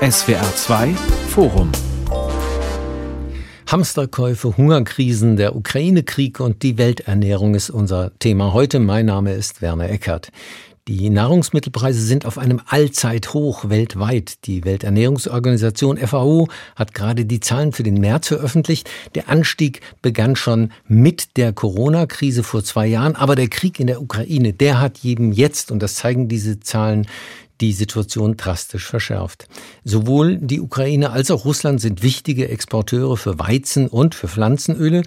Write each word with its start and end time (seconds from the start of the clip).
SWR 0.00 0.40
2 0.56 0.94
Forum 1.28 1.70
Hamsterkäufe, 3.70 4.56
Hungerkrisen, 4.56 5.36
der 5.36 5.54
Ukraine-Krieg 5.54 6.40
und 6.40 6.62
die 6.62 6.78
Welternährung 6.78 7.54
ist 7.54 7.68
unser 7.68 8.18
Thema 8.20 8.54
heute. 8.54 8.78
Mein 8.78 9.04
Name 9.04 9.34
ist 9.34 9.60
Werner 9.60 9.90
Eckert. 9.90 10.30
Die 10.88 11.10
Nahrungsmittelpreise 11.10 12.00
sind 12.00 12.26
auf 12.26 12.38
einem 12.38 12.60
Allzeithoch 12.66 13.68
weltweit. 13.68 14.46
Die 14.46 14.64
Welternährungsorganisation 14.64 15.98
FAO 15.98 16.48
hat 16.74 16.94
gerade 16.94 17.24
die 17.24 17.38
Zahlen 17.38 17.72
für 17.72 17.84
den 17.84 18.00
März 18.00 18.28
veröffentlicht. 18.28 18.90
Der 19.14 19.28
Anstieg 19.28 19.80
begann 20.00 20.36
schon 20.36 20.72
mit 20.88 21.36
der 21.36 21.52
Corona-Krise 21.52 22.42
vor 22.42 22.64
zwei 22.64 22.86
Jahren, 22.86 23.14
aber 23.14 23.36
der 23.36 23.48
Krieg 23.48 23.78
in 23.78 23.86
der 23.86 24.00
Ukraine, 24.00 24.54
der 24.54 24.80
hat 24.80 24.98
jedem 24.98 25.32
jetzt, 25.32 25.70
und 25.70 25.80
das 25.80 25.94
zeigen 25.94 26.28
diese 26.28 26.58
Zahlen, 26.60 27.06
die 27.62 27.72
Situation 27.72 28.36
drastisch 28.36 28.86
verschärft. 28.86 29.46
Sowohl 29.84 30.36
die 30.36 30.60
Ukraine 30.60 31.10
als 31.10 31.30
auch 31.30 31.44
Russland 31.44 31.80
sind 31.80 32.02
wichtige 32.02 32.48
Exporteure 32.48 33.16
für 33.16 33.38
Weizen 33.38 33.86
und 33.86 34.14
für 34.14 34.28
Pflanzenöle. 34.28 35.02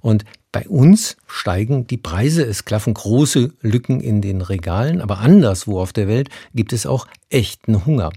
Und 0.00 0.24
bei 0.52 0.68
uns 0.68 1.16
steigen 1.26 1.86
die 1.86 1.96
Preise. 1.96 2.44
Es 2.44 2.66
klaffen 2.66 2.94
große 2.94 3.52
Lücken 3.62 4.00
in 4.00 4.20
den 4.20 4.42
Regalen. 4.42 5.00
Aber 5.00 5.18
anderswo 5.18 5.80
auf 5.80 5.92
der 5.94 6.06
Welt 6.06 6.28
gibt 6.54 6.74
es 6.74 6.86
auch 6.86 7.08
echten 7.30 7.86
Hunger. 7.86 8.10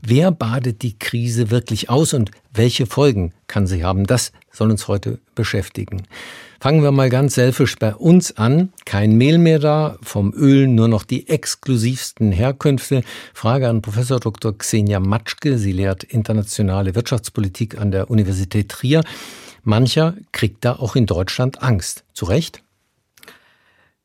Wer 0.00 0.30
badet 0.30 0.82
die 0.82 0.96
Krise 0.96 1.50
wirklich 1.50 1.90
aus 1.90 2.14
und 2.14 2.30
welche 2.52 2.86
Folgen 2.86 3.32
kann 3.48 3.66
sie 3.66 3.84
haben? 3.84 4.06
Das 4.06 4.30
soll 4.52 4.70
uns 4.70 4.86
heute 4.86 5.18
beschäftigen. 5.34 6.04
Fangen 6.64 6.82
wir 6.82 6.92
mal 6.92 7.10
ganz 7.10 7.34
selfisch 7.34 7.76
bei 7.76 7.94
uns 7.94 8.38
an. 8.38 8.72
Kein 8.86 9.18
Mehl 9.18 9.36
mehr 9.36 9.58
da, 9.58 9.98
vom 10.00 10.32
Öl 10.32 10.66
nur 10.66 10.88
noch 10.88 11.04
die 11.04 11.28
exklusivsten 11.28 12.32
Herkünfte. 12.32 13.02
Frage 13.34 13.68
an 13.68 13.82
Professor 13.82 14.18
Dr. 14.18 14.56
Xenia 14.56 14.98
Matschke. 14.98 15.58
Sie 15.58 15.72
lehrt 15.72 16.04
internationale 16.04 16.94
Wirtschaftspolitik 16.94 17.78
an 17.78 17.90
der 17.90 18.10
Universität 18.10 18.70
Trier. 18.70 19.02
Mancher 19.62 20.14
kriegt 20.32 20.64
da 20.64 20.76
auch 20.76 20.96
in 20.96 21.04
Deutschland 21.04 21.62
Angst. 21.62 22.02
Zu 22.14 22.24
Recht? 22.24 22.62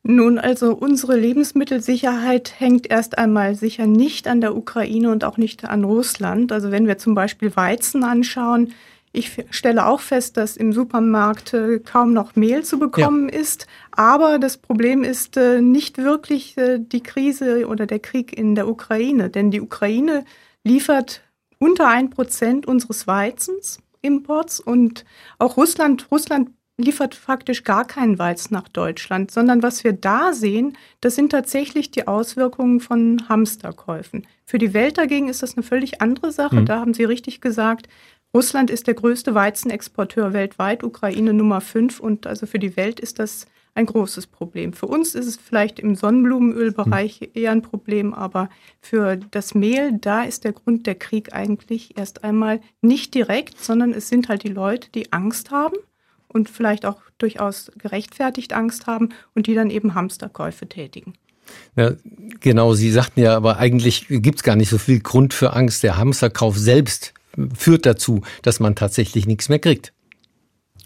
Nun, 0.04 0.38
also 0.38 0.76
unsere 0.76 1.16
Lebensmittelsicherheit 1.16 2.60
hängt 2.60 2.92
erst 2.92 3.18
einmal 3.18 3.56
sicher 3.56 3.88
nicht 3.88 4.28
an 4.28 4.42
der 4.42 4.54
Ukraine 4.54 5.12
und 5.14 5.24
auch 5.24 5.38
nicht 5.38 5.64
an 5.64 5.86
Russland. 5.86 6.52
Also 6.52 6.72
wenn 6.72 6.88
wir 6.88 6.98
zum 6.98 7.16
Beispiel 7.16 7.56
Weizen 7.56 8.04
anschauen, 8.04 8.74
ich 9.12 9.46
stelle 9.50 9.88
auch 9.88 10.02
fest, 10.02 10.38
dass 10.38 10.56
im 10.56 10.72
Supermarkt 10.72 11.54
äh, 11.54 11.80
kaum 11.80 12.14
noch 12.14 12.36
Mehl 12.36 12.64
zu 12.64 12.78
bekommen 12.78 13.30
ja. 13.30 13.40
ist. 13.40 13.66
Aber 13.92 14.38
das 14.38 14.58
Problem 14.58 15.04
ist 15.04 15.36
äh, 15.36 15.62
nicht 15.62 15.98
wirklich 15.98 16.58
äh, 16.58 16.80
die 16.80 17.02
Krise 17.02 17.68
oder 17.68 17.88
der 17.88 18.00
Krieg 18.00 18.38
in 18.38 18.54
der 18.56 18.68
Ukraine. 18.68 19.30
Denn 19.30 19.50
die 19.50 19.62
Ukraine 19.62 20.26
liefert 20.64 21.22
unter 21.58 21.88
ein 21.88 22.10
Prozent 22.10 22.68
unseres 22.68 23.08
Weizens 23.08 23.80
Imports 24.02 24.60
und 24.60 25.06
auch 25.40 25.58
Russland, 25.58 26.08
Russland 26.12 26.52
liefert 26.80 27.14
faktisch 27.14 27.66
gar 27.66 27.86
keinen 27.86 28.18
Weizen 28.20 28.54
nach 28.54 28.70
Deutschland, 28.70 29.32
sondern 29.32 29.62
was 29.62 29.84
wir 29.84 29.92
da 29.92 30.32
sehen, 30.32 30.78
das 31.02 31.16
sind 31.16 31.32
tatsächlich 31.32 31.92
die 31.92 32.08
Auswirkungen 32.08 32.80
von 32.80 33.28
Hamsterkäufen. 33.28 34.26
Für 34.46 34.58
die 34.58 34.74
Welt 34.74 34.98
dagegen 34.98 35.28
ist 35.28 35.44
das 35.44 35.58
eine 35.58 35.64
völlig 35.64 36.02
andere 36.02 36.32
Sache. 36.32 36.62
Mhm. 36.62 36.66
Da 36.66 36.80
haben 36.80 36.94
Sie 36.94 37.04
richtig 37.04 37.42
gesagt, 37.42 37.90
Russland 38.34 38.70
ist 38.70 38.86
der 38.86 38.94
größte 38.94 39.34
Weizenexporteur 39.34 40.34
weltweit, 40.34 40.84
Ukraine 40.84 41.34
Nummer 41.34 41.62
fünf 41.62 42.00
und 42.00 42.28
also 42.28 42.46
für 42.46 42.60
die 42.60 42.78
Welt 42.78 43.00
ist 43.00 43.18
das 43.18 43.48
ein 43.74 43.88
großes 43.88 44.28
Problem. 44.28 44.74
Für 44.74 44.88
uns 44.88 45.16
ist 45.16 45.26
es 45.26 45.38
vielleicht 45.38 45.80
im 45.80 45.96
Sonnenblumenölbereich 45.96 47.22
hm. 47.22 47.28
eher 47.34 47.52
ein 47.52 47.62
Problem, 47.62 48.14
aber 48.14 48.50
für 48.82 49.16
das 49.16 49.56
Mehl, 49.56 49.94
da 49.94 50.24
ist 50.24 50.44
der 50.44 50.54
Grund 50.54 50.86
der 50.86 50.96
Krieg 50.96 51.34
eigentlich 51.34 51.98
erst 51.98 52.24
einmal 52.24 52.62
nicht 52.82 53.16
direkt, 53.16 53.64
sondern 53.64 53.94
es 53.94 54.10
sind 54.10 54.30
halt 54.30 54.44
die 54.44 54.50
Leute, 54.50 54.90
die 54.94 55.12
Angst 55.12 55.50
haben 55.50 55.76
und 56.28 56.50
vielleicht 56.50 56.86
auch 56.86 57.02
durchaus 57.18 57.72
gerechtfertigt 57.78 58.54
Angst 58.54 58.86
haben 58.86 59.10
und 59.34 59.48
die 59.48 59.56
dann 59.56 59.72
eben 59.72 59.96
Hamsterkäufe 59.96 60.68
tätigen. 60.68 61.14
Ja, 61.76 61.94
genau, 62.40 62.76
Sie 62.76 62.92
sagten 62.92 63.22
ja, 63.22 63.36
aber 63.36 63.58
eigentlich 63.58 64.06
gibt 64.08 64.38
es 64.38 64.44
gar 64.44 64.56
nicht 64.56 64.70
so 64.70 64.78
viel 64.78 65.00
Grund 65.00 65.34
für 65.34 65.54
Angst. 65.54 65.82
Der 65.82 65.98
Hamsterkauf 65.98 66.58
selbst 66.58 67.14
führt 67.56 67.86
dazu, 67.86 68.22
dass 68.42 68.60
man 68.60 68.76
tatsächlich 68.76 69.28
nichts 69.28 69.50
mehr 69.50 69.60
kriegt. 69.60 69.94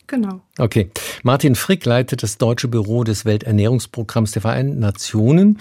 Genau. 0.08 0.42
Okay. 0.60 0.90
Martin 1.24 1.56
Frick 1.56 1.86
leitet 1.86 2.24
das 2.24 2.38
Deutsche 2.38 2.68
Büro 2.68 3.04
des 3.04 3.26
Welternährungsprogramms 3.26 4.32
der 4.32 4.42
Vereinten 4.42 4.80
Nationen. 4.80 5.60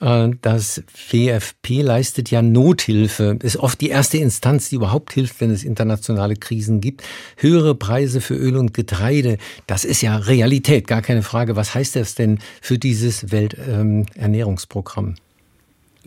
Äh, 0.00 0.30
das 0.42 0.82
WFP 1.10 1.82
leistet 1.82 2.30
ja 2.30 2.42
Nothilfe, 2.42 3.38
ist 3.42 3.56
oft 3.56 3.80
die 3.80 3.88
erste 3.88 4.18
Instanz, 4.18 4.68
die 4.68 4.76
überhaupt 4.76 5.14
hilft, 5.14 5.40
wenn 5.40 5.50
es 5.50 5.64
internationale 5.64 6.36
Krisen 6.36 6.80
gibt. 6.80 7.02
Höhere 7.38 7.74
Preise 7.74 8.20
für 8.20 8.34
Öl 8.34 8.56
und 8.56 8.74
Getreide, 8.74 9.38
das 9.66 9.84
ist 9.84 10.02
ja 10.02 10.16
Realität, 10.16 10.86
gar 10.86 11.02
keine 11.02 11.22
Frage. 11.22 11.56
Was 11.56 11.74
heißt 11.74 11.96
das 11.96 12.14
denn 12.14 12.40
für 12.60 12.78
dieses 12.78 13.32
Welternährungsprogramm? 13.32 15.14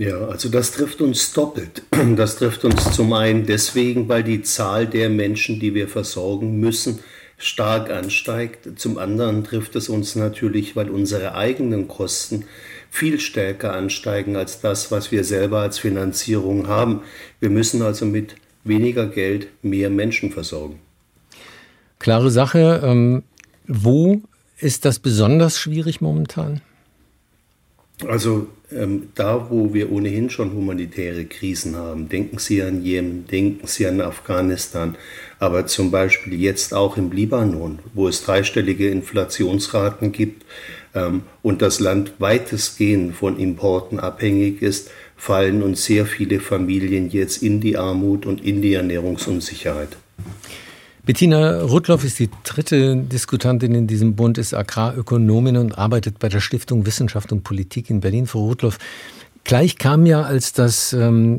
Ja, 0.01 0.17
also 0.29 0.49
das 0.49 0.71
trifft 0.71 0.99
uns 1.01 1.31
doppelt. 1.31 1.83
Das 2.15 2.37
trifft 2.37 2.65
uns 2.65 2.91
zum 2.91 3.13
einen 3.13 3.45
deswegen, 3.45 4.09
weil 4.09 4.23
die 4.23 4.41
Zahl 4.41 4.87
der 4.87 5.11
Menschen, 5.11 5.59
die 5.59 5.75
wir 5.75 5.87
versorgen 5.87 6.59
müssen, 6.59 7.01
stark 7.37 7.91
ansteigt. 7.91 8.79
Zum 8.79 8.97
anderen 8.97 9.43
trifft 9.43 9.75
es 9.75 9.89
uns 9.89 10.15
natürlich, 10.15 10.75
weil 10.75 10.89
unsere 10.89 11.35
eigenen 11.35 11.87
Kosten 11.87 12.45
viel 12.89 13.19
stärker 13.19 13.73
ansteigen 13.73 14.35
als 14.35 14.59
das, 14.59 14.89
was 14.89 15.11
wir 15.11 15.23
selber 15.23 15.59
als 15.59 15.77
Finanzierung 15.77 16.67
haben. 16.67 17.01
Wir 17.39 17.51
müssen 17.51 17.83
also 17.83 18.07
mit 18.07 18.33
weniger 18.63 19.05
Geld 19.05 19.49
mehr 19.61 19.91
Menschen 19.91 20.31
versorgen. 20.31 20.79
Klare 21.99 22.31
Sache. 22.31 22.81
Ähm, 22.83 23.21
wo 23.67 24.23
ist 24.57 24.83
das 24.83 24.97
besonders 24.97 25.59
schwierig 25.59 26.01
momentan? 26.01 26.61
Also 28.07 28.47
ähm, 28.71 29.09
da, 29.15 29.47
wo 29.49 29.73
wir 29.73 29.91
ohnehin 29.91 30.29
schon 30.29 30.53
humanitäre 30.53 31.25
Krisen 31.25 31.75
haben, 31.75 32.09
denken 32.09 32.37
Sie 32.37 32.61
an 32.63 32.83
Jemen, 32.83 33.27
denken 33.27 33.67
Sie 33.67 33.85
an 33.85 34.01
Afghanistan, 34.01 34.95
aber 35.39 35.67
zum 35.67 35.91
Beispiel 35.91 36.39
jetzt 36.39 36.73
auch 36.73 36.97
im 36.97 37.11
Libanon, 37.11 37.79
wo 37.93 38.07
es 38.07 38.23
dreistellige 38.23 38.89
Inflationsraten 38.89 40.11
gibt 40.11 40.45
ähm, 40.95 41.23
und 41.41 41.61
das 41.61 41.79
Land 41.79 42.13
weitestgehend 42.19 43.15
von 43.15 43.37
Importen 43.37 43.99
abhängig 43.99 44.61
ist, 44.61 44.89
fallen 45.17 45.61
uns 45.61 45.85
sehr 45.85 46.05
viele 46.05 46.39
Familien 46.39 47.09
jetzt 47.09 47.43
in 47.43 47.61
die 47.61 47.77
Armut 47.77 48.25
und 48.25 48.43
in 48.43 48.61
die 48.61 48.73
Ernährungsunsicherheit. 48.73 49.97
Bettina 51.11 51.59
Rudloff 51.63 52.05
ist 52.05 52.19
die 52.19 52.29
dritte 52.45 52.95
Diskutantin 52.95 53.75
in 53.75 53.85
diesem 53.85 54.15
Bund, 54.15 54.37
ist 54.37 54.53
Agrarökonomin 54.53 55.57
und 55.57 55.77
arbeitet 55.77 56.19
bei 56.19 56.29
der 56.29 56.39
Stiftung 56.39 56.85
Wissenschaft 56.85 57.33
und 57.33 57.43
Politik 57.43 57.89
in 57.89 57.99
Berlin. 57.99 58.27
Frau 58.27 58.45
Rudloff, 58.45 58.77
Gleich 59.43 59.77
kam 59.77 60.05
ja, 60.05 60.21
als 60.21 60.53
das 60.53 60.93
ähm, 60.93 61.37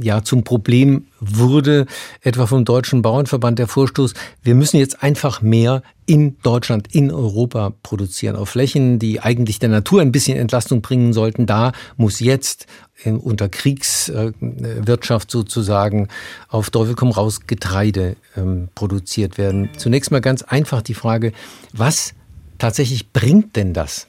ja 0.00 0.22
zum 0.22 0.44
Problem 0.44 1.06
wurde, 1.20 1.86
etwa 2.22 2.46
vom 2.46 2.64
Deutschen 2.64 3.02
Bauernverband 3.02 3.58
der 3.58 3.68
Vorstoß, 3.68 4.14
wir 4.42 4.54
müssen 4.54 4.78
jetzt 4.78 5.02
einfach 5.02 5.42
mehr 5.42 5.82
in 6.06 6.38
Deutschland, 6.42 6.94
in 6.94 7.12
Europa 7.12 7.74
produzieren. 7.82 8.34
Auf 8.34 8.50
Flächen, 8.50 8.98
die 8.98 9.20
eigentlich 9.20 9.58
der 9.58 9.68
Natur 9.68 10.00
ein 10.00 10.10
bisschen 10.10 10.38
Entlastung 10.38 10.80
bringen 10.80 11.12
sollten, 11.12 11.44
da 11.44 11.72
muss 11.96 12.18
jetzt 12.20 12.66
äh, 13.04 13.10
unter 13.10 13.50
Kriegswirtschaft 13.50 15.30
sozusagen 15.30 16.08
auf 16.48 16.70
Teufel 16.70 16.94
komm 16.94 17.10
raus 17.10 17.40
Getreide 17.46 18.16
ähm, 18.36 18.68
produziert 18.74 19.36
werden. 19.36 19.68
Zunächst 19.76 20.10
mal 20.10 20.22
ganz 20.22 20.42
einfach 20.42 20.80
die 20.80 20.94
Frage, 20.94 21.32
was 21.74 22.14
tatsächlich 22.56 23.12
bringt 23.12 23.54
denn 23.56 23.74
das? 23.74 24.06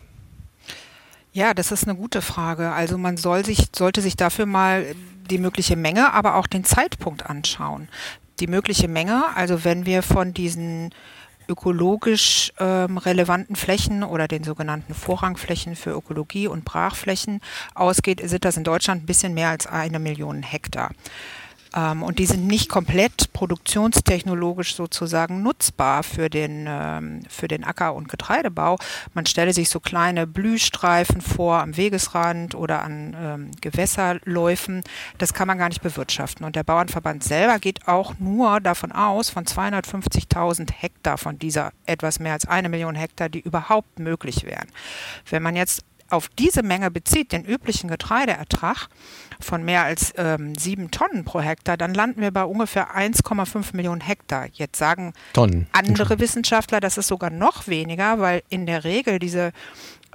Ja, 1.31 1.53
das 1.53 1.71
ist 1.71 1.87
eine 1.87 1.95
gute 1.95 2.21
Frage. 2.21 2.71
Also 2.71 2.97
man 2.97 3.17
soll 3.17 3.45
sich, 3.45 3.67
sollte 3.75 4.01
sich 4.01 4.15
dafür 4.15 4.45
mal 4.45 4.95
die 5.29 5.37
mögliche 5.37 5.75
Menge, 5.75 6.13
aber 6.13 6.35
auch 6.35 6.47
den 6.47 6.63
Zeitpunkt 6.63 7.29
anschauen. 7.29 7.87
Die 8.39 8.47
mögliche 8.47 8.87
Menge, 8.87 9.23
also 9.35 9.63
wenn 9.63 9.85
wir 9.85 10.01
von 10.01 10.33
diesen 10.33 10.91
ökologisch 11.47 12.53
ähm, 12.59 12.97
relevanten 12.97 13.55
Flächen 13.55 14.03
oder 14.03 14.27
den 14.27 14.43
sogenannten 14.43 14.93
Vorrangflächen 14.93 15.75
für 15.75 15.91
Ökologie 15.91 16.47
und 16.47 16.63
Brachflächen 16.63 17.41
ausgeht, 17.73 18.21
sind 18.23 18.45
das 18.45 18.57
in 18.57 18.63
Deutschland 18.63 19.03
ein 19.03 19.07
bisschen 19.07 19.33
mehr 19.33 19.49
als 19.49 19.67
eine 19.67 19.99
Million 19.99 20.43
Hektar. 20.43 20.91
Ähm, 21.75 22.03
und 22.03 22.19
die 22.19 22.25
sind 22.25 22.47
nicht 22.47 22.69
komplett 22.69 23.31
produktionstechnologisch 23.33 24.75
sozusagen 24.75 25.43
nutzbar 25.43 26.03
für 26.03 26.29
den, 26.29 26.65
ähm, 26.67 27.21
für 27.29 27.47
den 27.47 27.63
Acker- 27.63 27.93
und 27.93 28.09
Getreidebau. 28.09 28.77
Man 29.13 29.25
stelle 29.25 29.53
sich 29.53 29.69
so 29.69 29.79
kleine 29.79 30.25
Blühstreifen 30.25 31.21
vor 31.21 31.59
am 31.59 31.77
Wegesrand 31.77 32.55
oder 32.55 32.81
an 32.83 33.15
ähm, 33.19 33.51
Gewässerläufen. 33.61 34.83
Das 35.17 35.33
kann 35.33 35.47
man 35.47 35.57
gar 35.57 35.69
nicht 35.69 35.81
bewirtschaften. 35.81 36.45
Und 36.45 36.55
der 36.55 36.63
Bauernverband 36.63 37.23
selber 37.23 37.59
geht 37.59 37.87
auch 37.87 38.17
nur 38.19 38.59
davon 38.59 38.91
aus, 38.91 39.29
von 39.29 39.45
250.000 39.45 40.71
Hektar 40.71 41.17
von 41.17 41.37
dieser 41.37 41.71
etwas 41.85 42.19
mehr 42.19 42.33
als 42.33 42.47
eine 42.47 42.69
Million 42.69 42.95
Hektar, 42.95 43.29
die 43.29 43.39
überhaupt 43.39 43.99
möglich 43.99 44.43
wären. 44.45 44.67
Wenn 45.29 45.43
man 45.43 45.55
jetzt 45.55 45.83
auf 46.09 46.29
diese 46.29 46.63
Menge 46.63 46.91
bezieht, 46.91 47.31
den 47.31 47.43
üblichen 47.43 47.89
Getreideertrag 47.89 48.87
von 49.39 49.63
mehr 49.63 49.83
als 49.83 50.13
ähm, 50.17 50.55
sieben 50.55 50.91
Tonnen 50.91 51.23
pro 51.23 51.39
Hektar, 51.39 51.77
dann 51.77 51.93
landen 51.93 52.21
wir 52.21 52.31
bei 52.31 52.43
ungefähr 52.43 52.95
1,5 52.95 53.75
Millionen 53.75 54.01
Hektar. 54.01 54.47
Jetzt 54.51 54.77
sagen 54.77 55.13
Tonnen. 55.33 55.67
andere 55.71 56.19
Wissenschaftler, 56.19 56.79
das 56.79 56.97
ist 56.97 57.07
sogar 57.07 57.29
noch 57.29 57.67
weniger, 57.67 58.19
weil 58.19 58.43
in 58.49 58.65
der 58.65 58.83
Regel 58.83 59.19
diese 59.19 59.51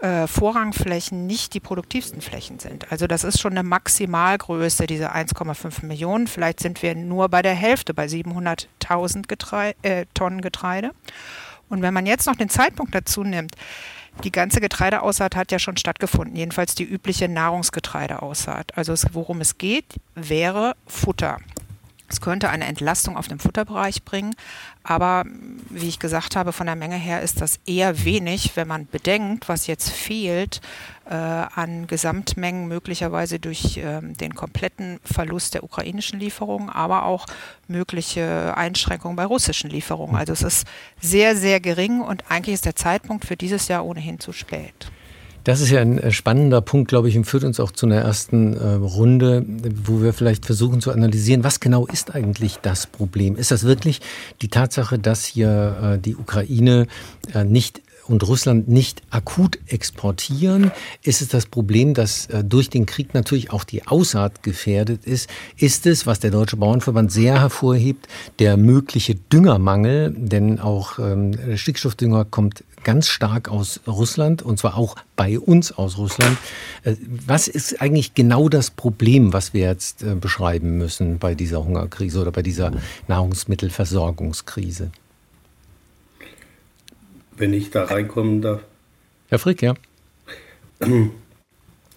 äh, 0.01 0.27
Vorrangflächen 0.27 1.27
nicht 1.27 1.55
die 1.55 1.61
produktivsten 1.61 2.21
Flächen 2.21 2.59
sind. 2.59 2.91
Also 2.91 3.07
das 3.07 3.25
ist 3.25 3.41
schon 3.41 3.53
eine 3.53 3.63
Maximalgröße, 3.63 4.87
diese 4.87 5.15
1,5 5.15 5.87
Millionen. 5.87 6.27
Vielleicht 6.27 6.61
sind 6.61 6.83
wir 6.83 6.95
nur 6.95 7.29
bei 7.29 7.43
der 7.43 7.55
Hälfte, 7.55 7.95
bei 7.95 8.07
700.000 8.07 9.27
Getrei 9.29 9.75
äh, 9.83 10.07
Tonnen 10.13 10.41
Getreide. 10.41 10.91
Und 11.69 11.83
wenn 11.83 11.95
man 11.95 12.07
jetzt 12.07 12.27
noch 12.27 12.37
den 12.37 12.49
Zeitpunkt 12.49 12.95
dazu 12.95 13.25
nimmt, 13.25 13.57
die 14.23 14.33
ganze 14.33 14.61
Getreideaussaat 14.61 15.37
hat 15.37 15.53
ja 15.53 15.59
schon 15.59 15.77
stattgefunden, 15.77 16.37
jedenfalls 16.37 16.75
die 16.75 16.85
übliche 16.85 17.29
Nahrungsgetreideaussaat. 17.29 18.77
Also 18.77 18.93
es, 18.93 19.07
worum 19.13 19.41
es 19.41 19.59
geht, 19.59 19.97
wäre 20.15 20.77
Futter. 20.87 21.39
Es 22.15 22.21
könnte 22.21 22.49
eine 22.49 22.67
Entlastung 22.67 23.17
auf 23.17 23.27
dem 23.27 23.41
Futterbereich 23.41 24.05
bringen, 24.05 24.37
aber 24.85 25.25
wie 25.69 25.89
ich 25.89 25.99
gesagt 25.99 26.37
habe, 26.37 26.53
von 26.53 26.67
der 26.67 26.77
Menge 26.77 26.95
her 26.95 27.23
ist 27.23 27.41
das 27.41 27.59
eher 27.67 28.05
wenig, 28.05 28.53
wenn 28.55 28.69
man 28.69 28.87
bedenkt, 28.87 29.49
was 29.49 29.67
jetzt 29.67 29.91
fehlt 29.91 30.61
äh, 31.11 31.13
an 31.13 31.89
Gesamtmengen, 31.89 32.69
möglicherweise 32.69 33.41
durch 33.41 33.79
äh, 33.79 34.01
den 34.01 34.37
kompletten 34.37 35.01
Verlust 35.03 35.55
der 35.55 35.65
ukrainischen 35.65 36.21
Lieferungen, 36.21 36.71
aber 36.71 37.05
auch 37.05 37.27
mögliche 37.67 38.57
Einschränkungen 38.57 39.17
bei 39.17 39.25
russischen 39.25 39.69
Lieferungen. 39.69 40.15
Also 40.15 40.35
es 40.35 40.43
ist 40.43 40.69
sehr, 41.01 41.35
sehr 41.35 41.59
gering 41.59 42.01
und 42.01 42.31
eigentlich 42.31 42.55
ist 42.55 42.65
der 42.65 42.77
Zeitpunkt 42.77 43.25
für 43.25 43.37
dieses 43.37 43.67
Jahr 43.67 43.85
ohnehin 43.85 44.21
zu 44.21 44.33
spät. 44.33 44.93
Das 45.45 45.61
ist 45.61 45.71
ja 45.71 45.81
ein 45.81 45.99
äh, 45.99 46.11
spannender 46.11 46.61
Punkt, 46.61 46.89
glaube 46.89 47.09
ich, 47.09 47.17
und 47.17 47.25
führt 47.25 47.45
uns 47.45 47.61
auch 47.61 47.71
zu 47.71 47.87
einer 47.87 48.01
ersten 48.01 48.57
äh, 48.57 48.67
Runde, 48.75 49.45
wo 49.85 50.03
wir 50.03 50.13
vielleicht 50.13 50.47
versuchen 50.47 50.81
zu 50.81 50.91
analysieren, 50.91 51.45
was 51.45 51.61
genau 51.61 51.87
ist 51.87 52.15
eigentlich 52.15 52.57
das 52.63 52.87
Problem? 52.87 53.37
Ist 53.37 53.51
das 53.51 53.65
wirklich 53.65 54.01
die 54.43 54.49
Tatsache, 54.49 54.99
dass 54.99 55.25
hier 55.25 55.97
äh, 55.97 55.99
die 55.99 56.17
Ukraine 56.17 56.87
nicht 57.45 57.83
und 58.07 58.27
Russland 58.27 58.69
nicht 58.69 59.03
akut 59.11 59.59
exportieren, 59.67 60.73
ist 61.03 61.23
es 61.23 61.29
das 61.29 61.47
Problem, 61.47 61.95
dass 61.95 62.27
äh, 62.27 62.45
durch 62.45 62.69
den 62.69 62.87
Krieg 62.87 63.15
natürlich 63.15 63.51
auch 63.51 63.65
die 63.65 63.87
Aussaat 63.87 64.43
gefährdet 64.43 65.05
ist. 65.05 65.31
Ist 65.57 65.87
es, 65.87 66.07
was 66.07 66.21
der 66.21 66.31
Deutsche 66.31 66.57
Bauernverband 66.57 67.11
sehr 67.11 67.41
hervorhebt, 67.41 68.07
der 68.39 68.57
mögliche 68.57 69.15
Düngermangel, 69.15 70.15
denn 70.17 70.61
auch 70.61 70.99
ähm, 70.99 71.57
Stickstoffdünger 71.57 72.25
kommt 72.25 72.65
ganz 72.85 73.09
stark 73.09 73.49
aus 73.49 73.81
Russland 73.87 74.43
und 74.43 74.59
zwar 74.59 74.77
auch 74.77 74.97
bei 75.17 75.39
uns 75.39 75.73
aus 75.73 75.99
Russland. 75.99 76.39
Äh, 76.85 76.95
was 77.27 77.49
ist 77.49 77.81
eigentlich 77.81 78.15
genau 78.15 78.49
das 78.49 78.71
Problem, 78.71 79.33
was 79.33 79.55
wir 79.55 79.63
jetzt 79.63 80.03
äh, 80.03 80.15
beschreiben 80.15 80.79
müssen 80.79 81.19
bei 81.19 81.35
dieser 81.35 81.65
Hungerkrise 81.65 82.21
oder 82.21 82.31
bei 82.31 82.43
dieser 82.43 82.73
Nahrungsmittelversorgungskrise? 83.09 84.91
wenn 87.37 87.53
ich 87.53 87.71
da 87.71 87.85
reinkommen 87.85 88.43
darf. 88.43 88.63
Herr 89.29 89.39
Frick, 89.39 89.63
ja. 89.63 89.75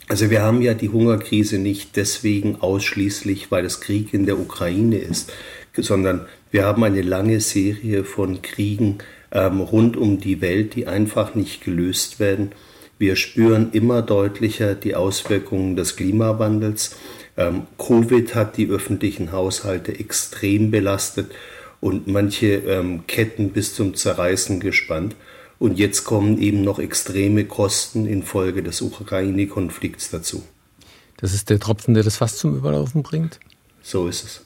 Also 0.08 0.30
wir 0.30 0.42
haben 0.42 0.62
ja 0.62 0.74
die 0.74 0.90
Hungerkrise 0.90 1.58
nicht 1.58 1.96
deswegen 1.96 2.62
ausschließlich, 2.62 3.52
weil 3.52 3.66
es 3.66 3.82
Krieg 3.82 4.14
in 4.14 4.26
der 4.26 4.40
Ukraine 4.40 4.98
ist, 4.98 5.32
sondern 5.76 6.26
wir 6.50 6.66
haben 6.66 6.84
eine 6.84 7.02
lange 7.02 7.42
Serie 7.42 8.04
von 8.04 8.42
Kriegen 8.42 9.00
ähm, 9.32 9.62
rund 9.62 9.98
um 9.98 10.20
die 10.20 10.42
Welt, 10.42 10.76
die 10.76 10.88
einfach 10.88 11.36
nicht 11.36 11.64
gelöst 11.64 12.20
werden. 12.20 12.52
Wir 13.00 13.16
spüren 13.16 13.72
immer 13.74 14.02
deutlicher 14.02 14.76
die 14.76 14.96
Auswirkungen 14.96 15.76
des 15.76 15.96
Klimawandels. 15.96 16.96
Ähm, 17.36 17.68
Covid 17.78 18.34
hat 18.34 18.58
die 18.58 18.68
öffentlichen 18.68 19.32
Haushalte 19.32 20.00
extrem 20.00 20.72
belastet 20.72 21.32
und 21.80 22.08
manche 22.08 22.56
ähm, 22.56 23.06
Ketten 23.06 23.52
bis 23.52 23.76
zum 23.76 23.94
Zerreißen 23.94 24.60
gespannt. 24.60 25.16
Und 25.60 25.78
jetzt 25.80 26.04
kommen 26.04 26.40
eben 26.40 26.64
noch 26.64 26.80
extreme 26.80 27.46
Kosten 27.46 28.06
infolge 28.06 28.62
des 28.64 28.82
Ukraine-Konflikts 28.82 30.10
dazu. 30.12 30.44
Das 31.18 31.34
ist 31.34 31.50
der 31.50 31.60
Tropfen, 31.60 31.96
der 31.96 32.04
das 32.04 32.18
Fass 32.18 32.38
zum 32.38 32.56
Überlaufen 32.56 33.02
bringt? 33.02 33.40
So 33.82 34.08
ist 34.08 34.24
es. 34.24 34.42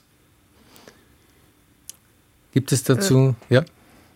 Gibt 2.53 2.71
es 2.71 2.83
dazu, 2.83 3.35
äh, 3.49 3.55
ja? 3.55 3.65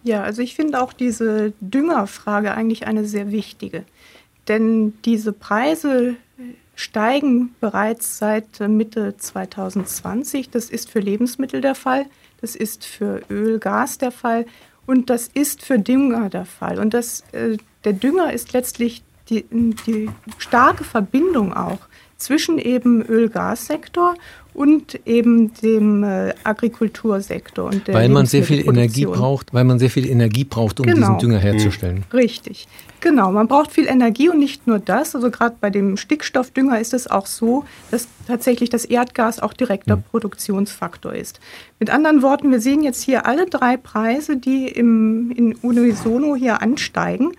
Ja, 0.06 0.22
also 0.22 0.44
ich 0.44 0.54
finde 0.54 0.84
auch 0.84 0.94
diese 0.94 1.54
Düngerfrage 1.62 2.54
eigentlich 2.54 2.86
eine 2.86 3.06
sehr 3.06 3.32
wichtige. 3.32 3.86
Denn 4.48 4.94
diese 5.04 5.34
Preise 5.34 6.16
steigen 6.76 7.56
bereits 7.60 8.20
seit 8.20 8.60
Mitte 8.60 9.18
2020. 9.18 10.52
Das 10.52 10.70
ist 10.70 10.92
für 10.92 11.00
Lebensmittel 11.00 11.60
der 11.60 11.74
Fall, 11.74 12.06
das 12.40 12.56
ist 12.56 12.86
für 12.86 13.24
Öl, 13.32 13.58
Gas 13.58 13.98
der 13.98 14.12
Fall 14.12 14.46
und 14.86 15.10
das 15.10 15.28
ist 15.28 15.64
für 15.64 15.80
Dünger 15.80 16.30
der 16.30 16.46
Fall. 16.46 16.78
Und 16.78 16.94
das, 16.94 17.22
äh, 17.32 17.58
der 17.84 17.94
Dünger 17.94 18.32
ist 18.32 18.54
letztlich 18.54 19.02
die, 19.32 19.44
die 19.50 20.12
starke 20.38 20.84
Verbindung 20.84 21.52
auch 21.52 21.80
zwischen 22.26 22.58
eben 22.58 23.04
Öl-Gas-Sektor 23.04 24.16
und 24.56 25.00
eben 25.06 25.54
dem 25.56 26.04
äh, 26.04 26.34
Agrikultursektor 26.44 27.66
und 27.66 27.88
der 27.88 27.94
weil 27.94 28.10
man 28.10 28.26
sehr 28.26 28.44
viel 28.44 28.66
Energie 28.66 29.06
braucht, 29.06 29.54
weil 29.54 29.66
man 29.66 29.80
sehr 29.80 29.90
viel 29.90 30.08
Energie 30.08 30.46
braucht, 30.46 30.80
um 30.80 30.86
genau. 30.86 31.00
diesen 31.00 31.18
Dünger 31.20 31.40
herzustellen. 31.40 32.06
Mhm. 32.10 32.18
Richtig, 32.18 32.68
genau. 33.02 33.32
Man 33.32 33.48
braucht 33.48 33.72
viel 33.72 33.86
Energie 33.86 34.30
und 34.30 34.40
nicht 34.40 34.66
nur 34.66 34.80
das. 34.80 35.14
Also 35.14 35.30
gerade 35.30 35.58
bei 35.60 35.70
dem 35.70 35.98
Stickstoffdünger 35.98 36.80
ist 36.80 36.94
es 36.94 37.06
auch 37.06 37.26
so, 37.26 37.66
dass 37.92 38.08
tatsächlich 38.28 38.70
das 38.70 38.86
Erdgas 38.86 39.42
auch 39.42 39.52
direkter 39.52 39.98
mhm. 39.98 40.04
Produktionsfaktor 40.10 41.14
ist. 41.14 41.42
Mit 41.80 41.90
anderen 41.90 42.22
Worten, 42.22 42.50
wir 42.50 42.62
sehen 42.62 42.82
jetzt 42.82 43.04
hier 43.04 43.26
alle 43.26 43.48
drei 43.48 43.76
Preise, 43.76 44.38
die 44.38 44.70
im, 44.70 45.32
in 45.32 45.54
Unisono 45.56 46.36
hier 46.36 46.62
ansteigen. 46.62 47.34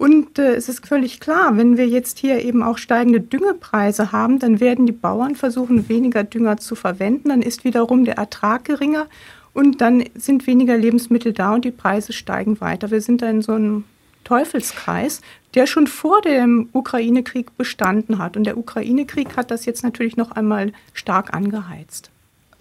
Und 0.00 0.38
äh, 0.38 0.54
es 0.54 0.70
ist 0.70 0.86
völlig 0.86 1.20
klar, 1.20 1.58
wenn 1.58 1.76
wir 1.76 1.86
jetzt 1.86 2.18
hier 2.18 2.42
eben 2.42 2.62
auch 2.62 2.78
steigende 2.78 3.20
Düngepreise 3.20 4.12
haben, 4.12 4.38
dann 4.38 4.58
werden 4.58 4.86
die 4.86 4.92
Bauern 4.92 5.36
versuchen, 5.36 5.90
weniger 5.90 6.24
Dünger 6.24 6.56
zu 6.56 6.74
verwenden. 6.74 7.28
Dann 7.28 7.42
ist 7.42 7.64
wiederum 7.64 8.06
der 8.06 8.16
Ertrag 8.16 8.64
geringer 8.64 9.08
und 9.52 9.82
dann 9.82 10.02
sind 10.14 10.46
weniger 10.46 10.78
Lebensmittel 10.78 11.34
da 11.34 11.52
und 11.52 11.66
die 11.66 11.70
Preise 11.70 12.14
steigen 12.14 12.62
weiter. 12.62 12.90
Wir 12.90 13.02
sind 13.02 13.20
da 13.20 13.28
in 13.28 13.42
so 13.42 13.52
einem 13.52 13.84
Teufelskreis, 14.24 15.20
der 15.52 15.66
schon 15.66 15.86
vor 15.86 16.22
dem 16.22 16.70
Ukraine-Krieg 16.72 17.58
bestanden 17.58 18.16
hat. 18.16 18.38
Und 18.38 18.44
der 18.44 18.56
Ukraine-Krieg 18.56 19.36
hat 19.36 19.50
das 19.50 19.66
jetzt 19.66 19.84
natürlich 19.84 20.16
noch 20.16 20.30
einmal 20.30 20.72
stark 20.94 21.34
angeheizt. 21.34 22.10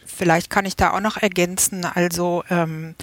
Vielleicht 0.05 0.49
kann 0.49 0.65
ich 0.65 0.75
da 0.75 0.91
auch 0.91 0.99
noch 0.99 1.15
ergänzen. 1.15 1.85
Also 1.85 2.43
ähm, 2.49 2.95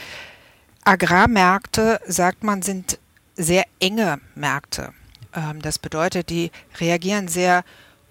Agrarmärkte, 0.85 2.01
sagt 2.07 2.45
man, 2.45 2.61
sind 2.61 2.99
sehr 3.37 3.65
enge 3.81 4.21
Märkte. 4.35 4.93
Ähm, 5.35 5.63
das 5.63 5.79
bedeutet, 5.79 6.31
die 6.31 6.51
reagieren 6.81 7.29
sehr 7.29 7.65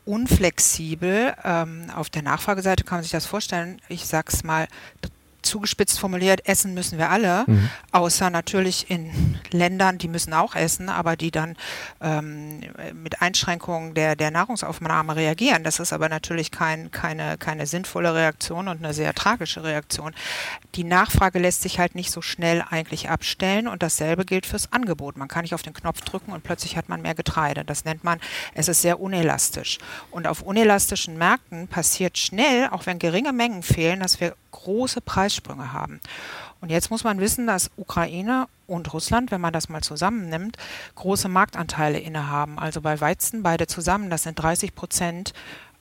unflexibel. 0.06 1.34
Ähm, 1.44 1.88
auf 1.94 2.10
der 2.10 2.22
Nachfrageseite 2.22 2.84
kann 2.84 2.98
man 2.98 3.04
sich 3.04 3.12
das 3.12 3.26
vorstellen. 3.26 3.82
Ich 3.90 4.06
sage 4.06 4.32
es 4.32 4.44
mal 4.44 4.68
zugespitzt 5.46 6.00
formuliert, 6.00 6.48
essen 6.48 6.74
müssen 6.74 6.98
wir 6.98 7.10
alle, 7.10 7.46
mhm. 7.48 7.70
außer 7.92 8.30
natürlich 8.30 8.90
in 8.90 9.40
Ländern, 9.52 9.98
die 9.98 10.08
müssen 10.08 10.34
auch 10.34 10.56
essen, 10.56 10.90
aber 10.90 11.16
die 11.16 11.32
dann 11.32 11.56
ähm, 12.02 12.62
mit 12.94 13.22
Einschränkungen 13.22 13.94
der, 13.94 14.16
der 14.16 14.32
Nahrungsaufnahme 14.32 15.16
reagieren. 15.16 15.64
Das 15.64 15.80
ist 15.80 15.94
aber 15.94 16.10
natürlich 16.10 16.52
kein, 16.52 16.92
keine, 16.92 17.38
keine 17.38 17.66
sinnvolle 17.66 18.14
Reaktion 18.14 18.68
und 18.68 18.84
eine 18.84 18.94
sehr 18.94 19.14
tragische 19.14 19.64
Reaktion. 19.64 20.14
Die 20.76 20.84
Nachfrage 20.84 21.40
lässt 21.40 21.62
sich 21.62 21.80
halt 21.80 21.96
nicht 21.96 22.12
so 22.12 22.22
schnell 22.22 22.64
eigentlich 22.70 23.10
abstellen 23.10 23.68
und 23.68 23.84
dasselbe 23.84 24.26
gilt 24.26 24.46
fürs 24.46 24.72
Angebot. 24.72 25.18
Man 25.18 25.28
kann 25.28 25.44
nicht 25.44 25.54
auf 25.54 25.62
den 25.62 25.74
Knopf 25.74 26.02
drücken 26.02 26.32
und 26.32 26.44
plötzlich 26.44 26.78
hat 26.78 26.90
man 26.90 27.02
mehr 27.02 27.16
Getreide. 27.16 27.64
Das 27.64 27.86
nennt 27.86 28.04
man, 28.04 28.20
es 28.54 28.68
ist 28.68 28.82
sehr 28.82 29.00
unelastisch. 29.00 29.78
Und 30.12 30.28
auf 30.28 30.42
unelastischen 30.42 31.18
Märkten 31.18 31.68
passiert 31.68 32.18
schnell, 32.18 32.70
auch 32.70 32.86
wenn 32.86 33.00
geringe 33.00 33.34
Mengen 33.34 33.64
fehlen, 33.64 34.00
dass 34.00 34.20
wir 34.20 34.36
große 34.52 35.02
Preissprünge 35.36 35.74
haben. 35.74 36.00
Und 36.62 36.70
jetzt 36.70 36.90
muss 36.90 37.04
man 37.04 37.20
wissen, 37.20 37.48
dass 37.48 37.72
Ukraine 37.78 38.48
und 38.68 38.94
Russland, 38.94 39.32
wenn 39.32 39.42
man 39.42 39.54
das 39.54 39.70
mal 39.70 39.82
zusammennimmt, 39.82 40.58
große 40.96 41.30
Marktanteile 41.30 42.00
innehaben. 42.00 42.58
Also 42.58 42.82
bei 42.82 43.00
Weizen 43.00 43.44
beide 43.44 43.68
zusammen, 43.68 44.10
das 44.10 44.24
sind 44.24 44.42
30 44.42 44.74
Prozent 44.74 45.34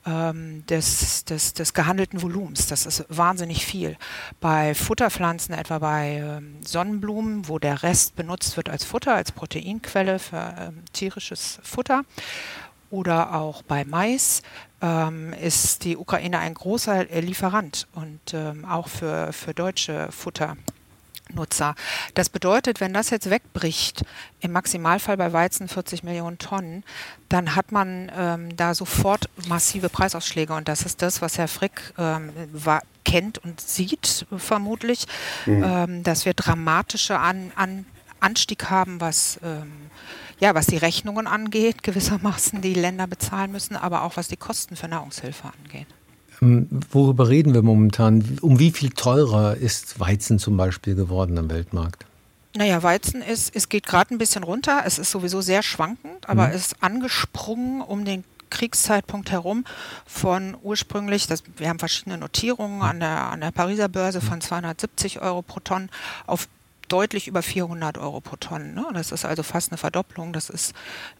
ähm, 0.05 0.63
des, 0.67 1.25
des, 1.25 1.53
des 1.53 1.73
gehandelten 1.73 2.21
Volumens. 2.21 2.67
Das 2.67 2.85
ist 2.85 3.05
wahnsinnig 3.09 3.65
viel. 3.65 3.97
Bei 4.39 4.75
Futterpflanzen, 4.75 5.55
etwa 5.55 5.79
bei 5.79 6.23
ähm, 6.23 6.57
Sonnenblumen, 6.63 7.47
wo 7.47 7.57
der 7.57 7.81
Rest 7.81 8.15
benutzt 8.15 8.57
wird 8.57 8.69
als 8.69 8.85
Futter, 8.85 9.15
als 9.15 9.31
Proteinquelle 9.31 10.19
für 10.19 10.55
ähm, 10.59 10.83
tierisches 10.93 11.59
Futter, 11.63 12.03
oder 12.91 13.33
auch 13.33 13.63
bei 13.63 13.83
Mais 13.83 14.41
ähm, 14.85 15.33
ist 15.33 15.83
die 15.83 15.97
Ukraine 15.97 16.39
ein 16.39 16.53
großer 16.53 17.05
Lieferant 17.05 17.87
und 17.93 18.33
ähm, 18.33 18.65
auch 18.65 18.87
für, 18.87 19.33
für 19.33 19.53
deutsche 19.53 20.11
Futter. 20.11 20.55
Nutzer. 21.33 21.73
Das 22.13 22.29
bedeutet, 22.29 22.81
wenn 22.81 22.93
das 22.93 23.09
jetzt 23.09 23.31
wegbricht, 23.31 24.05
im 24.41 24.51
Maximalfall 24.51 25.17
bei 25.17 25.33
Weizen 25.33 25.67
40 25.67 26.03
Millionen 26.03 26.37
Tonnen, 26.37 26.83
dann 27.29 27.55
hat 27.55 27.71
man 27.71 28.11
ähm, 28.15 28.55
da 28.55 28.75
sofort 28.75 29.27
massive 29.47 29.89
Preisausschläge. 29.89 30.53
Und 30.53 30.67
das 30.67 30.83
ist 30.83 31.01
das, 31.01 31.23
was 31.23 31.39
Herr 31.39 31.47
Frick 31.47 31.93
ähm, 31.97 32.31
war, 32.53 32.83
kennt 33.05 33.39
und 33.39 33.59
sieht, 33.59 34.27
vermutlich, 34.37 35.07
mhm. 35.47 35.63
ähm, 35.63 36.03
dass 36.03 36.25
wir 36.25 36.35
dramatische 36.35 37.17
An 37.17 37.51
An 37.55 37.87
Anstieg 38.19 38.69
haben, 38.69 39.01
was, 39.01 39.39
ähm, 39.43 39.71
ja, 40.39 40.55
was 40.55 40.67
die 40.67 40.77
Rechnungen 40.77 41.27
angeht, 41.27 41.83
gewissermaßen, 41.83 42.61
die 42.61 42.73
Länder 42.73 43.07
bezahlen 43.07 43.51
müssen, 43.51 43.75
aber 43.75 44.03
auch 44.03 44.17
was 44.17 44.27
die 44.27 44.37
Kosten 44.37 44.75
für 44.75 44.87
Nahrungshilfe 44.87 45.51
angeht. 45.63 45.87
Ähm, 46.41 46.67
worüber 46.91 47.29
reden 47.29 47.53
wir 47.53 47.61
momentan? 47.61 48.37
Um 48.41 48.59
wie 48.59 48.71
viel 48.71 48.89
teurer 48.89 49.55
ist 49.55 49.99
Weizen 49.99 50.39
zum 50.39 50.57
Beispiel 50.57 50.95
geworden 50.95 51.37
am 51.37 51.49
Weltmarkt? 51.49 52.05
Naja, 52.55 52.81
Weizen 52.83 53.21
ist, 53.21 53.53
es 53.55 53.67
geht 53.67 53.85
gerade 53.85 54.13
ein 54.13 54.17
bisschen 54.17 54.43
runter. 54.43 54.83
Es 54.85 54.97
ist 54.97 55.11
sowieso 55.11 55.41
sehr 55.41 55.61
schwankend, 55.61 56.29
aber 56.29 56.47
mhm. 56.47 56.53
ist 56.53 56.81
angesprungen 56.81 57.81
um 57.81 58.05
den 58.05 58.23
Kriegszeitpunkt 58.49 59.31
herum 59.31 59.65
von 60.05 60.55
ursprünglich, 60.61 61.27
das, 61.27 61.43
wir 61.57 61.67
haben 61.67 61.79
verschiedene 61.79 62.17
Notierungen 62.17 62.81
an 62.81 62.99
der, 62.99 63.29
an 63.31 63.41
der 63.41 63.51
Pariser 63.51 63.89
Börse 63.89 64.21
von 64.21 64.39
270 64.39 65.21
Euro 65.21 65.41
pro 65.41 65.59
Tonne 65.59 65.89
auf 66.25 66.47
deutlich 66.87 67.27
über 67.27 67.41
400 67.41 67.97
Euro 67.97 68.21
pro 68.21 68.35
Tonne. 68.35 68.73
Ne? 68.73 68.85
Das 68.93 69.11
ist 69.11 69.25
also 69.25 69.43
fast 69.43 69.71
eine 69.71 69.77
Verdopplung. 69.77 70.33
Das 70.33 70.49
ist 70.49 70.73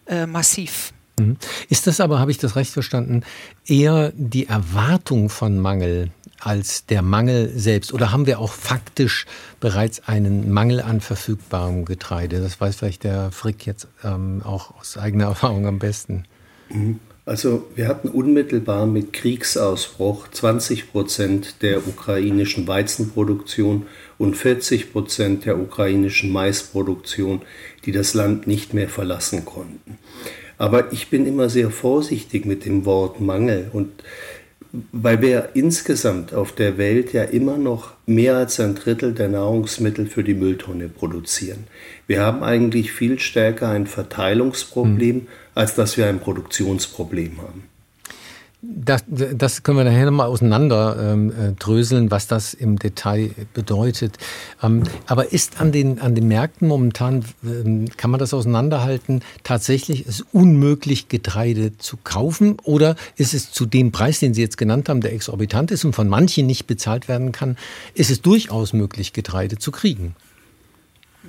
äh, 0.06 0.26
massiv. 0.26 0.92
Mhm. 1.18 1.36
Ist 1.68 1.86
das 1.86 2.00
aber, 2.00 2.18
habe 2.18 2.30
ich 2.30 2.38
das 2.38 2.56
recht 2.56 2.72
verstanden, 2.72 3.22
eher 3.66 4.12
die 4.14 4.46
Erwartung 4.46 5.28
von 5.28 5.58
Mangel 5.58 6.10
als 6.38 6.86
der 6.86 7.02
Mangel 7.02 7.50
selbst? 7.56 7.92
Oder 7.92 8.12
haben 8.12 8.26
wir 8.26 8.38
auch 8.38 8.52
faktisch 8.52 9.26
bereits 9.60 10.06
einen 10.06 10.52
Mangel 10.52 10.80
an 10.80 11.00
verfügbarem 11.00 11.84
Getreide? 11.84 12.40
Das 12.40 12.60
weiß 12.60 12.76
vielleicht 12.76 13.04
der 13.04 13.30
Frick 13.32 13.66
jetzt 13.66 13.88
ähm, 14.04 14.42
auch 14.44 14.78
aus 14.78 14.96
eigener 14.98 15.24
Erfahrung 15.28 15.66
am 15.66 15.78
besten. 15.78 16.24
Mhm. 16.68 17.00
Also 17.24 17.66
wir 17.74 17.88
hatten 17.88 18.08
unmittelbar 18.08 18.86
mit 18.86 19.12
Kriegsausbruch 19.12 20.28
20 20.30 20.92
Prozent 20.92 21.60
der 21.60 21.84
ukrainischen 21.88 22.68
Weizenproduktion 22.68 23.86
und 24.18 24.36
40 24.36 24.92
Prozent 24.92 25.44
der 25.44 25.58
ukrainischen 25.58 26.30
Maisproduktion, 26.30 27.42
die 27.84 27.92
das 27.92 28.14
Land 28.14 28.46
nicht 28.46 28.74
mehr 28.74 28.88
verlassen 28.88 29.44
konnten. 29.44 29.98
Aber 30.58 30.92
ich 30.92 31.10
bin 31.10 31.26
immer 31.26 31.48
sehr 31.48 31.70
vorsichtig 31.70 32.46
mit 32.46 32.64
dem 32.64 32.84
Wort 32.84 33.20
Mangel 33.20 33.68
und 33.72 33.90
weil 34.92 35.22
wir 35.22 35.50
insgesamt 35.54 36.34
auf 36.34 36.52
der 36.52 36.76
Welt 36.76 37.12
ja 37.12 37.22
immer 37.22 37.56
noch 37.56 37.94
mehr 38.04 38.36
als 38.36 38.60
ein 38.60 38.74
Drittel 38.74 39.14
der 39.14 39.28
Nahrungsmittel 39.28 40.06
für 40.06 40.24
die 40.24 40.34
Mülltonne 40.34 40.88
produzieren. 40.88 41.64
Wir 42.06 42.22
haben 42.22 42.42
eigentlich 42.42 42.92
viel 42.92 43.18
stärker 43.18 43.68
ein 43.68 43.86
Verteilungsproblem, 43.86 45.16
hm. 45.16 45.26
als 45.54 45.74
dass 45.74 45.96
wir 45.96 46.06
ein 46.06 46.20
Produktionsproblem 46.20 47.40
haben. 47.40 47.64
Das, 48.62 49.04
das 49.06 49.62
können 49.62 49.78
wir 49.78 49.84
nachher 49.84 50.06
nochmal 50.06 50.28
auseinander 50.28 50.96
ähm, 50.98 51.30
äh, 51.30 51.52
dröseln, 51.52 52.10
was 52.10 52.26
das 52.26 52.54
im 52.54 52.78
Detail 52.78 53.30
bedeutet. 53.52 54.16
Ähm, 54.62 54.84
aber 55.06 55.32
ist 55.32 55.60
an 55.60 55.72
den, 55.72 56.00
an 56.00 56.14
den 56.14 56.26
Märkten 56.26 56.66
momentan, 56.66 57.24
ähm, 57.44 57.86
kann 57.96 58.10
man 58.10 58.18
das 58.18 58.32
auseinanderhalten, 58.32 59.20
tatsächlich 59.44 60.06
es 60.06 60.24
unmöglich, 60.32 61.08
Getreide 61.08 61.76
zu 61.76 61.98
kaufen? 62.02 62.56
Oder 62.62 62.96
ist 63.16 63.34
es 63.34 63.52
zu 63.52 63.66
dem 63.66 63.92
Preis, 63.92 64.20
den 64.20 64.32
Sie 64.32 64.40
jetzt 64.40 64.56
genannt 64.56 64.88
haben, 64.88 65.02
der 65.02 65.12
exorbitant 65.12 65.70
ist 65.70 65.84
und 65.84 65.94
von 65.94 66.08
manchen 66.08 66.46
nicht 66.46 66.66
bezahlt 66.66 67.08
werden 67.08 67.32
kann, 67.32 67.56
ist 67.94 68.10
es 68.10 68.22
durchaus 68.22 68.72
möglich, 68.72 69.12
Getreide 69.12 69.58
zu 69.58 69.70
kriegen? 69.70 70.16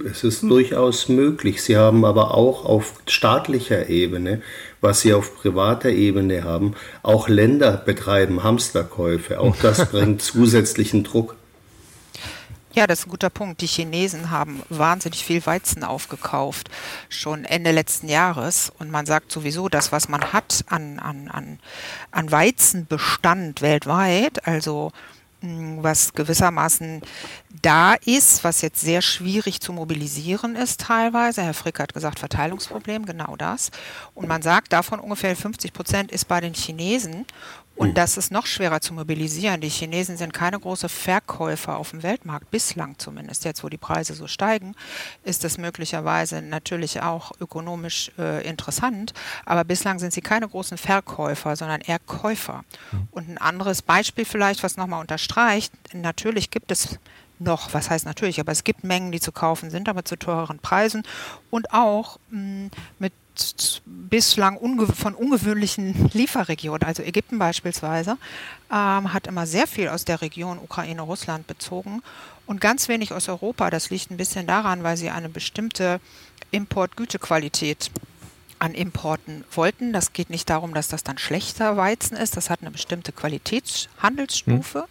Es 0.05 0.23
ist 0.23 0.43
durchaus 0.43 1.09
möglich. 1.09 1.61
Sie 1.61 1.77
haben 1.77 2.05
aber 2.05 2.33
auch 2.33 2.65
auf 2.65 2.93
staatlicher 3.07 3.89
Ebene, 3.89 4.41
was 4.81 5.01
Sie 5.01 5.13
auf 5.13 5.35
privater 5.35 5.89
Ebene 5.89 6.43
haben, 6.43 6.75
auch 7.03 7.27
Länder 7.27 7.71
betreiben 7.71 8.43
Hamsterkäufe. 8.43 9.39
Auch 9.39 9.55
das 9.55 9.85
bringt 9.91 10.21
zusätzlichen 10.21 11.03
Druck. 11.03 11.35
Ja, 12.77 12.85
das 12.85 12.99
ist 12.99 13.07
ein 13.07 13.09
guter 13.09 13.31
Punkt. 13.31 13.61
Die 13.61 13.65
Chinesen 13.65 14.29
haben 14.29 14.61
wahnsinnig 14.69 15.25
viel 15.25 15.43
Weizen 15.47 15.83
aufgekauft, 15.83 16.69
schon 17.09 17.43
Ende 17.43 17.71
letzten 17.71 18.07
Jahres. 18.07 18.71
Und 18.77 18.91
man 18.91 19.07
sagt 19.07 19.31
sowieso, 19.31 19.67
das, 19.67 19.91
was 19.91 20.09
man 20.09 20.31
hat 20.31 20.63
an, 20.67 20.99
an, 20.99 21.27
an, 21.27 21.59
an 22.11 22.31
Weizenbestand 22.31 23.63
weltweit, 23.63 24.45
also 24.47 24.91
was 25.41 26.13
gewissermaßen 26.13 27.01
da 27.61 27.93
ist, 27.93 28.43
was 28.43 28.61
jetzt 28.61 28.81
sehr 28.81 29.01
schwierig 29.01 29.61
zu 29.61 29.73
mobilisieren 29.73 30.55
ist 30.55 30.81
teilweise. 30.81 31.43
Herr 31.43 31.53
Frick 31.53 31.79
hat 31.79 31.93
gesagt, 31.93 32.19
Verteilungsproblem, 32.19 33.05
genau 33.05 33.35
das. 33.35 33.71
Und 34.13 34.27
man 34.27 34.41
sagt, 34.41 34.73
davon 34.73 34.99
ungefähr 34.99 35.35
50 35.35 35.73
Prozent 35.73 36.11
ist 36.11 36.27
bei 36.27 36.41
den 36.41 36.53
Chinesen. 36.53 37.25
Und 37.77 37.89
hm. 37.89 37.93
das 37.93 38.17
ist 38.17 38.31
noch 38.31 38.47
schwerer 38.47 38.81
zu 38.81 38.93
mobilisieren. 38.93 39.61
Die 39.61 39.69
Chinesen 39.69 40.17
sind 40.17 40.33
keine 40.33 40.59
große 40.59 40.89
Verkäufer 40.89 41.77
auf 41.77 41.91
dem 41.91 42.01
Weltmarkt, 42.01 42.49
bislang 42.49 42.97
zumindest. 42.97 43.45
Jetzt, 43.45 43.63
wo 43.63 43.69
die 43.69 43.77
Preise 43.77 44.15
so 44.15 44.27
steigen, 44.27 44.75
ist 45.23 45.43
das 45.43 45.59
möglicherweise 45.59 46.41
natürlich 46.41 47.01
auch 47.01 47.31
ökonomisch 47.39 48.11
äh, 48.17 48.47
interessant. 48.47 49.13
Aber 49.45 49.63
bislang 49.63 49.99
sind 49.99 50.11
sie 50.11 50.21
keine 50.21 50.47
großen 50.47 50.77
Verkäufer, 50.77 51.55
sondern 51.55 51.81
eher 51.81 51.99
Käufer. 51.99 52.63
Mhm. 52.91 53.07
Und 53.11 53.29
ein 53.29 53.37
anderes 53.37 53.83
Beispiel 53.83 54.25
vielleicht, 54.25 54.63
was 54.63 54.75
nochmal 54.75 55.01
unterstreicht, 55.01 55.71
natürlich 55.93 56.49
gibt 56.49 56.71
es 56.71 56.97
noch, 57.39 57.73
was 57.73 57.89
heißt 57.89 58.05
natürlich, 58.05 58.39
aber 58.39 58.51
es 58.51 58.63
gibt 58.63 58.83
Mengen, 58.83 59.11
die 59.11 59.19
zu 59.19 59.31
kaufen 59.31 59.69
sind, 59.69 59.89
aber 59.89 60.05
zu 60.05 60.15
teureren 60.15 60.59
Preisen 60.59 61.03
und 61.49 61.73
auch 61.73 62.17
mh, 62.29 62.39
hm, 62.39 62.71
mit 62.99 63.13
bislang 63.85 64.57
unge 64.57 64.87
von 64.87 65.13
ungewöhnlichen 65.13 66.09
Lieferregionen. 66.13 66.83
Also 66.83 67.03
Ägypten 67.03 67.37
beispielsweise 67.37 68.17
ähm, 68.71 69.13
hat 69.13 69.27
immer 69.27 69.45
sehr 69.45 69.67
viel 69.67 69.89
aus 69.89 70.05
der 70.05 70.21
Region 70.21 70.57
Ukraine, 70.57 71.01
Russland 71.01 71.45
bezogen 71.45 72.01
und 72.45 72.61
ganz 72.61 72.87
wenig 72.87 73.13
aus 73.13 73.29
Europa. 73.29 73.69
Das 73.69 73.89
liegt 73.89 74.11
ein 74.11 74.17
bisschen 74.17 74.47
daran, 74.47 74.83
weil 74.83 74.97
sie 74.97 75.09
eine 75.09 75.29
bestimmte 75.29 75.99
Importgütequalität 76.51 77.91
an 78.59 78.73
Importen 78.73 79.43
wollten. 79.51 79.93
Das 79.93 80.13
geht 80.13 80.29
nicht 80.29 80.49
darum, 80.49 80.73
dass 80.73 80.87
das 80.87 81.03
dann 81.03 81.17
schlechter 81.17 81.77
Weizen 81.77 82.17
ist. 82.17 82.37
Das 82.37 82.49
hat 82.49 82.61
eine 82.61 82.71
bestimmte 82.71 83.11
Qualitätshandelsstufe. 83.11 84.79
Hm. 84.79 84.87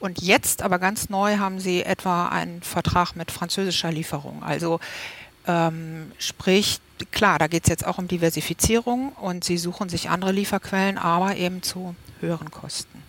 Und 0.00 0.22
jetzt 0.22 0.62
aber 0.62 0.78
ganz 0.78 1.10
neu 1.10 1.36
haben 1.36 1.60
sie 1.60 1.82
etwa 1.82 2.28
einen 2.28 2.62
Vertrag 2.62 3.14
mit 3.14 3.30
französischer 3.30 3.92
Lieferung. 3.92 4.42
Also 4.42 4.80
ähm, 5.46 6.12
sprich, 6.18 6.80
klar, 7.10 7.38
da 7.38 7.46
geht 7.46 7.64
es 7.64 7.68
jetzt 7.68 7.86
auch 7.86 7.98
um 7.98 8.08
Diversifizierung 8.08 9.12
und 9.12 9.44
sie 9.44 9.58
suchen 9.58 9.88
sich 9.88 10.08
andere 10.08 10.32
Lieferquellen, 10.32 10.98
aber 10.98 11.36
eben 11.36 11.62
zu 11.62 11.94
höheren 12.20 12.50
Kosten. 12.50 13.02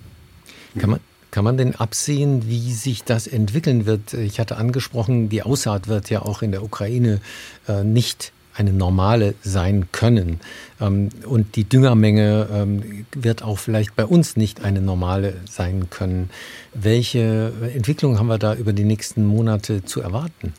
Kann 0.77 0.89
man, 0.89 1.00
kann 1.31 1.43
man 1.45 1.57
denn 1.57 1.75
absehen, 1.75 2.48
wie 2.48 2.74
sich 2.74 3.03
das 3.03 3.25
entwickeln 3.25 3.86
wird? 3.86 4.13
Ich 4.13 4.39
hatte 4.39 4.57
angesprochen, 4.57 5.29
die 5.29 5.43
Aussaat 5.43 5.88
wird 5.88 6.10
ja 6.10 6.21
auch 6.21 6.41
in 6.41 6.51
der 6.51 6.63
Ukraine 6.63 7.21
äh, 7.67 7.83
nicht 7.83 8.33
eine 8.55 8.74
normale 8.74 9.36
sein 9.43 9.88
können. 9.91 10.39
Ähm, 10.79 11.10
und 11.25 11.55
die 11.55 11.63
Düngermenge 11.63 12.48
ähm, 12.51 13.05
wird 13.13 13.43
auch 13.43 13.60
vielleicht 13.60 13.96
bei 13.96 14.05
uns 14.05 14.36
nicht 14.36 14.63
eine 14.63 14.81
normale 14.81 15.36
sein 15.50 15.89
können. 15.89 16.29
Welche 16.74 17.53
Entwicklung 17.74 18.20
haben 18.20 18.27
wir 18.27 18.38
da 18.38 18.55
über 18.55 18.74
die 18.74 18.84
nächsten 18.84 19.25
Monate 19.25 19.84
zu 19.86 20.01
erwarten? 20.01 20.53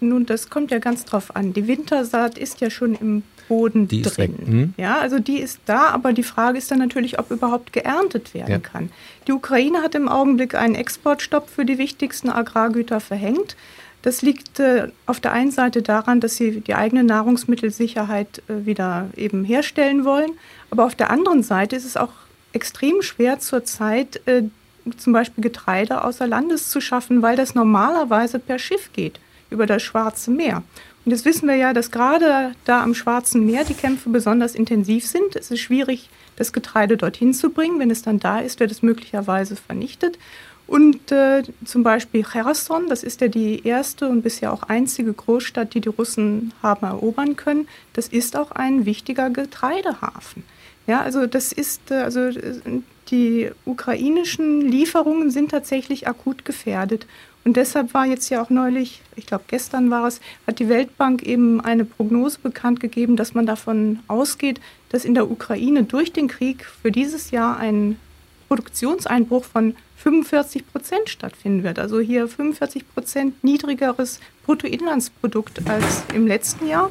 Nun, 0.00 0.26
das 0.26 0.50
kommt 0.50 0.72
ja 0.72 0.78
ganz 0.78 1.04
drauf 1.04 1.36
an. 1.36 1.52
Die 1.52 1.68
Wintersaat 1.68 2.36
ist 2.36 2.60
ja 2.60 2.70
schon 2.70 2.94
im 2.96 3.22
Boden 3.48 3.86
die 3.86 4.02
drin. 4.02 4.34
Hm? 4.44 4.74
Ja, 4.76 4.98
also 4.98 5.18
die 5.18 5.38
ist 5.38 5.60
da, 5.66 5.90
aber 5.90 6.12
die 6.12 6.22
Frage 6.22 6.58
ist 6.58 6.70
dann 6.70 6.78
natürlich, 6.78 7.18
ob 7.18 7.30
überhaupt 7.30 7.72
geerntet 7.72 8.34
werden 8.34 8.50
ja. 8.50 8.58
kann. 8.58 8.90
Die 9.26 9.32
Ukraine 9.32 9.82
hat 9.82 9.94
im 9.94 10.08
Augenblick 10.08 10.54
einen 10.54 10.74
Exportstopp 10.74 11.48
für 11.48 11.64
die 11.64 11.78
wichtigsten 11.78 12.30
Agrargüter 12.30 12.98
verhängt. 12.98 13.56
Das 14.02 14.20
liegt 14.20 14.58
äh, 14.58 14.88
auf 15.06 15.20
der 15.20 15.32
einen 15.32 15.52
Seite 15.52 15.80
daran, 15.80 16.20
dass 16.20 16.36
sie 16.36 16.60
die 16.60 16.74
eigene 16.74 17.04
Nahrungsmittelsicherheit 17.04 18.42
äh, 18.48 18.66
wieder 18.66 19.08
eben 19.16 19.44
herstellen 19.44 20.04
wollen. 20.04 20.32
Aber 20.70 20.84
auf 20.84 20.96
der 20.96 21.10
anderen 21.10 21.42
Seite 21.42 21.76
ist 21.76 21.84
es 21.84 21.96
auch 21.96 22.12
extrem 22.52 23.02
schwer 23.02 23.38
zurzeit, 23.38 24.20
äh, 24.26 24.42
zum 24.96 25.12
Beispiel 25.12 25.42
Getreide 25.42 26.04
außer 26.04 26.26
Landes 26.26 26.68
zu 26.68 26.80
schaffen, 26.80 27.22
weil 27.22 27.36
das 27.36 27.54
normalerweise 27.54 28.40
per 28.40 28.58
Schiff 28.58 28.92
geht 28.92 29.20
über 29.50 29.66
das 29.66 29.82
Schwarze 29.82 30.32
Meer. 30.32 30.64
Und 31.04 31.12
jetzt 31.12 31.24
wissen 31.24 31.48
wir 31.48 31.56
ja, 31.56 31.72
dass 31.72 31.90
gerade 31.90 32.52
da 32.64 32.82
am 32.82 32.94
Schwarzen 32.94 33.44
Meer 33.44 33.64
die 33.64 33.74
Kämpfe 33.74 34.08
besonders 34.08 34.54
intensiv 34.54 35.06
sind. 35.06 35.36
Es 35.36 35.50
ist 35.50 35.60
schwierig, 35.60 36.08
das 36.36 36.52
Getreide 36.52 36.96
dorthin 36.96 37.34
zu 37.34 37.50
bringen. 37.50 37.78
Wenn 37.78 37.90
es 37.90 38.02
dann 38.02 38.18
da 38.18 38.38
ist, 38.38 38.60
wird 38.60 38.70
es 38.70 38.82
möglicherweise 38.82 39.56
vernichtet. 39.56 40.18
Und 40.72 41.12
äh, 41.12 41.42
zum 41.66 41.82
Beispiel 41.82 42.24
Cherson, 42.24 42.88
das 42.88 43.02
ist 43.02 43.20
ja 43.20 43.28
die 43.28 43.66
erste 43.66 44.08
und 44.08 44.22
bisher 44.22 44.54
auch 44.54 44.62
einzige 44.62 45.12
Großstadt, 45.12 45.74
die 45.74 45.82
die 45.82 45.90
Russen 45.90 46.54
haben 46.62 46.86
erobern 46.86 47.36
können, 47.36 47.68
das 47.92 48.08
ist 48.08 48.38
auch 48.38 48.52
ein 48.52 48.86
wichtiger 48.86 49.28
Getreidehafen. 49.28 50.44
Ja, 50.86 51.02
also 51.02 51.26
das 51.26 51.52
ist, 51.52 51.90
äh, 51.90 51.96
also 51.96 52.30
die 53.10 53.50
ukrainischen 53.66 54.62
Lieferungen 54.62 55.30
sind 55.30 55.50
tatsächlich 55.50 56.08
akut 56.08 56.46
gefährdet. 56.46 57.06
Und 57.44 57.58
deshalb 57.58 57.92
war 57.92 58.06
jetzt 58.06 58.30
ja 58.30 58.42
auch 58.42 58.48
neulich, 58.48 59.02
ich 59.14 59.26
glaube 59.26 59.44
gestern 59.48 59.90
war 59.90 60.06
es, 60.06 60.22
hat 60.46 60.58
die 60.58 60.70
Weltbank 60.70 61.22
eben 61.22 61.60
eine 61.60 61.84
Prognose 61.84 62.38
bekannt 62.42 62.80
gegeben, 62.80 63.16
dass 63.16 63.34
man 63.34 63.44
davon 63.44 63.98
ausgeht, 64.08 64.58
dass 64.88 65.04
in 65.04 65.12
der 65.12 65.30
Ukraine 65.30 65.84
durch 65.84 66.14
den 66.14 66.28
Krieg 66.28 66.64
für 66.64 66.90
dieses 66.90 67.30
Jahr 67.30 67.58
ein 67.58 67.98
Produktionseinbruch 68.52 69.44
von 69.44 69.76
45 69.96 70.66
Prozent 70.70 71.08
stattfinden 71.08 71.62
wird. 71.62 71.78
Also 71.78 72.00
hier 72.00 72.28
45 72.28 72.86
Prozent 72.92 73.42
niedrigeres 73.42 74.20
Bruttoinlandsprodukt 74.44 75.66
als 75.70 76.02
im 76.12 76.26
letzten 76.26 76.68
Jahr. 76.68 76.90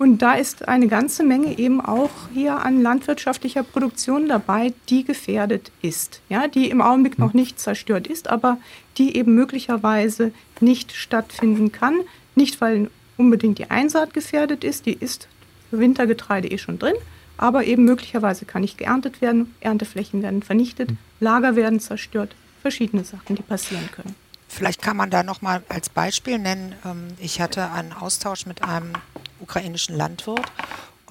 Und 0.00 0.20
da 0.20 0.34
ist 0.34 0.66
eine 0.66 0.88
ganze 0.88 1.22
Menge 1.22 1.58
eben 1.60 1.80
auch 1.80 2.10
hier 2.34 2.58
an 2.58 2.82
landwirtschaftlicher 2.82 3.62
Produktion 3.62 4.26
dabei, 4.26 4.74
die 4.88 5.04
gefährdet 5.04 5.70
ist. 5.80 6.22
Ja, 6.28 6.48
die 6.48 6.70
im 6.70 6.82
Augenblick 6.82 7.20
noch 7.20 7.34
nicht 7.34 7.60
zerstört 7.60 8.08
ist, 8.08 8.28
aber 8.28 8.58
die 8.98 9.16
eben 9.16 9.32
möglicherweise 9.36 10.32
nicht 10.58 10.90
stattfinden 10.90 11.70
kann. 11.70 12.00
Nicht, 12.34 12.60
weil 12.60 12.90
unbedingt 13.16 13.58
die 13.58 13.70
Einsaat 13.70 14.12
gefährdet 14.12 14.64
ist, 14.64 14.86
die 14.86 14.94
ist 14.94 15.28
für 15.70 15.78
Wintergetreide 15.78 16.48
eh 16.48 16.58
schon 16.58 16.80
drin, 16.80 16.96
aber 17.38 17.64
eben 17.64 17.84
möglicherweise 17.84 18.44
kann 18.44 18.62
nicht 18.62 18.78
geerntet 18.78 19.20
werden, 19.20 19.54
Ernteflächen 19.60 20.22
werden 20.22 20.42
vernichtet, 20.42 20.90
Lager 21.20 21.56
werden 21.56 21.80
zerstört, 21.80 22.34
verschiedene 22.62 23.04
Sachen, 23.04 23.36
die 23.36 23.42
passieren 23.42 23.88
können. 23.92 24.14
Vielleicht 24.48 24.80
kann 24.80 24.96
man 24.96 25.10
da 25.10 25.22
noch 25.22 25.42
mal 25.42 25.62
als 25.68 25.88
Beispiel 25.88 26.38
nennen, 26.38 26.74
ähm, 26.84 27.08
ich 27.18 27.40
hatte 27.40 27.70
einen 27.70 27.92
Austausch 27.92 28.46
mit 28.46 28.62
einem 28.62 28.92
ukrainischen 29.40 29.96
Landwirt. 29.96 30.40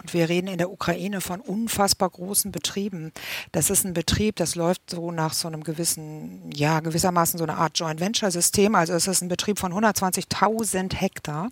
Und 0.06 0.14
wir 0.14 0.30
reden 0.30 0.48
in 0.48 0.60
der 0.60 0.72
Ukraine 0.72 1.20
von 1.20 1.40
unfassbar 1.40 2.12
großen 2.12 2.52
Betrieben. 2.52 3.12
Das 3.54 3.72
ist 3.72 3.86
ein 3.86 3.94
Betrieb, 3.94 4.36
das 4.36 4.54
läuft 4.54 4.92
so 4.92 5.12
nach 5.12 5.34
so 5.34 5.48
einem 5.48 5.64
gewissen, 5.64 6.52
ja, 6.54 6.80
gewissermaßen 6.80 7.40
so 7.40 7.44
eine 7.44 7.56
Art 7.56 7.80
Joint 7.80 8.00
Venture 8.00 8.30
System. 8.30 8.76
Also 8.76 8.94
es 8.94 9.08
ist 9.08 9.22
ein 9.22 9.30
Betrieb 9.30 9.58
von 9.58 9.74
120.000 9.74 10.94
Hektar. 10.94 11.50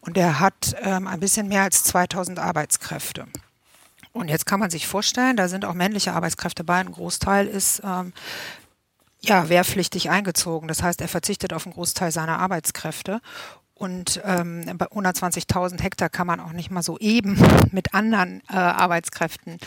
Und 0.00 0.16
der 0.16 0.38
hat 0.38 0.76
ähm, 0.82 1.08
ein 1.08 1.18
bisschen 1.18 1.48
mehr 1.48 1.62
als 1.62 1.82
2000 1.82 2.38
Arbeitskräfte. 2.38 3.26
Und 4.12 4.28
jetzt 4.28 4.46
kann 4.46 4.60
man 4.60 4.70
sich 4.70 4.86
vorstellen, 4.86 5.36
da 5.36 5.48
sind 5.48 5.64
auch 5.64 5.74
männliche 5.74 6.12
Arbeitskräfte 6.12 6.64
bei. 6.64 6.76
Ein 6.76 6.92
Großteil 6.92 7.46
ist 7.46 7.80
ähm, 7.84 8.12
ja 9.20 9.48
wehrpflichtig 9.48 10.10
eingezogen. 10.10 10.68
Das 10.68 10.82
heißt, 10.82 11.00
er 11.00 11.08
verzichtet 11.08 11.52
auf 11.52 11.66
einen 11.66 11.74
Großteil 11.74 12.12
seiner 12.12 12.38
Arbeitskräfte. 12.38 13.20
Und 13.82 14.20
ähm, 14.24 14.64
bei 14.78 14.86
120.000 14.86 15.82
Hektar 15.82 16.08
kann 16.08 16.28
man 16.28 16.38
auch 16.38 16.52
nicht 16.52 16.70
mal 16.70 16.84
so 16.84 16.98
eben 16.98 17.36
mit 17.72 17.94
anderen 17.94 18.40
äh, 18.48 18.54
Arbeitskräften 18.54 19.58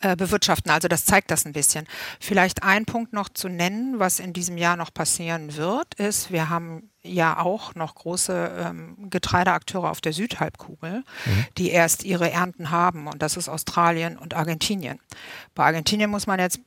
äh, 0.00 0.16
bewirtschaften. 0.16 0.72
Also 0.72 0.88
das 0.88 1.04
zeigt 1.04 1.30
das 1.30 1.44
ein 1.44 1.52
bisschen. 1.52 1.86
Vielleicht 2.18 2.64
ein 2.64 2.84
Punkt 2.84 3.12
noch 3.12 3.28
zu 3.28 3.48
nennen, 3.48 4.00
was 4.00 4.18
in 4.18 4.32
diesem 4.32 4.58
Jahr 4.58 4.74
noch 4.74 4.92
passieren 4.92 5.56
wird, 5.56 5.94
ist, 5.94 6.32
wir 6.32 6.48
haben 6.48 6.90
ja 7.04 7.38
auch 7.38 7.76
noch 7.76 7.94
große 7.94 8.52
ähm, 8.58 9.08
Getreideakteure 9.08 9.88
auf 9.88 10.00
der 10.00 10.14
Südhalbkugel, 10.14 11.04
mhm. 11.24 11.46
die 11.56 11.70
erst 11.70 12.02
ihre 12.02 12.28
Ernten 12.28 12.72
haben. 12.72 13.06
Und 13.06 13.22
das 13.22 13.36
ist 13.36 13.48
Australien 13.48 14.18
und 14.18 14.34
Argentinien. 14.34 14.98
Bei 15.54 15.64
Argentinien 15.64 16.10
muss 16.10 16.26
man 16.26 16.40
jetzt 16.40 16.58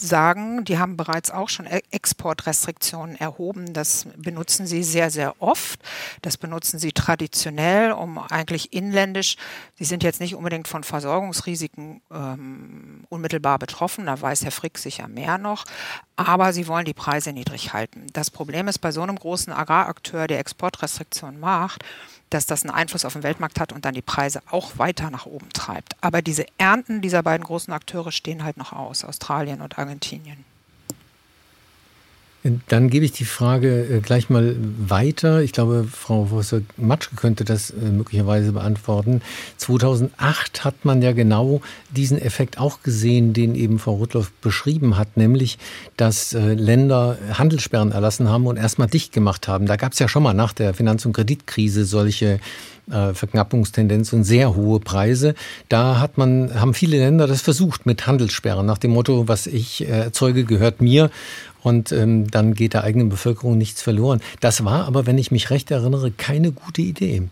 sagen, 0.00 0.64
die 0.64 0.78
haben 0.78 0.96
bereits 0.96 1.30
auch 1.30 1.48
schon 1.48 1.66
e- 1.66 1.82
Exportrestriktionen 1.90 3.16
erhoben. 3.16 3.72
Das 3.72 4.06
benutzen 4.16 4.66
sie 4.66 4.82
sehr, 4.82 5.10
sehr 5.10 5.40
oft. 5.40 5.80
Das 6.22 6.36
benutzen 6.36 6.78
sie 6.78 6.92
traditionell, 6.92 7.92
um 7.92 8.18
eigentlich 8.18 8.72
inländisch, 8.72 9.36
sie 9.74 9.84
sind 9.84 10.02
jetzt 10.02 10.20
nicht 10.20 10.34
unbedingt 10.34 10.68
von 10.68 10.84
Versorgungsrisiken 10.84 12.00
ähm, 12.12 13.04
unmittelbar 13.08 13.58
betroffen, 13.58 14.06
da 14.06 14.20
weiß 14.20 14.44
Herr 14.44 14.50
Frick 14.50 14.78
sicher 14.78 15.08
mehr 15.08 15.38
noch, 15.38 15.64
aber 16.16 16.52
sie 16.52 16.66
wollen 16.66 16.84
die 16.84 16.94
Preise 16.94 17.32
niedrig 17.32 17.72
halten. 17.72 18.06
Das 18.12 18.30
Problem 18.30 18.68
ist 18.68 18.78
bei 18.78 18.92
so 18.92 19.02
einem 19.02 19.16
großen 19.16 19.52
Agrarakteur, 19.52 20.26
der 20.26 20.40
Exportrestriktionen 20.40 21.40
macht, 21.40 21.84
dass 22.30 22.46
das 22.46 22.62
einen 22.62 22.74
Einfluss 22.74 23.04
auf 23.04 23.14
den 23.14 23.22
Weltmarkt 23.22 23.60
hat 23.60 23.72
und 23.72 23.84
dann 23.84 23.94
die 23.94 24.02
Preise 24.02 24.40
auch 24.50 24.78
weiter 24.78 25.10
nach 25.10 25.26
oben 25.26 25.48
treibt. 25.52 25.94
Aber 26.00 26.22
diese 26.22 26.46
Ernten 26.58 27.00
dieser 27.00 27.22
beiden 27.22 27.44
großen 27.44 27.72
Akteure 27.72 28.12
stehen 28.12 28.44
halt 28.44 28.56
noch 28.56 28.72
aus, 28.72 29.04
Australien 29.04 29.60
und 29.60 29.78
Argentinien. 29.78 30.44
Dann 32.68 32.90
gebe 32.90 33.04
ich 33.04 33.12
die 33.12 33.24
Frage 33.24 33.84
äh, 33.84 34.00
gleich 34.00 34.30
mal 34.30 34.56
weiter. 34.78 35.42
Ich 35.42 35.52
glaube, 35.52 35.86
Frau 35.90 36.24
Professor 36.24 36.60
Matschke 36.76 37.16
könnte 37.16 37.44
das 37.44 37.70
äh, 37.70 37.76
möglicherweise 37.90 38.52
beantworten. 38.52 39.22
2008 39.56 40.64
hat 40.64 40.84
man 40.84 41.02
ja 41.02 41.12
genau 41.12 41.60
diesen 41.90 42.20
Effekt 42.20 42.58
auch 42.58 42.82
gesehen, 42.82 43.32
den 43.32 43.54
eben 43.54 43.78
Frau 43.78 43.94
Rudloff 43.94 44.30
beschrieben 44.40 44.96
hat, 44.96 45.16
nämlich, 45.16 45.58
dass 45.96 46.32
äh, 46.32 46.54
Länder 46.54 47.18
Handelssperren 47.32 47.92
erlassen 47.92 48.28
haben 48.28 48.46
und 48.46 48.56
erstmal 48.56 48.88
dicht 48.88 49.12
gemacht 49.12 49.48
haben. 49.48 49.66
Da 49.66 49.76
gab 49.76 49.92
es 49.92 49.98
ja 49.98 50.08
schon 50.08 50.22
mal 50.22 50.34
nach 50.34 50.52
der 50.52 50.74
Finanz- 50.74 51.06
und 51.06 51.12
Kreditkrise 51.12 51.84
solche 51.84 52.40
Verknappungstendenz 52.90 54.14
und 54.14 54.24
sehr 54.24 54.56
hohe 54.56 54.80
Preise. 54.80 55.34
Da 55.68 56.00
hat 56.00 56.16
man, 56.16 56.58
haben 56.58 56.72
viele 56.72 56.96
Länder 56.96 57.26
das 57.26 57.42
versucht 57.42 57.84
mit 57.84 58.06
Handelssperren 58.06 58.64
nach 58.64 58.78
dem 58.78 58.92
Motto, 58.92 59.28
was 59.28 59.46
ich 59.46 59.86
erzeuge, 59.86 60.44
gehört 60.44 60.80
mir 60.80 61.10
und 61.62 61.92
ähm, 61.92 62.30
dann 62.30 62.54
geht 62.54 62.74
der 62.74 62.84
eigenen 62.84 63.08
Bevölkerung 63.08 63.58
nichts 63.58 63.82
verloren. 63.82 64.20
Das 64.40 64.64
war 64.64 64.86
aber, 64.86 65.06
wenn 65.06 65.18
ich 65.18 65.30
mich 65.30 65.50
recht 65.50 65.70
erinnere, 65.70 66.10
keine 66.10 66.52
gute 66.52 66.82
Idee. 66.82 67.22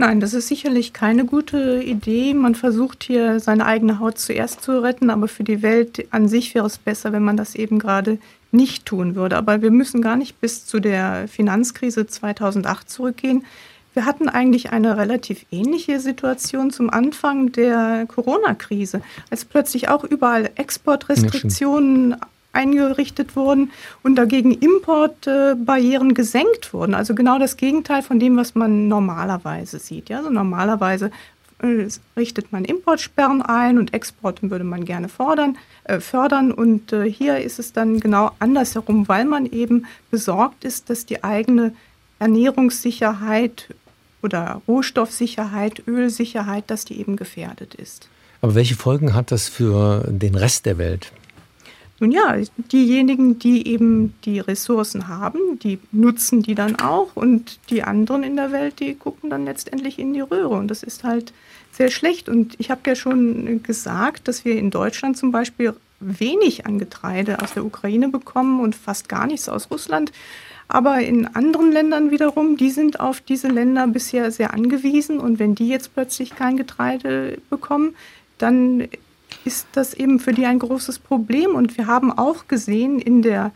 Nein, 0.00 0.20
das 0.20 0.32
ist 0.32 0.46
sicherlich 0.46 0.92
keine 0.92 1.24
gute 1.24 1.82
Idee. 1.82 2.32
Man 2.32 2.54
versucht 2.54 3.02
hier 3.02 3.40
seine 3.40 3.66
eigene 3.66 3.98
Haut 3.98 4.16
zuerst 4.18 4.62
zu 4.62 4.80
retten, 4.80 5.10
aber 5.10 5.26
für 5.26 5.42
die 5.42 5.60
Welt 5.60 6.06
an 6.12 6.28
sich 6.28 6.54
wäre 6.54 6.66
es 6.66 6.78
besser, 6.78 7.12
wenn 7.12 7.24
man 7.24 7.36
das 7.36 7.56
eben 7.56 7.80
gerade 7.80 8.18
nicht 8.52 8.86
tun 8.86 9.16
würde. 9.16 9.36
Aber 9.36 9.60
wir 9.60 9.72
müssen 9.72 10.00
gar 10.00 10.14
nicht 10.14 10.40
bis 10.40 10.64
zu 10.64 10.78
der 10.78 11.26
Finanzkrise 11.26 12.06
2008 12.06 12.88
zurückgehen. 12.88 13.44
Wir 13.92 14.06
hatten 14.06 14.28
eigentlich 14.28 14.70
eine 14.70 14.96
relativ 14.96 15.44
ähnliche 15.50 15.98
Situation 15.98 16.70
zum 16.70 16.90
Anfang 16.90 17.50
der 17.50 18.06
Corona-Krise, 18.06 19.02
als 19.30 19.44
plötzlich 19.44 19.88
auch 19.88 20.04
überall 20.04 20.50
Exportrestriktionen 20.54 22.14
eingerichtet 22.58 23.36
wurden 23.36 23.70
und 24.02 24.16
dagegen 24.16 24.52
Importbarrieren 24.52 26.12
gesenkt 26.12 26.74
wurden. 26.74 26.94
Also 26.94 27.14
genau 27.14 27.38
das 27.38 27.56
Gegenteil 27.56 28.02
von 28.02 28.18
dem, 28.18 28.36
was 28.36 28.54
man 28.54 28.88
normalerweise 28.88 29.78
sieht. 29.78 30.08
Ja, 30.08 30.18
also 30.18 30.30
normalerweise 30.30 31.10
äh, 31.60 31.88
richtet 32.16 32.52
man 32.52 32.64
Importsperren 32.64 33.42
ein 33.42 33.78
und 33.78 33.94
Exporte 33.94 34.50
würde 34.50 34.64
man 34.64 34.84
gerne 34.84 35.08
fordern, 35.08 35.56
äh, 35.84 36.00
fördern. 36.00 36.52
Und 36.52 36.92
äh, 36.92 37.10
hier 37.10 37.38
ist 37.38 37.58
es 37.58 37.72
dann 37.72 38.00
genau 38.00 38.32
andersherum, 38.38 39.08
weil 39.08 39.24
man 39.24 39.46
eben 39.46 39.86
besorgt 40.10 40.64
ist, 40.64 40.90
dass 40.90 41.06
die 41.06 41.24
eigene 41.24 41.72
Ernährungssicherheit 42.18 43.74
oder 44.22 44.62
Rohstoffsicherheit, 44.66 45.82
Ölsicherheit, 45.86 46.64
dass 46.68 46.84
die 46.84 46.98
eben 46.98 47.16
gefährdet 47.16 47.74
ist. 47.74 48.08
Aber 48.40 48.54
welche 48.54 48.74
Folgen 48.74 49.14
hat 49.14 49.32
das 49.32 49.48
für 49.48 50.04
den 50.08 50.34
Rest 50.34 50.66
der 50.66 50.78
Welt? 50.78 51.12
Nun 52.00 52.12
ja, 52.12 52.36
diejenigen, 52.70 53.38
die 53.40 53.66
eben 53.66 54.14
die 54.24 54.38
Ressourcen 54.38 55.08
haben, 55.08 55.58
die 55.58 55.80
nutzen 55.90 56.42
die 56.42 56.54
dann 56.54 56.76
auch 56.76 57.16
und 57.16 57.58
die 57.70 57.82
anderen 57.82 58.22
in 58.22 58.36
der 58.36 58.52
Welt, 58.52 58.78
die 58.78 58.94
gucken 58.94 59.30
dann 59.30 59.44
letztendlich 59.44 59.98
in 59.98 60.14
die 60.14 60.20
Röhre 60.20 60.56
und 60.56 60.68
das 60.68 60.84
ist 60.84 61.02
halt 61.02 61.32
sehr 61.72 61.90
schlecht. 61.90 62.28
Und 62.28 62.54
ich 62.58 62.70
habe 62.70 62.82
ja 62.86 62.94
schon 62.94 63.62
gesagt, 63.64 64.28
dass 64.28 64.44
wir 64.44 64.56
in 64.56 64.70
Deutschland 64.70 65.16
zum 65.16 65.32
Beispiel 65.32 65.74
wenig 66.00 66.66
an 66.66 66.78
Getreide 66.78 67.42
aus 67.42 67.54
der 67.54 67.64
Ukraine 67.64 68.08
bekommen 68.08 68.60
und 68.60 68.76
fast 68.76 69.08
gar 69.08 69.26
nichts 69.26 69.48
aus 69.48 69.68
Russland. 69.70 70.12
Aber 70.68 71.00
in 71.00 71.26
anderen 71.26 71.72
Ländern 71.72 72.10
wiederum, 72.10 72.56
die 72.56 72.70
sind 72.70 73.00
auf 73.00 73.20
diese 73.20 73.48
Länder 73.48 73.86
bisher 73.86 74.30
sehr 74.30 74.52
angewiesen 74.52 75.18
und 75.18 75.38
wenn 75.38 75.54
die 75.54 75.68
jetzt 75.68 75.94
plötzlich 75.94 76.36
kein 76.36 76.56
Getreide 76.56 77.38
bekommen, 77.48 77.96
dann 78.36 78.86
ist 79.44 79.66
das 79.72 79.94
eben 79.94 80.20
für 80.20 80.32
die 80.32 80.46
ein 80.46 80.58
großes 80.58 80.98
Problem. 80.98 81.54
Und 81.54 81.76
wir 81.76 81.86
haben 81.86 82.12
auch 82.12 82.48
gesehen 82.48 82.98
in 82.98 83.22
der 83.22 83.52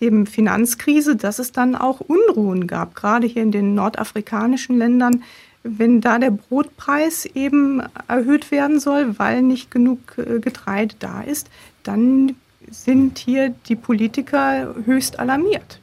eben 0.00 0.26
Finanzkrise, 0.26 1.16
dass 1.16 1.38
es 1.38 1.52
dann 1.52 1.76
auch 1.76 2.00
Unruhen 2.00 2.66
gab, 2.66 2.94
gerade 2.94 3.26
hier 3.26 3.42
in 3.42 3.52
den 3.52 3.74
nordafrikanischen 3.74 4.76
Ländern. 4.76 5.22
Wenn 5.62 6.00
da 6.00 6.18
der 6.18 6.32
Brotpreis 6.32 7.24
eben 7.24 7.80
erhöht 8.08 8.50
werden 8.50 8.80
soll, 8.80 9.18
weil 9.18 9.42
nicht 9.42 9.70
genug 9.70 10.00
äh, 10.18 10.40
Getreide 10.40 10.96
da 10.98 11.22
ist, 11.22 11.48
dann 11.84 12.34
sind 12.68 13.18
hier 13.18 13.54
die 13.68 13.76
Politiker 13.76 14.74
höchst 14.84 15.20
alarmiert. 15.20 15.78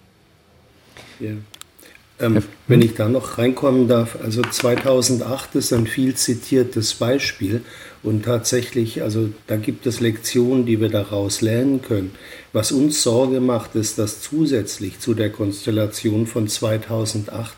Ja. 1.20 1.32
Ähm, 2.22 2.44
wenn 2.68 2.82
ich 2.82 2.96
da 2.96 3.08
noch 3.08 3.38
reinkommen 3.38 3.88
darf, 3.88 4.18
also 4.22 4.42
2008 4.42 5.56
ist 5.56 5.72
ein 5.72 5.88
viel 5.88 6.16
zitiertes 6.16 6.94
Beispiel 6.96 7.62
und 8.04 8.26
tatsächlich, 8.26 9.02
also 9.02 9.30
da 9.48 9.56
gibt 9.56 9.86
es 9.86 10.02
Lektionen, 10.02 10.66
die 10.66 10.82
wir 10.82 10.90
daraus 10.90 11.42
lernen 11.42 11.82
können. 11.82 12.12
Was 12.52 12.74
uns 12.74 13.04
Sorge 13.04 13.40
macht, 13.40 13.76
ist, 13.76 14.00
dass 14.00 14.22
zusätzlich 14.22 15.00
zu 15.00 15.14
der 15.14 15.30
Konstellation 15.30 16.28
von 16.28 16.50
2008 16.50 17.54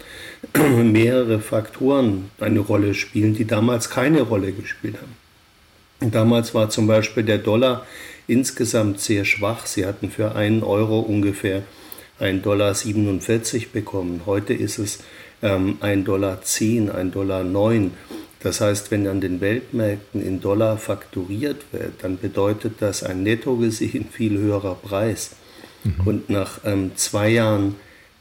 mehrere 0.83 1.39
Faktoren 1.39 2.29
eine 2.39 2.59
Rolle 2.59 2.93
spielen, 2.93 3.33
die 3.33 3.45
damals 3.45 3.89
keine 3.89 4.21
Rolle 4.21 4.51
gespielt 4.51 4.95
haben. 4.97 6.11
Damals 6.11 6.53
war 6.53 6.69
zum 6.69 6.87
Beispiel 6.87 7.23
der 7.23 7.37
Dollar 7.37 7.85
insgesamt 8.27 8.99
sehr 8.99 9.25
schwach. 9.25 9.65
Sie 9.65 9.85
hatten 9.85 10.09
für 10.09 10.35
einen 10.35 10.63
Euro 10.63 10.99
ungefähr 10.99 11.63
1,47 12.21 12.41
Dollar 12.41 12.75
bekommen. 13.73 14.21
Heute 14.25 14.53
ist 14.53 14.77
es 14.77 14.99
ähm, 15.41 15.77
1,10 15.81 16.03
Dollar, 16.03 16.39
1,09 16.41 17.11
Dollar. 17.11 17.45
Das 18.39 18.61
heißt, 18.61 18.91
wenn 18.91 19.07
an 19.07 19.21
den 19.21 19.41
Weltmärkten 19.41 20.21
in 20.21 20.41
Dollar 20.41 20.77
fakturiert 20.77 21.63
wird, 21.71 22.03
dann 22.03 22.17
bedeutet 22.17 22.75
das 22.79 23.03
ein 23.03 23.23
netto 23.23 23.57
gesehen 23.57 24.07
viel 24.11 24.37
höherer 24.37 24.75
Preis. 24.75 25.31
Mhm. 25.83 26.07
Und 26.07 26.29
nach 26.29 26.59
ähm, 26.63 26.91
zwei 26.95 27.29
Jahren 27.29 27.75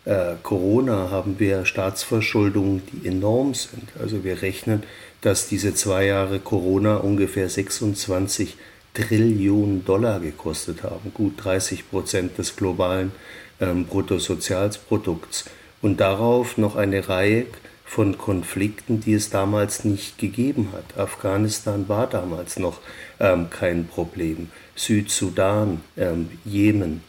äh, 0.07 0.35
Corona 0.43 1.11
haben 1.11 1.39
wir 1.39 1.67
Staatsverschuldungen, 1.67 2.83
die 2.93 3.09
enorm 3.09 3.55
sind. 3.55 3.89
Also 4.01 4.25
wir 4.25 4.43
rechnen, 4.43 4.83
dass 5.21 5.49
diese 5.49 5.75
zwei 5.75 6.07
Jahre 6.07 6.39
Corona 6.39 6.97
ungefähr 6.97 7.49
26 7.49 8.57
Trillionen 8.95 9.85
Dollar 9.85 10.19
gekostet 10.21 10.83
haben, 10.83 11.13
gut 11.15 11.35
30 11.45 11.91
Prozent 11.91 12.39
des 12.39 12.57
globalen 12.57 13.13
ähm, 13.61 13.87
Bruttosozialprodukts. 13.87 15.45
Und 15.83 16.01
darauf 16.01 16.59
noch 16.59 16.77
eine 16.77 17.09
Reihe 17.09 17.47
von 17.85 18.19
Konflikten, 18.19 19.01
die 19.01 19.15
es 19.15 19.31
damals 19.31 19.85
nicht 19.85 20.19
gegeben 20.19 20.69
hat. 20.73 20.97
Afghanistan 20.97 21.89
war 21.89 22.07
damals 22.07 22.59
noch 22.59 22.81
ähm, 23.19 23.51
kein 23.51 23.89
Problem. 23.89 24.51
Südsudan, 24.77 25.81
ähm, 25.97 26.31
Jemen, 26.45 27.03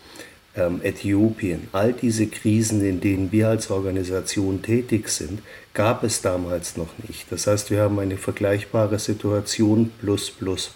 ähm, 0.55 0.81
Äthiopien, 0.83 1.67
all 1.71 1.93
diese 1.93 2.27
Krisen, 2.27 2.83
in 2.83 2.99
denen 2.99 3.31
wir 3.31 3.49
als 3.49 3.69
Organisation 3.69 4.61
tätig 4.61 5.09
sind, 5.09 5.41
gab 5.73 6.03
es 6.03 6.21
damals 6.21 6.77
noch 6.77 6.89
nicht. 7.07 7.31
Das 7.31 7.47
heißt, 7.47 7.69
wir 7.71 7.81
haben 7.81 7.99
eine 7.99 8.17
vergleichbare 8.17 8.97
Situation 8.99 9.91
plus 10.01 10.31
plus. 10.31 10.71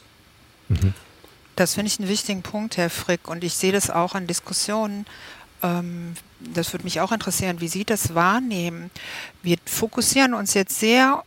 Mhm. 0.70 0.94
Das 1.56 1.76
finde 1.76 1.88
ich 1.88 2.00
einen 2.00 2.10
wichtigen 2.10 2.42
Punkt, 2.42 2.76
Herr 2.76 2.90
Frick. 2.90 3.28
Und 3.28 3.44
ich 3.44 3.54
sehe 3.54 3.72
das 3.72 3.90
auch 3.90 4.14
in 4.14 4.28
Diskussionen 4.28 5.06
das 6.40 6.74
würde 6.74 6.84
mich 6.84 7.02
auch 7.02 7.12
interessieren, 7.12 7.62
wie 7.62 7.68
Sie 7.68 7.86
das 7.86 8.14
wahrnehmen. 8.16 8.92
Wir 9.44 9.58
fokussieren 9.66 10.34
uns 10.34 10.54
jetzt 10.54 10.80
sehr, 10.80 11.24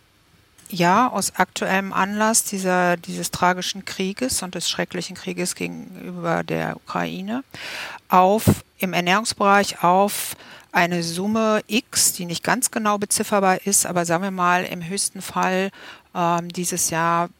ja, 0.71 1.09
aus 1.09 1.35
aktuellem 1.37 1.93
Anlass 1.93 2.45
dieser, 2.45 2.97
dieses 2.97 3.31
tragischen 3.31 3.85
Krieges 3.85 4.43
und 4.43 4.55
des 4.55 4.69
schrecklichen 4.69 5.17
Krieges 5.17 5.55
gegenüber 5.55 6.45
der 6.45 6.77
Ukraine 6.77 7.43
auf 8.09 8.45
im 8.79 8.93
Ernährungsbereich 8.93 9.83
auf 9.83 10.37
eine 10.73 11.03
Summe 11.03 11.63
X, 11.67 12.13
die 12.13 12.27
nicht 12.27 12.45
ganz 12.45 12.71
genau 12.71 12.99
bezifferbar 12.99 13.67
ist, 13.67 13.87
aber 13.87 14.05
sagen 14.05 14.23
wir 14.23 14.31
mal 14.31 14.65
im 14.65 14.87
höchsten 14.87 15.23
Fall 15.23 15.71
ähm, 16.15 16.51
dieses 16.51 16.91
Jahr 16.91 17.31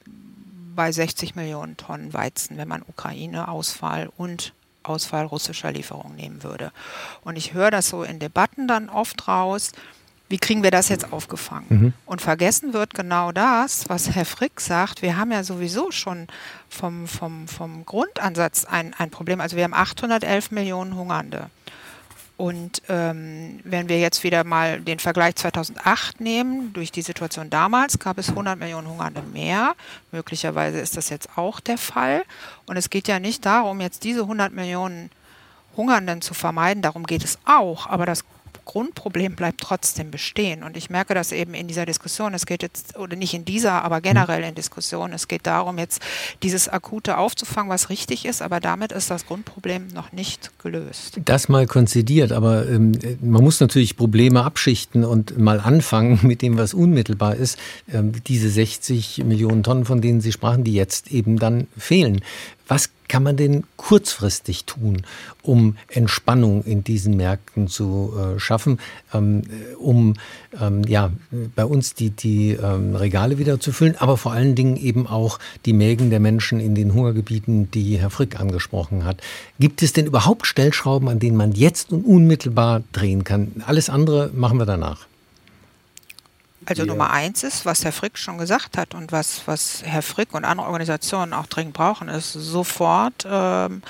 bei 0.75 0.91
60 0.91 1.35
Millionen 1.35 1.77
Tonnen 1.77 2.13
Weizen, 2.15 2.57
wenn 2.57 2.69
man 2.69 2.83
Ukraine, 2.87 3.49
Ausfall 3.49 4.09
und 4.17 4.53
Ausfall 4.89 5.27
russischer 5.27 5.73
Lieferungen 5.73 6.17
nehmen 6.17 6.43
würde. 6.43 6.73
Und 7.23 7.37
ich 7.37 7.55
höre 7.55 7.71
das 7.71 7.89
so 7.89 8.03
in 8.03 8.19
Debatten 8.19 8.69
dann 8.69 8.89
oft 8.89 9.29
raus, 9.29 9.73
wie 10.29 10.39
kriegen 10.39 10.63
wir 10.63 10.71
das 10.71 10.91
jetzt 10.91 11.13
aufgefangen? 11.13 11.67
Mhm. 11.69 11.93
Und 12.05 12.21
vergessen 12.21 12.75
wird 12.75 12.93
genau 12.93 13.33
das, 13.33 13.89
was 13.89 14.11
Herr 14.11 14.27
Frick 14.27 14.61
sagt. 14.61 15.01
Wir 15.01 15.17
haben 15.17 15.33
ja 15.33 15.43
sowieso 15.43 15.91
schon 15.91 16.27
vom, 16.69 17.07
vom, 17.07 17.49
vom 17.49 17.87
Grundansatz 17.87 18.67
ein, 18.67 18.95
ein 18.99 19.11
Problem. 19.11 19.41
Also 19.41 19.57
wir 19.57 19.65
haben 19.65 19.73
811 19.73 20.51
Millionen 20.51 20.97
Hungernde. 20.97 21.49
Und 22.39 22.83
ähm, 22.89 23.59
wenn 23.65 23.89
wir 23.89 23.99
jetzt 23.99 24.23
wieder 24.23 24.45
mal 24.45 24.81
den 24.81 25.01
Vergleich 25.01 25.35
2008 25.35 26.21
nehmen, 26.21 26.73
durch 26.73 26.93
die 26.93 27.03
Situation 27.03 27.51
damals 27.51 27.99
gab 27.99 28.17
es 28.17 28.29
100 28.29 28.57
Millionen 28.57 28.89
Hungernde 28.89 29.23
mehr. 29.23 29.75
Möglicherweise 30.13 30.79
ist 30.79 30.97
das 30.97 31.09
jetzt 31.09 31.37
auch 31.37 31.59
der 31.59 31.79
Fall. 31.79 32.23
Und 32.67 32.77
es 32.77 32.91
geht 32.91 33.09
ja 33.09 33.19
nicht 33.19 33.45
darum, 33.45 33.81
jetzt 33.81 34.05
diese 34.05 34.21
100 34.21 34.53
Millionen 34.53 35.11
Hungernden 35.77 36.23
zu 36.23 36.33
vermeiden. 36.33 36.81
Darum 36.81 37.07
geht 37.07 37.25
es 37.25 37.39
auch. 37.45 37.89
Aber 37.89 38.07
das 38.07 38.25
Grundproblem 38.69 39.35
bleibt 39.35 39.63
trotzdem 39.63 40.11
bestehen. 40.11 40.63
Und 40.63 40.77
ich 40.77 40.91
merke 40.91 41.15
das 41.15 41.33
eben 41.33 41.55
in 41.55 41.69
dieser 41.69 41.87
Diskussion. 41.87 42.35
Es 42.35 42.45
geht 42.45 42.63
jetzt, 42.63 42.99
oder 42.99 43.17
nicht 43.17 43.33
in 43.33 43.47
dieser, 43.47 43.83
aber 43.83 44.03
generell 44.03 44.45
in 44.45 44.55
Diskussionen. 44.55 45.15
Es 45.15 45.27
geht 45.27 45.47
darum, 45.47 45.79
jetzt 45.79 46.03
dieses 46.43 46.69
Akute 46.69 47.17
aufzufangen, 47.17 47.71
was 47.71 47.89
richtig 47.89 48.27
ist, 48.27 48.43
aber 48.43 48.61
damit 48.61 48.93
ist 48.93 49.11
das 49.11 49.27
Grundproblem 49.27 49.89
noch 49.89 50.13
nicht 50.13 50.53
gelöst. 50.59 51.19
Das 51.25 51.49
mal 51.49 51.67
konzidiert, 51.67 52.31
aber 52.31 52.69
ähm, 52.69 52.93
man 53.23 53.43
muss 53.43 53.59
natürlich 53.59 53.97
Probleme 53.97 54.45
abschichten 54.45 55.03
und 55.03 55.39
mal 55.39 55.61
anfangen 55.61 56.21
mit 56.27 56.43
dem, 56.43 56.59
was 56.59 56.75
unmittelbar 56.75 57.37
ist. 57.37 57.59
Ähm, 57.91 58.13
diese 58.27 58.51
60 58.51 59.25
Millionen 59.25 59.63
Tonnen, 59.63 59.87
von 59.87 60.03
denen 60.03 60.21
Sie 60.21 60.31
sprachen, 60.31 60.63
die 60.63 60.75
jetzt 60.75 61.11
eben 61.11 61.39
dann 61.39 61.69
fehlen. 61.79 62.21
Was 62.69 62.91
kann 63.09 63.23
man 63.23 63.37
denn 63.37 63.65
kurzfristig 63.77 64.65
tun, 64.65 65.03
um 65.43 65.77
Entspannung 65.89 66.63
in 66.65 66.85
diesen 66.85 67.17
Märkten 67.17 67.69
zu 67.69 68.15
äh, 68.17 68.39
schaffen, 68.39 68.79
ähm, 69.13 69.43
um 69.79 70.15
ähm, 70.61 70.83
ja, 70.87 71.11
bei 71.57 71.65
uns 71.65 71.95
die, 71.95 72.11
die 72.11 72.53
ähm, 72.53 72.95
Regale 72.95 73.39
wieder 73.39 73.61
zu 73.61 73.73
füllen, 73.73 73.97
aber 73.99 74.17
vor 74.17 74.33
allen 74.33 74.55
Dingen 74.55 74.77
eben 74.77 75.07
auch 75.07 75.39
die 75.65 75.73
Mägen 75.73 76.11
der 76.11 76.21
Menschen 76.21 76.61
in 76.61 76.75
den 76.75 76.95
Hungergebieten, 76.95 77.71
die 77.71 77.99
Herr 77.99 78.11
Frick 78.11 78.39
angesprochen 78.39 79.05
hat. 79.05 79.21
Gibt 79.59 79.83
es 79.83 79.93
denn 79.93 80.07
überhaupt 80.07 80.47
Stellschrauben, 80.47 81.09
an 81.09 81.19
denen 81.19 81.37
man 81.37 81.53
jetzt 81.53 81.93
und 81.93 82.05
unmittelbar 82.05 82.83
drehen 82.93 83.25
kann? 83.25 83.63
Alles 83.67 83.91
andere 83.91 84.31
machen 84.35 84.59
wir 84.59 84.67
danach. 84.67 85.07
Also 86.69 86.83
ja. 86.83 86.87
Nummer 86.87 87.11
eins 87.11 87.45
ist, 87.45 87.65
was 87.65 87.83
Herr 87.83 87.93
Frick 87.93 88.19
schon 88.19 88.37
gesagt 88.37 88.77
hat 88.77 88.95
und 88.95 89.11
was, 89.11 89.41
was 89.47 89.83
Herr 89.87 90.03
Frick 90.03 90.35
und 90.35 90.45
andere 90.45 90.67
Organisationen 90.67 91.33
auch 91.33 91.47
dringend 91.47 91.73
brauchen, 91.73 92.09
ist 92.09 92.35
sofort 92.35 93.27
ähm, 93.27 93.81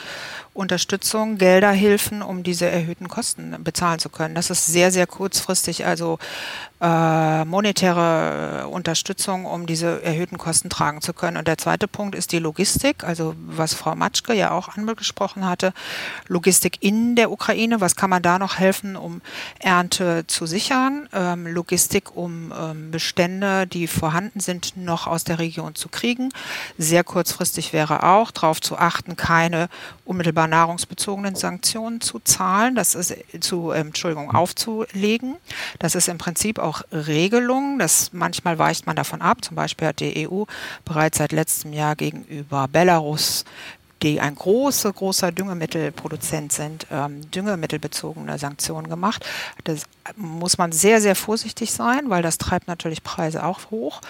Unterstützung, 0.59 1.39
Gelder, 1.39 1.71
Hilfen, 1.71 2.21
um 2.21 2.43
diese 2.43 2.67
erhöhten 2.67 3.09
Kosten 3.09 3.63
bezahlen 3.63 4.01
zu 4.01 4.09
können. 4.09 4.35
Das 4.35 4.51
ist 4.51 4.67
sehr, 4.67 4.91
sehr 4.91 5.07
kurzfristig, 5.07 5.87
also 5.87 6.19
äh, 6.81 7.45
monetäre 7.45 8.69
Unterstützung, 8.69 9.45
um 9.47 9.67
diese 9.67 10.03
erhöhten 10.03 10.39
Kosten 10.39 10.69
tragen 10.69 11.01
zu 11.01 11.13
können. 11.13 11.37
Und 11.37 11.49
der 11.49 11.59
zweite 11.59 11.89
Punkt 11.89 12.15
ist 12.15 12.33
die 12.33 12.39
Logistik, 12.39 13.05
also 13.05 13.35
was 13.37 13.75
Frau 13.75 13.95
Matschke 13.95 14.35
ja 14.35 14.51
auch 14.51 14.77
angesprochen 14.77 15.47
hatte, 15.47 15.73
Logistik 16.27 16.79
in 16.81 17.17
der 17.17 17.31
Ukraine, 17.31 17.81
was 17.81 17.97
kann 17.97 18.11
man 18.11 18.23
da 18.23 18.39
noch 18.39 18.59
helfen, 18.59 18.97
um 18.97 19.23
Ernte 19.61 20.25
zu 20.27 20.47
sichern, 20.47 21.09
ähm, 21.13 21.47
Logistik, 21.47 22.17
um 22.17 22.53
ähm, 22.57 22.91
Bestände, 22.91 23.67
die 23.67 23.87
vorhanden 23.87 24.41
sind, 24.41 24.77
noch 24.77 25.07
aus 25.07 25.25
der 25.25 25.39
Region 25.39 25.75
zu 25.75 25.89
kriegen. 25.89 26.31
Sehr 26.79 27.05
kurzfristig 27.05 27.73
wäre 27.73 28.03
auch 28.05 28.31
darauf 28.31 28.61
zu 28.61 28.77
achten, 28.77 29.17
keine 29.17 29.69
nahrungsbezogenen 30.49 31.35
Sanktionen 31.35 32.01
zu 32.01 32.19
zahlen, 32.21 32.75
das 32.75 32.95
ist 32.95 33.15
zu, 33.41 33.71
äh, 33.71 33.81
Entschuldigung, 33.81 34.35
aufzulegen. 34.35 35.37
Das 35.79 35.95
ist 35.95 36.09
im 36.09 36.19
Prinzip 36.19 36.59
auch 36.59 36.83
Regelung. 36.93 37.79
Das 37.79 38.13
manchmal 38.13 38.59
weicht 38.59 38.87
man 38.87 38.97
davon 38.97 39.23
ab. 39.23 39.45
Zum 39.45 39.57
Beispiel 39.57 39.89
hat 39.89 40.01
die 40.01 40.29
EU 40.29 40.45
bereits 40.85 41.19
seit 41.19 41.33
letztem 41.33 41.73
Jahr 41.73 41.97
gegenüber 41.97 42.69
Belarus 42.69 43.45
die 44.03 44.21
ein 44.21 44.35
großer, 44.35 44.93
großer 44.93 45.33
Düngemittelproduzent 45.33 46.53
sind, 46.53 46.87
ähm, 46.91 47.29
düngemittelbezogene 47.31 48.39
Sanktionen 48.39 48.89
gemacht. 48.89 49.25
Das 49.65 49.85
muss 50.17 50.59
man 50.59 50.73
sehr, 50.73 51.01
sehr 51.01 51.17
vorsichtig 51.17 51.73
sein, 51.73 52.09
weil 52.09 52.23
das 52.23 52.39
treibt 52.39 52.69
natürlich 52.69 53.03
Preise 53.03 53.45
auch 53.45 53.71
hoch. 53.71 54.01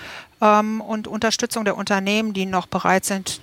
Ähm, 0.40 0.80
und 0.80 1.08
Unterstützung 1.08 1.64
der 1.64 1.76
Unternehmen, 1.76 2.34
die 2.34 2.46
noch 2.46 2.66
bereit 2.66 3.04
sind, 3.04 3.40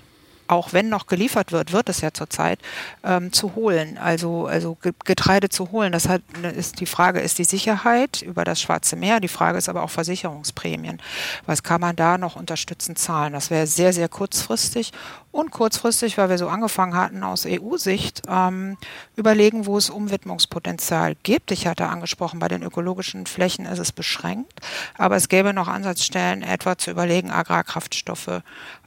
auch 0.47 0.73
wenn 0.73 0.89
noch 0.89 1.07
geliefert 1.07 1.51
wird, 1.51 1.71
wird 1.71 1.89
es 1.89 2.01
ja 2.01 2.11
zurzeit, 2.13 2.59
ähm, 3.03 3.31
zu 3.31 3.55
holen, 3.55 3.97
also, 3.97 4.45
also 4.45 4.77
Getreide 5.05 5.49
zu 5.49 5.71
holen. 5.71 5.91
Das 5.91 6.07
hat, 6.07 6.21
ne, 6.41 6.51
ist 6.51 6.79
die 6.79 6.85
Frage, 6.85 7.19
ist 7.19 7.37
die 7.37 7.43
Sicherheit 7.43 8.21
über 8.21 8.43
das 8.43 8.61
Schwarze 8.61 8.95
Meer, 8.95 9.19
die 9.19 9.27
Frage 9.27 9.57
ist 9.57 9.69
aber 9.69 9.83
auch 9.83 9.89
Versicherungsprämien. 9.89 11.01
Was 11.45 11.63
kann 11.63 11.81
man 11.81 11.95
da 11.95 12.17
noch 12.17 12.35
unterstützend 12.35 12.99
zahlen? 12.99 13.33
Das 13.33 13.49
wäre 13.49 13.67
sehr, 13.67 13.93
sehr 13.93 14.09
kurzfristig 14.09 14.91
und 15.35 15.51
kurzfristig, 15.51 16.17
weil 16.17 16.29
wir 16.29 16.37
so 16.37 16.47
angefangen 16.47 16.95
hatten 16.95 17.21
aus 17.21 17.45
EU-Sicht, 17.45 18.21
ähm, 18.29 18.77
überlegen, 19.17 19.65
wo 19.65 19.77
es 19.77 19.89
Umwidmungspotenzial 19.89 21.15
gibt. 21.23 21.51
Ich 21.51 21.67
hatte 21.67 21.87
angesprochen, 21.87 22.39
bei 22.39 22.47
den 22.47 22.63
ökologischen 22.63 23.25
Flächen 23.25 23.65
ist 23.65 23.79
es 23.79 23.91
beschränkt, 23.91 24.61
aber 24.97 25.17
es 25.17 25.27
gäbe 25.27 25.53
noch 25.53 25.67
Ansatzstellen, 25.67 26.41
etwa 26.41 26.77
zu 26.77 26.89
überlegen, 26.89 27.31
Agrarkraftstoffe 27.31 28.41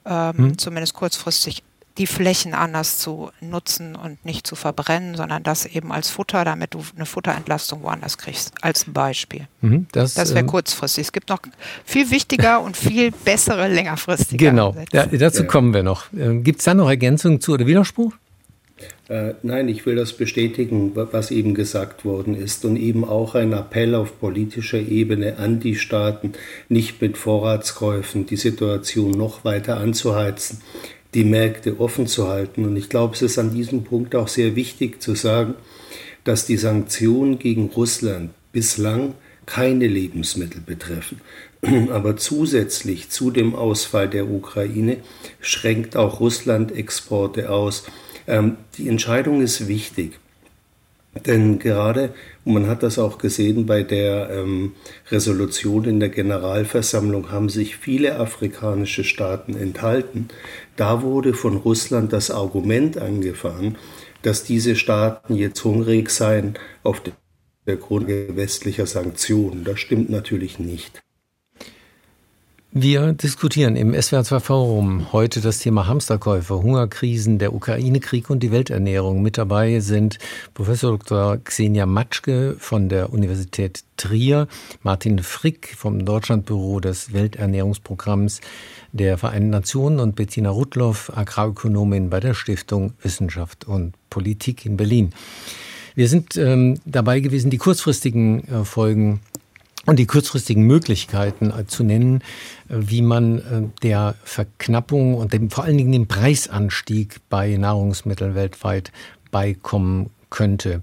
ähm, 0.06 0.36
hm. 0.36 0.58
zumindest 0.58 0.94
kurzfristig 0.94 1.62
die 1.98 2.06
Flächen 2.06 2.54
anders 2.54 2.98
zu 2.98 3.30
nutzen 3.40 3.96
und 3.96 4.24
nicht 4.24 4.46
zu 4.46 4.54
verbrennen, 4.54 5.16
sondern 5.16 5.42
das 5.42 5.66
eben 5.66 5.92
als 5.92 6.08
Futter, 6.08 6.44
damit 6.44 6.74
du 6.74 6.82
eine 6.94 7.06
Futterentlastung 7.06 7.82
woanders 7.82 8.18
kriegst, 8.18 8.52
als 8.62 8.84
Beispiel. 8.84 9.48
Mhm, 9.60 9.86
das 9.92 10.14
das 10.14 10.30
wäre 10.30 10.40
ähm, 10.40 10.46
kurzfristig. 10.46 11.06
Es 11.06 11.12
gibt 11.12 11.28
noch 11.28 11.40
viel 11.84 12.10
wichtiger 12.10 12.60
und 12.60 12.76
viel 12.76 13.10
bessere 13.10 13.68
längerfristige. 13.68 14.46
Genau, 14.46 14.74
da, 14.92 15.06
dazu 15.06 15.44
kommen 15.44 15.74
wir 15.74 15.82
noch. 15.82 16.06
Ähm, 16.16 16.44
gibt 16.44 16.60
es 16.60 16.64
da 16.64 16.74
noch 16.74 16.88
Ergänzungen 16.88 17.40
zu 17.40 17.52
oder 17.52 17.66
Widerspruch? 17.66 18.14
Äh, 19.08 19.34
nein, 19.42 19.68
ich 19.68 19.86
will 19.86 19.96
das 19.96 20.12
bestätigen, 20.12 20.92
was 20.94 21.30
eben 21.30 21.54
gesagt 21.54 22.04
worden 22.04 22.34
ist 22.34 22.64
und 22.64 22.76
eben 22.76 23.04
auch 23.04 23.34
ein 23.34 23.52
Appell 23.52 23.94
auf 23.94 24.20
politischer 24.20 24.78
Ebene 24.78 25.38
an 25.38 25.60
die 25.60 25.76
Staaten, 25.76 26.32
nicht 26.68 27.00
mit 27.00 27.16
Vorratskäufen 27.16 28.26
die 28.26 28.36
Situation 28.36 29.12
noch 29.12 29.44
weiter 29.44 29.78
anzuheizen. 29.78 30.60
Die 31.14 31.24
Märkte 31.24 31.80
offen 31.80 32.06
zu 32.06 32.28
halten. 32.28 32.64
Und 32.64 32.76
ich 32.76 32.88
glaube, 32.88 33.14
es 33.14 33.22
ist 33.22 33.38
an 33.38 33.52
diesem 33.52 33.84
Punkt 33.84 34.14
auch 34.14 34.28
sehr 34.28 34.56
wichtig 34.56 35.02
zu 35.02 35.14
sagen, 35.14 35.54
dass 36.24 36.46
die 36.46 36.56
Sanktionen 36.56 37.38
gegen 37.38 37.66
Russland 37.68 38.30
bislang 38.52 39.14
keine 39.46 39.86
Lebensmittel 39.86 40.60
betreffen. 40.60 41.20
Aber 41.90 42.16
zusätzlich 42.16 43.08
zu 43.08 43.30
dem 43.30 43.54
Ausfall 43.54 44.08
der 44.08 44.28
Ukraine 44.28 44.98
schränkt 45.40 45.96
auch 45.96 46.20
Russland 46.20 46.72
Exporte 46.72 47.50
aus. 47.50 47.84
Ähm, 48.26 48.58
die 48.76 48.88
Entscheidung 48.88 49.40
ist 49.40 49.68
wichtig. 49.68 50.18
Denn 51.26 51.58
gerade, 51.58 52.14
man 52.44 52.66
hat 52.66 52.82
das 52.82 52.98
auch 52.98 53.18
gesehen 53.18 53.66
bei 53.66 53.82
der 53.82 54.30
ähm, 54.30 54.72
Resolution 55.10 55.84
in 55.84 56.00
der 56.00 56.08
Generalversammlung, 56.08 57.30
haben 57.30 57.48
sich 57.48 57.76
viele 57.76 58.18
afrikanische 58.18 59.04
Staaten 59.04 59.56
enthalten. 59.56 60.28
Da 60.76 61.02
wurde 61.02 61.34
von 61.34 61.56
Russland 61.56 62.12
das 62.12 62.30
Argument 62.30 62.98
angefahren, 62.98 63.76
dass 64.22 64.44
diese 64.44 64.76
Staaten 64.76 65.34
jetzt 65.34 65.62
hungrig 65.64 66.10
seien 66.10 66.54
auf 66.82 67.02
der 67.66 67.76
Grund 67.76 68.08
westlicher 68.08 68.86
Sanktionen. 68.86 69.64
Das 69.64 69.78
stimmt 69.78 70.10
natürlich 70.10 70.58
nicht. 70.58 71.00
Wir 72.80 73.12
diskutieren 73.12 73.74
im 73.74 73.92
SWR2 73.92 74.38
Forum 74.38 75.12
heute 75.12 75.40
das 75.40 75.58
Thema 75.58 75.88
Hamsterkäufe, 75.88 76.62
Hungerkrisen, 76.62 77.40
der 77.40 77.52
Ukraine-Krieg 77.52 78.30
und 78.30 78.40
die 78.40 78.52
Welternährung. 78.52 79.20
Mit 79.20 79.36
dabei 79.36 79.80
sind 79.80 80.20
Professor 80.54 80.96
Dr. 80.96 81.38
Xenia 81.38 81.86
Matschke 81.86 82.54
von 82.60 82.88
der 82.88 83.12
Universität 83.12 83.82
Trier, 83.96 84.46
Martin 84.84 85.18
Frick 85.18 85.74
vom 85.76 86.04
Deutschlandbüro 86.04 86.78
des 86.78 87.12
Welternährungsprogramms 87.12 88.42
der 88.92 89.18
Vereinten 89.18 89.50
Nationen 89.50 89.98
und 89.98 90.14
Bettina 90.14 90.50
Rudloff, 90.50 91.10
Agrarökonomin 91.16 92.10
bei 92.10 92.20
der 92.20 92.34
Stiftung 92.34 92.92
Wissenschaft 93.02 93.66
und 93.66 93.94
Politik 94.08 94.64
in 94.64 94.76
Berlin. 94.76 95.12
Wir 95.96 96.06
sind 96.06 96.36
ähm, 96.36 96.78
dabei 96.84 97.18
gewesen, 97.18 97.50
die 97.50 97.58
kurzfristigen 97.58 98.46
äh, 98.46 98.64
Folgen 98.64 99.18
und 99.88 99.98
die 99.98 100.06
kurzfristigen 100.06 100.64
Möglichkeiten 100.64 101.50
äh, 101.50 101.66
zu 101.66 101.82
nennen, 101.82 102.20
äh, 102.68 102.74
wie 102.76 103.00
man 103.00 103.38
äh, 103.38 103.42
der 103.82 104.16
Verknappung 104.22 105.14
und 105.14 105.32
dem, 105.32 105.50
vor 105.50 105.64
allen 105.64 105.78
Dingen 105.78 105.92
dem 105.92 106.06
Preisanstieg 106.06 107.16
bei 107.30 107.56
Nahrungsmitteln 107.56 108.34
weltweit 108.34 108.92
beikommen 109.30 110.10
könnte. 110.28 110.82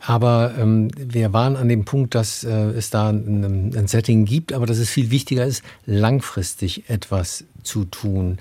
Aber 0.00 0.54
ähm, 0.58 0.88
wir 0.96 1.32
waren 1.32 1.54
an 1.54 1.68
dem 1.68 1.84
Punkt, 1.84 2.16
dass 2.16 2.42
äh, 2.42 2.50
es 2.50 2.90
da 2.90 3.10
ein, 3.10 3.72
ein, 3.76 3.86
Setting 3.86 4.24
gibt, 4.24 4.52
aber 4.52 4.66
dass 4.66 4.78
es 4.78 4.90
viel 4.90 5.12
wichtiger 5.12 5.46
ist, 5.46 5.62
langfristig 5.86 6.90
etwas 6.90 7.44
zu 7.62 7.84
tun. 7.84 8.38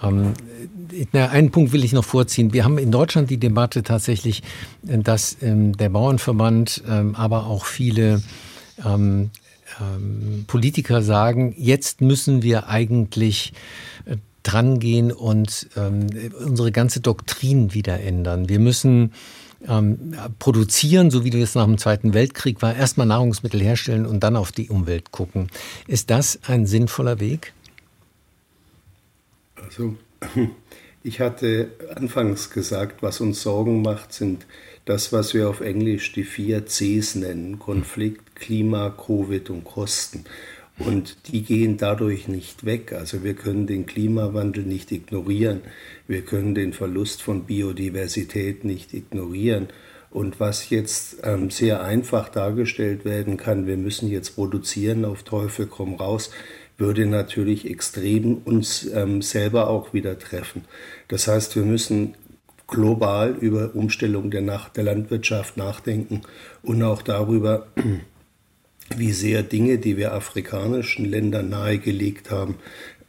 Ähm, 0.00 0.34
na, 1.12 1.30
einen 1.30 1.50
Punkt 1.50 1.72
will 1.72 1.82
ich 1.82 1.92
noch 1.92 2.04
vorziehen. 2.04 2.52
Wir 2.52 2.62
haben 2.62 2.78
in 2.78 2.92
Deutschland 2.92 3.28
die 3.28 3.38
Debatte 3.38 3.82
tatsächlich, 3.82 4.44
dass 4.82 5.36
ähm, 5.42 5.76
der 5.76 5.88
Bauernverband, 5.88 6.84
ähm, 6.88 7.16
aber 7.16 7.46
auch 7.46 7.64
viele 7.64 8.22
ähm, 8.84 9.30
ähm, 9.80 10.44
Politiker 10.46 11.02
sagen, 11.02 11.54
jetzt 11.56 12.00
müssen 12.00 12.42
wir 12.42 12.68
eigentlich 12.68 13.52
äh, 14.04 14.16
drangehen 14.42 15.12
und 15.12 15.68
ähm, 15.76 16.06
unsere 16.44 16.72
ganze 16.72 17.00
Doktrin 17.00 17.74
wieder 17.74 18.00
ändern. 18.00 18.48
Wir 18.48 18.58
müssen 18.58 19.12
ähm, 19.66 20.14
produzieren, 20.38 21.10
so 21.10 21.24
wie 21.24 21.30
das 21.30 21.54
nach 21.54 21.64
dem 21.64 21.78
Zweiten 21.78 22.14
Weltkrieg 22.14 22.62
war, 22.62 22.74
erstmal 22.74 23.06
Nahrungsmittel 23.06 23.60
herstellen 23.60 24.06
und 24.06 24.20
dann 24.20 24.36
auf 24.36 24.52
die 24.52 24.68
Umwelt 24.68 25.10
gucken. 25.10 25.48
Ist 25.86 26.10
das 26.10 26.38
ein 26.46 26.66
sinnvoller 26.66 27.20
Weg? 27.20 27.52
Also, 29.56 29.96
ich 31.02 31.20
hatte 31.20 31.72
anfangs 31.94 32.50
gesagt, 32.50 33.02
was 33.02 33.20
uns 33.20 33.42
Sorgen 33.42 33.82
macht, 33.82 34.12
sind 34.12 34.46
das, 34.88 35.12
was 35.12 35.34
wir 35.34 35.50
auf 35.50 35.60
Englisch 35.60 36.12
die 36.12 36.24
vier 36.24 36.64
Cs 36.64 37.14
nennen, 37.14 37.58
Konflikt, 37.58 38.34
Klima, 38.34 38.88
Covid 38.88 39.50
und 39.50 39.64
Kosten. 39.64 40.24
Und 40.78 41.28
die 41.28 41.42
gehen 41.42 41.76
dadurch 41.76 42.26
nicht 42.26 42.64
weg. 42.64 42.92
Also 42.92 43.22
wir 43.22 43.34
können 43.34 43.66
den 43.66 43.84
Klimawandel 43.84 44.64
nicht 44.64 44.90
ignorieren. 44.90 45.60
Wir 46.06 46.22
können 46.22 46.54
den 46.54 46.72
Verlust 46.72 47.20
von 47.20 47.44
Biodiversität 47.44 48.64
nicht 48.64 48.94
ignorieren. 48.94 49.68
Und 50.10 50.40
was 50.40 50.70
jetzt 50.70 51.18
ähm, 51.22 51.50
sehr 51.50 51.82
einfach 51.82 52.30
dargestellt 52.30 53.04
werden 53.04 53.36
kann, 53.36 53.66
wir 53.66 53.76
müssen 53.76 54.08
jetzt 54.08 54.36
produzieren, 54.36 55.04
auf 55.04 55.22
Teufel 55.22 55.66
komm 55.66 55.96
raus, 55.96 56.30
würde 56.78 57.04
natürlich 57.04 57.68
extrem 57.68 58.38
uns 58.38 58.88
ähm, 58.94 59.20
selber 59.20 59.68
auch 59.68 59.92
wieder 59.92 60.18
treffen. 60.18 60.64
Das 61.08 61.28
heißt, 61.28 61.56
wir 61.56 61.64
müssen 61.64 62.14
global 62.68 63.34
über 63.40 63.74
Umstellung 63.74 64.30
der, 64.30 64.42
Nach 64.42 64.68
der 64.68 64.84
Landwirtschaft 64.84 65.56
nachdenken 65.56 66.22
und 66.62 66.82
auch 66.84 67.02
darüber, 67.02 67.66
wie 68.96 69.12
sehr 69.12 69.42
Dinge, 69.42 69.78
die 69.78 69.96
wir 69.96 70.12
afrikanischen 70.12 71.04
Ländern 71.04 71.48
nahegelegt 71.48 72.30
haben, 72.30 72.56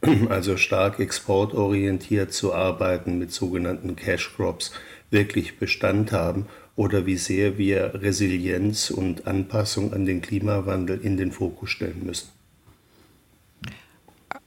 also 0.28 0.56
stark 0.56 0.98
exportorientiert 0.98 2.32
zu 2.32 2.52
arbeiten 2.52 3.18
mit 3.18 3.32
sogenannten 3.32 3.94
Cash 3.94 4.34
Crops, 4.34 4.72
wirklich 5.10 5.58
Bestand 5.58 6.10
haben 6.10 6.46
oder 6.74 7.04
wie 7.04 7.16
sehr 7.16 7.58
wir 7.58 7.92
Resilienz 8.02 8.90
und 8.90 9.26
Anpassung 9.26 9.92
an 9.92 10.06
den 10.06 10.22
Klimawandel 10.22 10.98
in 11.02 11.16
den 11.16 11.32
Fokus 11.32 11.70
stellen 11.70 12.02
müssen. 12.04 12.30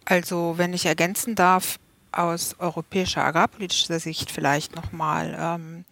Also, 0.05 0.55
wenn 0.57 0.73
ich 0.73 0.85
ergänzen 0.85 1.35
darf, 1.35 1.77
aus 2.13 2.55
europäischer 2.59 3.23
agrarpolitischer 3.23 3.99
Sicht 3.99 4.31
vielleicht 4.31 4.75
nochmal. 4.75 5.35
Ähm, 5.39 5.85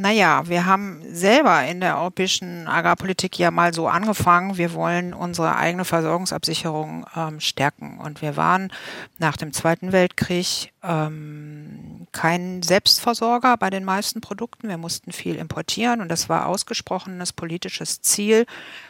naja, 0.00 0.48
wir 0.48 0.64
haben 0.64 1.02
selber 1.12 1.62
in 1.66 1.80
der 1.80 1.98
europäischen 1.98 2.66
Agrarpolitik 2.66 3.38
ja 3.38 3.50
mal 3.50 3.74
so 3.74 3.86
angefangen, 3.86 4.56
wir 4.56 4.72
wollen 4.72 5.12
unsere 5.12 5.56
eigene 5.56 5.84
Versorgungsabsicherung 5.84 7.04
ähm, 7.14 7.38
stärken. 7.38 7.98
Und 7.98 8.22
wir 8.22 8.34
waren 8.38 8.72
nach 9.18 9.36
dem 9.36 9.52
Zweiten 9.52 9.92
Weltkrieg 9.92 10.72
ähm, 10.82 12.06
kein 12.12 12.62
Selbstversorger 12.62 13.58
bei 13.58 13.68
den 13.68 13.84
meisten 13.84 14.22
Produkten. 14.22 14.70
Wir 14.70 14.78
mussten 14.78 15.12
viel 15.12 15.36
importieren 15.36 16.00
und 16.00 16.08
das 16.08 16.30
war 16.30 16.46
ausgesprochenes 16.46 17.34
politisches 17.34 18.00
Ziel, 18.00 18.46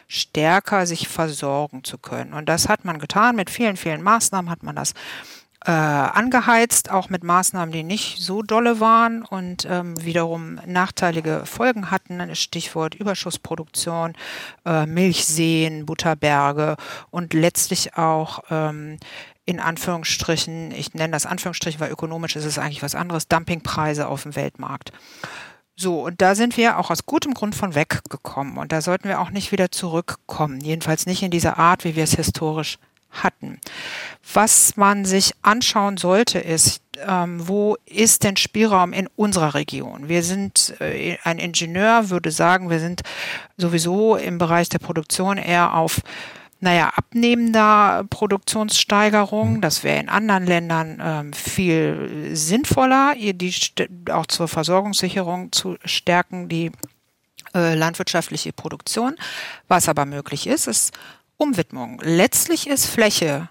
stärker 0.07 0.87
sich 0.87 1.09
versorgen 1.09 1.83
zu 1.83 1.97
können. 1.97 2.31
Und 2.31 2.47
das 2.47 2.69
hat 2.69 2.85
man 2.85 2.99
getan. 2.99 3.35
Mit 3.35 3.49
vielen, 3.49 3.75
vielen 3.75 4.01
Maßnahmen 4.01 4.49
hat 4.49 4.63
man 4.63 4.77
das 4.77 4.93
äh, 5.65 5.71
angeheizt, 5.71 6.89
auch 6.89 7.09
mit 7.09 7.23
Maßnahmen, 7.23 7.71
die 7.71 7.83
nicht 7.83 8.19
so 8.19 8.41
dolle 8.41 8.79
waren 8.79 9.23
und 9.23 9.67
ähm, 9.69 9.93
wiederum 10.03 10.59
nachteilige 10.65 11.43
Folgen 11.45 11.91
hatten. 11.91 12.35
Stichwort 12.35 12.95
Überschussproduktion, 12.95 14.13
äh, 14.65 14.85
Milchseen, 14.85 15.85
Butterberge 15.85 16.77
und 17.11 17.33
letztlich 17.33 17.95
auch 17.95 18.43
ähm, 18.49 18.97
in 19.45 19.59
Anführungsstrichen, 19.59 20.71
ich 20.71 20.93
nenne 20.93 21.11
das 21.11 21.25
Anführungsstrichen, 21.25 21.79
weil 21.79 21.91
ökonomisch 21.91 22.35
ist 22.35 22.45
es 22.45 22.57
eigentlich 22.57 22.83
was 22.83 22.95
anderes, 22.95 23.27
Dumpingpreise 23.27 24.07
auf 24.07 24.23
dem 24.23 24.35
Weltmarkt. 24.35 24.91
So, 25.75 26.01
und 26.05 26.21
da 26.21 26.35
sind 26.35 26.57
wir 26.57 26.77
auch 26.77 26.91
aus 26.91 27.05
gutem 27.05 27.33
Grund 27.33 27.55
von 27.55 27.75
weggekommen. 27.75 28.57
Und 28.57 28.71
da 28.71 28.81
sollten 28.81 29.07
wir 29.07 29.19
auch 29.19 29.31
nicht 29.31 29.51
wieder 29.51 29.71
zurückkommen. 29.71 30.61
Jedenfalls 30.61 31.05
nicht 31.05 31.23
in 31.23 31.31
dieser 31.31 31.57
Art, 31.57 31.83
wie 31.83 31.95
wir 31.95 32.03
es 32.03 32.15
historisch 32.15 32.77
hatten. 33.11 33.59
Was 34.33 34.77
man 34.77 35.05
sich 35.05 35.33
anschauen 35.41 35.97
sollte, 35.97 36.39
ist, 36.39 36.81
ähm, 37.05 37.47
wo 37.47 37.77
ist 37.85 38.23
denn 38.23 38.37
Spielraum 38.37 38.93
in 38.93 39.07
unserer 39.15 39.53
Region? 39.53 40.07
Wir 40.07 40.23
sind, 40.23 40.75
äh, 40.79 41.17
ein 41.23 41.39
Ingenieur 41.39 42.09
würde 42.09 42.31
sagen, 42.31 42.69
wir 42.69 42.79
sind 42.79 43.01
sowieso 43.57 44.15
im 44.15 44.37
Bereich 44.37 44.69
der 44.69 44.79
Produktion 44.79 45.37
eher 45.37 45.73
auf 45.73 46.01
naja, 46.63 46.91
abnehmender 46.95 48.05
Produktionssteigerung. 48.09 49.61
Das 49.61 49.83
wäre 49.83 49.99
in 49.99 50.09
anderen 50.09 50.45
Ländern 50.45 51.01
ähm, 51.03 51.33
viel 51.33 52.29
sinnvoller, 52.33 53.15
die 53.17 53.53
auch 54.11 54.27
zur 54.27 54.47
Versorgungssicherung 54.47 55.51
zu 55.51 55.77
stärken, 55.85 56.49
die 56.49 56.71
äh, 57.55 57.73
landwirtschaftliche 57.73 58.53
Produktion. 58.53 59.15
Was 59.67 59.89
aber 59.89 60.05
möglich 60.05 60.45
ist, 60.45 60.67
ist 60.67 60.93
Umwidmung. 61.41 61.99
Letztlich 62.03 62.67
ist 62.67 62.85
Fläche 62.85 63.49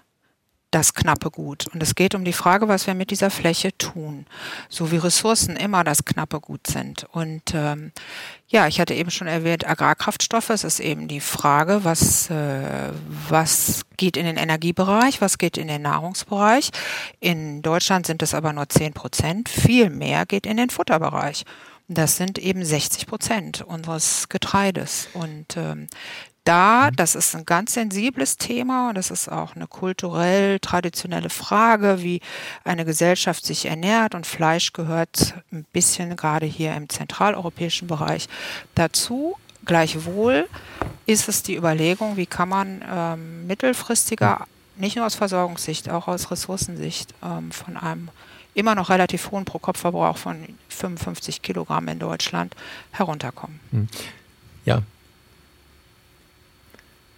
das 0.71 0.93
knappe 0.93 1.29
Gut. 1.29 1.67
Und 1.73 1.83
es 1.83 1.95
geht 1.95 2.15
um 2.15 2.23
die 2.23 2.31
Frage, 2.31 2.69
was 2.69 2.87
wir 2.87 2.93
mit 2.93 3.11
dieser 3.11 3.29
Fläche 3.29 3.77
tun. 3.77 4.25
So 4.69 4.91
wie 4.91 4.97
Ressourcen 4.97 5.57
immer 5.57 5.83
das 5.83 6.05
knappe 6.05 6.39
Gut 6.39 6.65
sind. 6.67 7.05
Und 7.11 7.53
ähm, 7.53 7.91
ja, 8.47 8.67
ich 8.67 8.79
hatte 8.79 8.93
eben 8.93 9.11
schon 9.11 9.27
erwähnt, 9.27 9.67
Agrarkraftstoffe. 9.67 10.49
Es 10.49 10.63
ist 10.63 10.79
eben 10.79 11.09
die 11.09 11.19
Frage, 11.19 11.83
was, 11.83 12.29
äh, 12.29 12.89
was 13.27 13.81
geht 13.97 14.15
in 14.15 14.25
den 14.25 14.37
Energiebereich, 14.37 15.19
was 15.19 15.37
geht 15.37 15.57
in 15.57 15.67
den 15.67 15.81
Nahrungsbereich. 15.81 16.71
In 17.19 17.61
Deutschland 17.61 18.07
sind 18.07 18.23
es 18.23 18.33
aber 18.33 18.53
nur 18.53 18.69
10 18.69 18.93
Prozent. 18.93 19.49
Viel 19.49 19.89
mehr 19.89 20.25
geht 20.25 20.45
in 20.45 20.55
den 20.55 20.69
Futterbereich. 20.69 21.43
Das 21.89 22.15
sind 22.15 22.37
eben 22.37 22.63
60 22.63 23.05
Prozent 23.05 23.61
unseres 23.61 24.29
Getreides. 24.29 25.09
Und 25.13 25.57
ähm, 25.57 25.87
da, 26.43 26.89
mhm. 26.89 26.95
das 26.95 27.15
ist 27.15 27.35
ein 27.35 27.45
ganz 27.45 27.73
sensibles 27.73 28.37
Thema, 28.37 28.93
das 28.93 29.11
ist 29.11 29.29
auch 29.29 29.55
eine 29.55 29.67
kulturell 29.67 30.59
traditionelle 30.59 31.29
Frage, 31.29 32.01
wie 32.01 32.21
eine 32.63 32.85
Gesellschaft 32.85 33.45
sich 33.45 33.65
ernährt 33.65 34.15
und 34.15 34.25
Fleisch 34.25 34.73
gehört 34.73 35.35
ein 35.51 35.65
bisschen 35.71 36.15
gerade 36.15 36.45
hier 36.45 36.73
im 36.75 36.89
zentraleuropäischen 36.89 37.87
Bereich 37.87 38.27
dazu. 38.75 39.37
Gleichwohl 39.65 40.47
ist 41.05 41.29
es 41.29 41.43
die 41.43 41.55
Überlegung, 41.55 42.17
wie 42.17 42.25
kann 42.25 42.49
man 42.49 42.83
ähm, 42.91 43.45
mittelfristiger, 43.45 44.47
nicht 44.75 44.95
nur 44.95 45.05
aus 45.05 45.13
Versorgungssicht, 45.13 45.89
auch 45.89 46.07
aus 46.07 46.31
Ressourcensicht 46.31 47.13
ähm, 47.23 47.51
von 47.51 47.77
einem 47.77 48.09
immer 48.55 48.73
noch 48.73 48.89
relativ 48.89 49.29
hohen 49.29 49.45
Pro-Kopf-Verbrauch 49.45 50.17
von 50.17 50.47
55 50.69 51.43
Kilogramm 51.43 51.87
in 51.87 51.99
Deutschland 51.99 52.55
herunterkommen. 52.91 53.59
Hm. 53.71 53.87
Ja, 54.65 54.81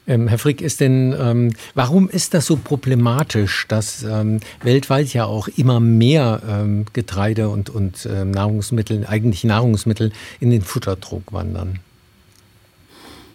ähm, 0.08 0.28
Herr 0.28 0.38
Frick, 0.38 0.62
ist 0.62 0.80
denn, 0.82 1.16
ähm, 1.18 1.54
warum 1.76 2.10
ist 2.10 2.34
das 2.34 2.46
so 2.46 2.58
problematisch, 2.58 3.66
dass 3.68 4.04
ähm, 4.04 4.40
weltweit 4.62 5.14
ja 5.14 5.26
auch 5.26 5.48
immer 5.48 5.80
mehr 5.80 6.42
ähm, 6.48 6.86
Getreide 6.94 7.50
und, 7.50 7.70
und 7.70 8.08
ähm, 8.12 8.32
Nahrungsmittel, 8.32 9.06
eigentlich 9.08 9.44
Nahrungsmittel 9.44 10.12
in 10.40 10.50
den 10.50 10.62
Futterdruck 10.62 11.32
wandern? 11.32 11.80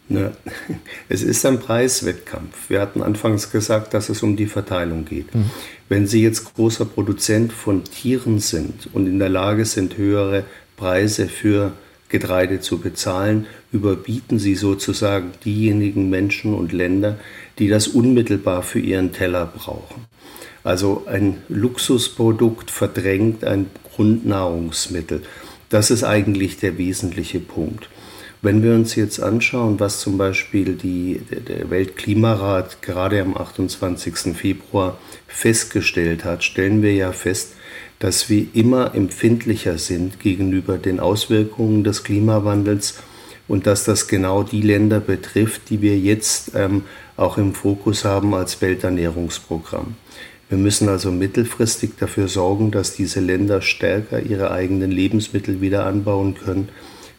Na, 0.09 0.33
es 1.09 1.23
ist 1.23 1.45
ein 1.47 1.61
Preiswettkampf. 1.61 2.69
Wir 2.69 2.81
hatten 2.81 3.03
anfangs 3.03 3.51
gesagt, 3.51 3.95
dass 3.95 4.09
es 4.09 4.23
um 4.23 4.37
die 4.37 4.47
Verteilung 4.47 5.05
geht. 5.05 5.35
Mhm. 5.35 5.51
Wenn 5.89 6.07
Sie 6.07 6.23
jetzt 6.23 6.55
großer 6.55 6.85
Produzent 6.85 7.53
von 7.53 7.85
Tieren 7.85 8.41
sind 8.41 8.89
und 8.93 9.07
in 9.07 9.19
der 9.19 9.31
Lage 9.31 9.65
sind, 9.65 9.97
höhere 9.97 10.45
Preise 10.77 11.29
für 11.29 11.73
Getreide 12.09 12.61
zu 12.61 12.79
bezahlen, 12.79 13.47
überbieten 13.73 14.39
sie 14.39 14.55
sozusagen 14.55 15.33
diejenigen 15.45 16.09
Menschen 16.09 16.55
und 16.55 16.73
Länder, 16.73 17.19
die 17.59 17.69
das 17.69 17.89
unmittelbar 17.89 18.63
für 18.63 18.81
ihren 18.81 19.13
Teller 19.13 19.47
brauchen. 19.47 20.07
Also 20.65 21.05
ein 21.07 21.39
Luxusprodukt 21.49 22.71
verdrängt 22.71 23.45
ein 23.45 23.67
Grundnahrungsmittel. 23.95 25.23
Das 25.69 25.91
ist 25.91 26.05
eigentlich 26.05 26.59
der 26.59 26.79
wesentliche 26.79 27.41
Punkt. 27.41 27.89
Wenn 28.41 28.63
wir 28.63 28.73
uns 28.73 28.95
jetzt 28.95 29.21
anschauen, 29.21 29.81
was 29.81 30.01
zum 30.01 30.17
Beispiel 30.17 30.75
die, 30.75 31.21
der 31.31 31.71
Weltklimarat 31.71 32.83
gerade 32.83 33.21
am 33.21 33.37
28. 33.37 34.37
Februar 34.37 34.99
festgestellt 35.27 36.25
hat, 36.25 36.45
stellen 36.45 36.81
wir 36.83 36.95
ja 36.95 37.13
fest, 37.13 37.55
dass 37.99 38.29
wir 38.29 38.47
immer 38.55 38.95
empfindlicher 38.95 39.79
sind 39.79 40.21
gegenüber 40.21 40.79
den 40.79 41.01
Auswirkungen 41.01 41.85
des 41.85 42.05
Klimawandels 42.05 42.99
und 43.49 43.67
dass 43.67 43.85
das 43.85 44.09
genau 44.09 44.43
die 44.43 44.61
Länder 44.61 45.01
betrifft, 45.01 45.71
die 45.71 45.81
wir 45.81 45.99
jetzt 45.99 46.53
ähm, 46.55 46.83
auch 47.17 47.39
im 47.39 47.55
Fokus 47.55 48.05
haben 48.05 48.35
als 48.35 48.61
Welternährungsprogramm. 48.61 49.97
Wir 50.49 50.59
müssen 50.59 50.89
also 50.89 51.11
mittelfristig 51.11 51.93
dafür 51.99 52.29
sorgen, 52.29 52.71
dass 52.71 52.95
diese 52.95 53.21
Länder 53.21 53.61
stärker 53.61 54.21
ihre 54.21 54.51
eigenen 54.51 54.91
Lebensmittel 54.91 55.61
wieder 55.61 55.85
anbauen 55.85 56.35
können. 56.35 56.69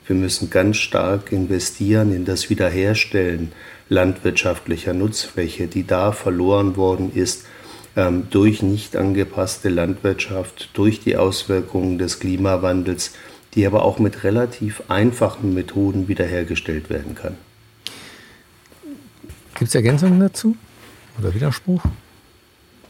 Wir 0.07 0.15
müssen 0.15 0.49
ganz 0.49 0.77
stark 0.77 1.31
investieren 1.31 2.13
in 2.13 2.25
das 2.25 2.49
Wiederherstellen 2.49 3.51
landwirtschaftlicher 3.89 4.93
Nutzfläche, 4.93 5.67
die 5.67 5.85
da 5.85 6.11
verloren 6.11 6.75
worden 6.75 7.11
ist 7.13 7.45
ähm, 7.95 8.27
durch 8.29 8.61
nicht 8.61 8.95
angepasste 8.95 9.69
Landwirtschaft, 9.69 10.69
durch 10.73 10.99
die 10.99 11.17
Auswirkungen 11.17 11.97
des 11.97 12.19
Klimawandels, 12.19 13.13
die 13.55 13.65
aber 13.65 13.83
auch 13.83 13.99
mit 13.99 14.23
relativ 14.23 14.83
einfachen 14.87 15.53
Methoden 15.53 16.07
wiederhergestellt 16.07 16.89
werden 16.89 17.15
kann. 17.15 17.35
Gibt 19.55 19.69
es 19.69 19.75
Ergänzungen 19.75 20.19
dazu 20.19 20.55
oder 21.19 21.33
Widerspruch? 21.33 21.81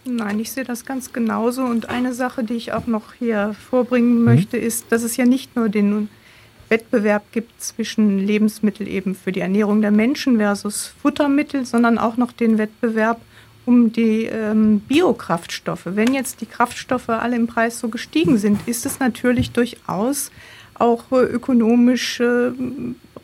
Nein, 0.06 0.40
ich 0.40 0.52
sehe 0.52 0.64
das 0.64 0.86
ganz 0.86 1.14
genauso. 1.14 1.64
Und 1.64 1.90
eine 1.90 2.14
Sache, 2.14 2.44
die 2.44 2.54
ich 2.54 2.74
auch 2.74 2.88
noch 2.88 3.14
hier 3.14 3.56
vorbringen 3.70 4.20
mhm. 4.20 4.26
möchte, 4.26 4.58
mhm. 4.58 4.64
ist, 4.64 4.92
dass 4.92 5.04
es 5.04 5.18
ja 5.18 5.26
nicht 5.26 5.56
nur 5.56 5.70
den 5.70 6.10
Wettbewerb 6.70 7.32
gibt 7.32 7.62
zwischen 7.62 8.20
Lebensmittel 8.20 8.88
eben 8.88 9.16
für 9.16 9.32
die 9.32 9.40
Ernährung 9.40 9.82
der 9.82 9.92
Menschen 9.92 10.38
versus 10.38 10.94
Futtermittel, 11.02 11.66
sondern 11.66 11.98
auch 11.98 12.18
noch 12.18 12.32
den 12.32 12.58
Wettbewerb 12.58 13.20
um 13.66 13.92
die 13.92 14.26
ähm, 14.26 14.80
Biokraftstoffe. 14.82 15.86
Wenn 15.86 16.14
jetzt 16.14 16.42
die 16.42 16.46
Kraftstoffe 16.46 17.10
alle 17.10 17.36
im 17.36 17.48
Preis 17.48 17.80
so 17.80 17.90
gestiegen 17.90 18.38
sind, 18.38 18.68
ist 18.68 18.86
es 18.86 19.00
natürlich 19.00 19.52
durchaus 19.52 20.32
auch 20.76 21.12
äh, 21.12 21.24
ökonomisch 21.24 22.20
äh, 22.20 22.52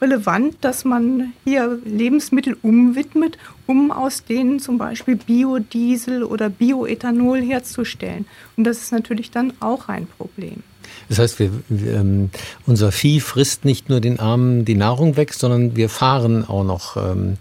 relevant, 0.01 0.57
dass 0.61 0.85
man 0.85 1.33
hier 1.45 1.79
Lebensmittel 1.85 2.57
umwidmet, 2.61 3.37
um 3.65 3.91
aus 3.91 4.25
denen 4.25 4.59
zum 4.59 4.77
Beispiel 4.77 5.15
Biodiesel 5.15 6.23
oder 6.23 6.49
Bioethanol 6.49 7.41
herzustellen. 7.41 8.25
Und 8.57 8.65
das 8.65 8.81
ist 8.81 8.91
natürlich 8.91 9.31
dann 9.31 9.53
auch 9.59 9.87
ein 9.87 10.07
Problem. 10.07 10.63
Das 11.09 11.19
heißt, 11.19 11.39
wir, 11.39 11.51
wir, 11.69 11.93
ähm, 11.93 12.29
unser 12.65 12.91
Vieh 12.91 13.19
frisst 13.19 13.65
nicht 13.65 13.89
nur 13.89 14.01
den 14.01 14.19
Armen 14.19 14.65
die 14.65 14.75
Nahrung 14.75 15.17
weg, 15.17 15.33
sondern 15.33 15.75
wir 15.75 15.89
fahren 15.89 16.45
auch 16.45 16.63
noch 16.63 16.97
ähm, 16.97 17.37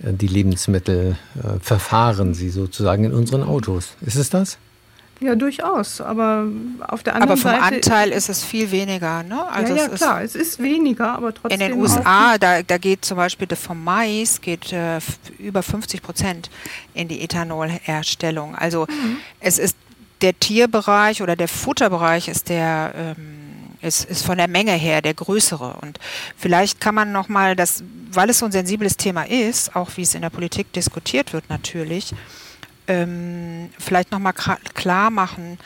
die 0.00 0.26
Lebensmittel, 0.26 1.16
äh, 1.36 1.60
verfahren 1.60 2.34
sie 2.34 2.50
sozusagen 2.50 3.04
in 3.04 3.12
unseren 3.12 3.42
Autos. 3.42 3.96
Ist 4.04 4.16
es 4.16 4.30
das? 4.30 4.58
Ja, 5.20 5.34
durchaus. 5.34 6.00
Aber 6.00 6.46
auf 6.88 7.02
der 7.02 7.14
anderen 7.14 7.36
Seite. 7.36 7.56
Aber 7.56 7.60
vom 7.60 7.72
Seite 7.72 7.90
Anteil 7.92 8.10
ist 8.10 8.28
es 8.28 8.44
viel 8.44 8.70
weniger, 8.70 9.22
ne? 9.22 9.48
Also 9.48 9.74
ja, 9.74 9.84
ja 9.84 9.88
klar, 9.88 10.22
es 10.22 10.34
ist 10.34 10.60
weniger, 10.60 11.14
aber 11.14 11.32
trotzdem. 11.32 11.60
In 11.60 11.70
den 11.70 11.80
USA, 11.80 12.36
da, 12.36 12.62
da 12.62 12.78
geht 12.78 13.04
zum 13.04 13.16
Beispiel 13.16 13.46
vom 13.54 13.82
Mais 13.82 14.40
geht 14.40 14.72
äh, 14.72 14.98
über 15.38 15.62
50 15.62 16.02
Prozent 16.02 16.50
in 16.94 17.08
die 17.08 17.22
Ethanolherstellung. 17.22 18.54
Also 18.56 18.86
mhm. 18.88 19.18
es 19.40 19.58
ist 19.58 19.76
der 20.24 20.38
Tierbereich 20.38 21.20
oder 21.22 21.36
der 21.36 21.48
Futterbereich 21.48 22.28
ist 22.28 22.48
der 22.48 22.94
ähm, 22.96 23.54
ist, 23.82 24.06
ist 24.06 24.24
von 24.24 24.38
der 24.38 24.48
Menge 24.48 24.72
her 24.72 25.02
der 25.02 25.12
größere. 25.12 25.76
Und 25.82 25.98
vielleicht 26.36 26.80
kann 26.80 26.94
man 26.94 27.12
nochmal 27.12 27.54
weil 27.56 28.30
es 28.30 28.38
so 28.38 28.46
ein 28.46 28.52
sensibles 28.52 28.96
Thema 28.96 29.28
ist, 29.28 29.76
auch 29.76 29.90
wie 29.96 30.02
es 30.02 30.14
in 30.14 30.22
der 30.22 30.30
Politik 30.30 30.72
diskutiert 30.72 31.34
wird 31.34 31.50
natürlich, 31.50 32.14
ähm, 32.88 33.68
vielleicht 33.78 34.12
nochmal 34.12 34.32
klar 34.32 35.10
machen, 35.10 35.58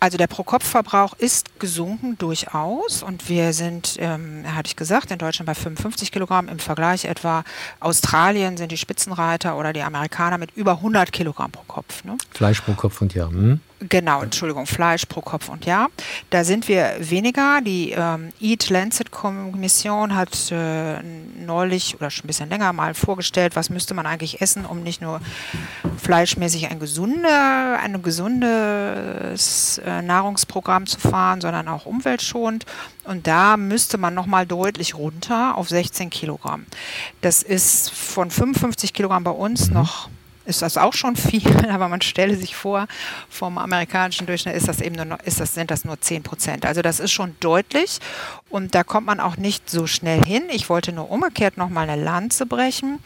also 0.00 0.16
der 0.16 0.28
Pro-Kopf-Verbrauch 0.28 1.14
ist 1.18 1.58
gesunken 1.58 2.16
durchaus 2.18 3.02
und 3.02 3.28
wir 3.28 3.52
sind, 3.52 3.96
ähm, 3.98 4.44
hatte 4.54 4.68
ich 4.68 4.76
gesagt, 4.76 5.10
in 5.10 5.18
Deutschland 5.18 5.46
bei 5.46 5.54
55 5.54 6.12
Kilogramm. 6.12 6.48
Im 6.48 6.60
Vergleich 6.60 7.04
etwa 7.04 7.42
Australien 7.80 8.56
sind 8.56 8.70
die 8.70 8.76
Spitzenreiter 8.76 9.56
oder 9.56 9.72
die 9.72 9.82
Amerikaner 9.82 10.38
mit 10.38 10.52
über 10.54 10.72
100 10.72 11.10
Kilogramm 11.10 11.50
pro 11.50 11.64
Kopf. 11.66 12.04
Ne? 12.04 12.16
Fleisch 12.30 12.60
pro 12.60 12.74
Kopf 12.74 13.00
und 13.02 13.14
Jahr. 13.14 13.30
Hm? 13.30 13.60
Genau, 13.80 14.22
Entschuldigung, 14.22 14.66
Fleisch 14.66 15.06
pro 15.06 15.20
Kopf 15.20 15.48
und 15.48 15.64
Jahr. 15.64 15.88
Da 16.30 16.42
sind 16.42 16.66
wir 16.66 16.96
weniger. 16.98 17.60
Die 17.60 17.92
ähm, 17.92 18.30
Eat 18.40 18.70
Lancet 18.70 19.12
Kommission 19.12 20.16
hat 20.16 20.50
äh, 20.50 21.00
neulich 21.02 21.94
oder 21.94 22.10
schon 22.10 22.24
ein 22.24 22.26
bisschen 22.26 22.48
länger 22.48 22.72
mal 22.72 22.94
vorgestellt, 22.94 23.54
was 23.54 23.70
müsste 23.70 23.94
man 23.94 24.04
eigentlich 24.04 24.40
essen, 24.40 24.66
um 24.66 24.82
nicht 24.82 25.00
nur 25.00 25.20
fleischmäßig 25.96 26.68
ein, 26.70 26.80
gesunde, 26.80 27.28
ein 27.80 28.02
gesundes 28.02 29.78
äh, 29.78 30.02
Nahrungsprogramm 30.02 30.86
zu 30.86 30.98
fahren, 30.98 31.40
sondern 31.40 31.68
auch 31.68 31.86
umweltschonend. 31.86 32.66
Und 33.04 33.28
da 33.28 33.56
müsste 33.56 33.96
man 33.96 34.12
nochmal 34.12 34.44
deutlich 34.44 34.96
runter 34.96 35.56
auf 35.56 35.68
16 35.68 36.10
Kilogramm. 36.10 36.66
Das 37.20 37.44
ist 37.44 37.92
von 37.92 38.32
55 38.32 38.92
Kilogramm 38.92 39.22
bei 39.22 39.30
uns 39.30 39.68
mhm. 39.68 39.74
noch 39.74 40.10
ist 40.48 40.62
das 40.62 40.76
auch 40.76 40.94
schon 40.94 41.14
viel, 41.14 41.66
aber 41.70 41.88
man 41.88 42.00
stelle 42.00 42.36
sich 42.36 42.56
vor, 42.56 42.86
vom 43.28 43.58
amerikanischen 43.58 44.26
Durchschnitt 44.26 44.56
ist 44.56 44.66
das 44.66 44.80
eben 44.80 44.96
nur, 44.96 45.18
ist 45.24 45.40
das, 45.40 45.54
sind 45.54 45.70
das 45.70 45.84
nur 45.84 46.00
10 46.00 46.22
Prozent. 46.22 46.66
Also 46.66 46.82
das 46.82 47.00
ist 47.00 47.12
schon 47.12 47.36
deutlich 47.40 47.98
und 48.48 48.74
da 48.74 48.82
kommt 48.82 49.06
man 49.06 49.20
auch 49.20 49.36
nicht 49.36 49.68
so 49.68 49.86
schnell 49.86 50.24
hin. 50.24 50.44
Ich 50.50 50.68
wollte 50.68 50.92
nur 50.92 51.10
umgekehrt 51.10 51.56
nochmal 51.56 51.88
eine 51.88 52.02
Lanze 52.02 52.46
brechen, 52.46 52.98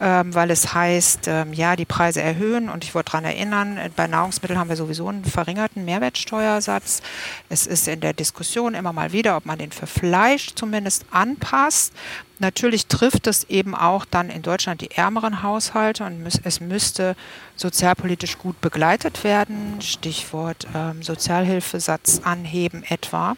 ähm, 0.00 0.34
weil 0.34 0.50
es 0.50 0.72
heißt, 0.72 1.28
ähm, 1.28 1.52
ja, 1.52 1.76
die 1.76 1.84
Preise 1.84 2.22
erhöhen 2.22 2.68
und 2.68 2.82
ich 2.82 2.94
wollte 2.94 3.12
daran 3.12 3.24
erinnern, 3.24 3.78
bei 3.94 4.06
Nahrungsmitteln 4.06 4.58
haben 4.58 4.70
wir 4.70 4.76
sowieso 4.76 5.08
einen 5.08 5.24
verringerten 5.24 5.84
Mehrwertsteuersatz. 5.84 7.02
Es 7.48 7.66
ist 7.66 7.86
in 7.88 8.00
der 8.00 8.14
Diskussion 8.14 8.74
immer 8.74 8.92
mal 8.92 9.12
wieder, 9.12 9.36
ob 9.36 9.44
man 9.44 9.58
den 9.58 9.70
für 9.70 9.86
Fleisch 9.86 10.54
zumindest 10.54 11.04
anpasst. 11.10 11.92
Natürlich 12.38 12.86
trifft 12.86 13.26
es 13.26 13.44
eben 13.44 13.74
auch 13.74 14.04
dann 14.04 14.28
in 14.28 14.42
Deutschland 14.42 14.82
die 14.82 14.90
ärmeren 14.90 15.42
Haushalte 15.42 16.04
und 16.04 16.26
es 16.44 16.60
müsste 16.60 17.16
sozialpolitisch 17.56 18.36
gut 18.38 18.60
begleitet 18.60 19.24
werden. 19.24 19.80
Stichwort 19.80 20.66
ähm, 20.74 21.02
Sozialhilfesatz 21.02 22.20
anheben 22.24 22.84
etwa. 22.88 23.36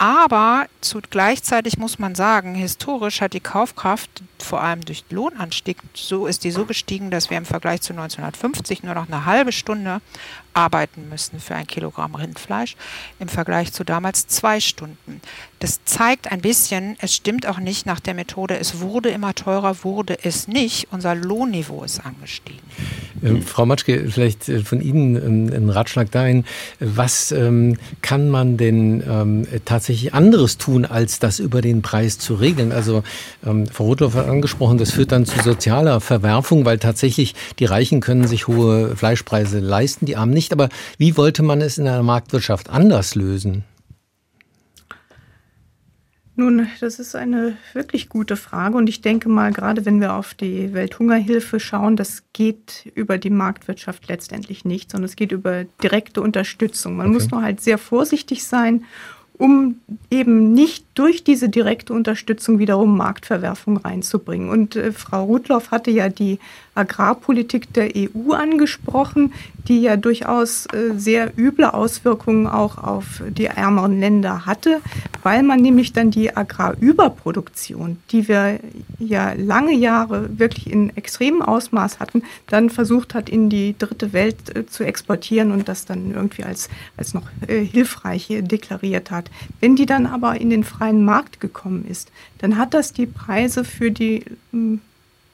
Aber 0.00 0.66
zu, 0.80 1.00
gleichzeitig 1.10 1.76
muss 1.76 1.98
man 1.98 2.14
sagen, 2.14 2.54
historisch 2.54 3.20
hat 3.20 3.34
die 3.34 3.40
Kaufkraft 3.40 4.22
vor 4.38 4.62
allem 4.62 4.82
durch 4.82 5.04
Lohnanstieg, 5.10 5.76
so 5.92 6.26
ist 6.26 6.44
die 6.44 6.50
so 6.50 6.64
gestiegen, 6.64 7.10
dass 7.10 7.28
wir 7.28 7.36
im 7.36 7.44
Vergleich 7.44 7.82
zu 7.82 7.92
1950 7.92 8.82
nur 8.82 8.94
noch 8.94 9.08
eine 9.08 9.26
halbe 9.26 9.52
Stunde 9.52 10.00
arbeiten 10.54 11.10
müssen 11.10 11.38
für 11.38 11.54
ein 11.54 11.66
Kilogramm 11.66 12.14
Rindfleisch, 12.14 12.76
im 13.18 13.28
Vergleich 13.28 13.74
zu 13.74 13.84
damals 13.84 14.26
zwei 14.26 14.58
Stunden. 14.60 15.20
Das 15.60 15.84
zeigt 15.84 16.32
ein 16.32 16.40
bisschen, 16.40 16.96
es 17.02 17.14
stimmt 17.14 17.46
auch 17.46 17.58
nicht 17.58 17.84
nach 17.84 18.00
der 18.00 18.14
Methode, 18.14 18.58
es 18.58 18.80
wurde 18.80 19.10
immer 19.10 19.34
teurer, 19.34 19.84
wurde 19.84 20.16
es 20.22 20.48
nicht. 20.48 20.88
Unser 20.90 21.14
Lohnniveau 21.14 21.84
ist 21.84 22.00
angestiegen. 22.00 22.60
Ähm, 23.22 23.42
Frau 23.42 23.66
Matschke, 23.66 24.08
vielleicht 24.08 24.48
äh, 24.48 24.60
von 24.60 24.80
Ihnen 24.80 25.16
ähm, 25.16 25.52
ein 25.54 25.68
Ratschlag 25.68 26.10
dahin, 26.10 26.46
was 26.78 27.30
ähm, 27.30 27.76
kann 28.00 28.30
man 28.30 28.56
denn 28.56 29.04
ähm, 29.06 29.46
tatsächlich 29.66 30.14
anderes 30.14 30.56
tun, 30.56 30.86
als 30.86 31.18
das 31.18 31.38
über 31.38 31.60
den 31.60 31.82
Preis 31.82 32.18
zu 32.18 32.36
regeln? 32.36 32.72
Also 32.72 33.02
ähm, 33.46 33.66
Frau 33.66 33.84
Rotloff 33.84 34.14
hat 34.14 34.28
angesprochen, 34.28 34.78
das 34.78 34.92
führt 34.92 35.12
dann 35.12 35.26
zu 35.26 35.42
sozialer 35.42 36.00
Verwerfung, 36.00 36.64
weil 36.64 36.78
tatsächlich 36.78 37.34
die 37.58 37.66
Reichen 37.66 38.00
können 38.00 38.26
sich 38.26 38.48
hohe 38.48 38.96
Fleischpreise 38.96 39.58
leisten, 39.58 40.06
die 40.06 40.16
Armen 40.16 40.32
nicht. 40.32 40.54
Aber 40.54 40.70
wie 40.96 41.18
wollte 41.18 41.42
man 41.42 41.60
es 41.60 41.76
in 41.76 41.86
einer 41.86 42.02
Marktwirtschaft 42.02 42.70
anders 42.70 43.14
lösen? 43.14 43.64
Nun, 46.36 46.68
das 46.80 46.98
ist 46.98 47.14
eine 47.16 47.56
wirklich 47.74 48.08
gute 48.08 48.36
Frage 48.36 48.76
und 48.76 48.88
ich 48.88 49.02
denke 49.02 49.28
mal, 49.28 49.52
gerade 49.52 49.84
wenn 49.84 50.00
wir 50.00 50.14
auf 50.14 50.32
die 50.32 50.72
Welthungerhilfe 50.72 51.60
schauen, 51.60 51.96
das 51.96 52.22
geht 52.32 52.90
über 52.94 53.18
die 53.18 53.30
Marktwirtschaft 53.30 54.08
letztendlich 54.08 54.64
nicht, 54.64 54.90
sondern 54.90 55.08
es 55.08 55.16
geht 55.16 55.32
über 55.32 55.64
direkte 55.82 56.22
Unterstützung. 56.22 56.96
Man 56.96 57.08
okay. 57.08 57.14
muss 57.14 57.30
nur 57.30 57.42
halt 57.42 57.60
sehr 57.60 57.78
vorsichtig 57.78 58.44
sein 58.44 58.84
um 59.40 59.76
eben 60.10 60.52
nicht 60.52 60.84
durch 60.94 61.24
diese 61.24 61.48
direkte 61.48 61.94
Unterstützung 61.94 62.58
wiederum 62.58 62.98
Marktverwerfung 62.98 63.78
reinzubringen. 63.78 64.50
Und 64.50 64.76
äh, 64.76 64.92
Frau 64.92 65.24
Rudloff 65.24 65.70
hatte 65.70 65.90
ja 65.90 66.10
die 66.10 66.38
Agrarpolitik 66.74 67.72
der 67.72 67.90
EU 67.96 68.32
angesprochen, 68.32 69.32
die 69.66 69.80
ja 69.80 69.96
durchaus 69.96 70.66
äh, 70.66 70.92
sehr 70.94 71.32
üble 71.38 71.64
Auswirkungen 71.72 72.46
auch 72.46 72.76
auf 72.76 73.22
die 73.30 73.46
ärmeren 73.46 73.98
Länder 73.98 74.44
hatte, 74.44 74.82
weil 75.22 75.42
man 75.42 75.60
nämlich 75.60 75.92
dann 75.92 76.10
die 76.10 76.36
Agrarüberproduktion, 76.36 77.98
die 78.10 78.28
wir 78.28 78.60
ja 78.98 79.32
lange 79.32 79.74
Jahre 79.74 80.38
wirklich 80.38 80.70
in 80.70 80.96
extremem 80.96 81.42
Ausmaß 81.42 82.00
hatten, 82.00 82.22
dann 82.48 82.70
versucht 82.70 83.14
hat, 83.14 83.28
in 83.28 83.50
die 83.50 83.74
dritte 83.78 84.12
Welt 84.12 84.56
äh, 84.56 84.66
zu 84.66 84.84
exportieren 84.84 85.52
und 85.52 85.68
das 85.68 85.84
dann 85.84 86.12
irgendwie 86.12 86.44
als, 86.44 86.68
als 86.96 87.14
noch 87.14 87.26
äh, 87.46 87.64
hilfreich 87.64 88.28
deklariert 88.40 89.10
hat. 89.10 89.30
Wenn 89.60 89.76
die 89.76 89.86
dann 89.86 90.06
aber 90.06 90.40
in 90.40 90.50
den 90.50 90.64
freien 90.64 91.04
Markt 91.04 91.40
gekommen 91.40 91.84
ist, 91.88 92.10
dann 92.38 92.56
hat 92.56 92.74
das 92.74 92.92
die 92.92 93.06
Preise 93.06 93.64
für 93.64 93.90
die 93.90 94.24
hm, 94.52 94.80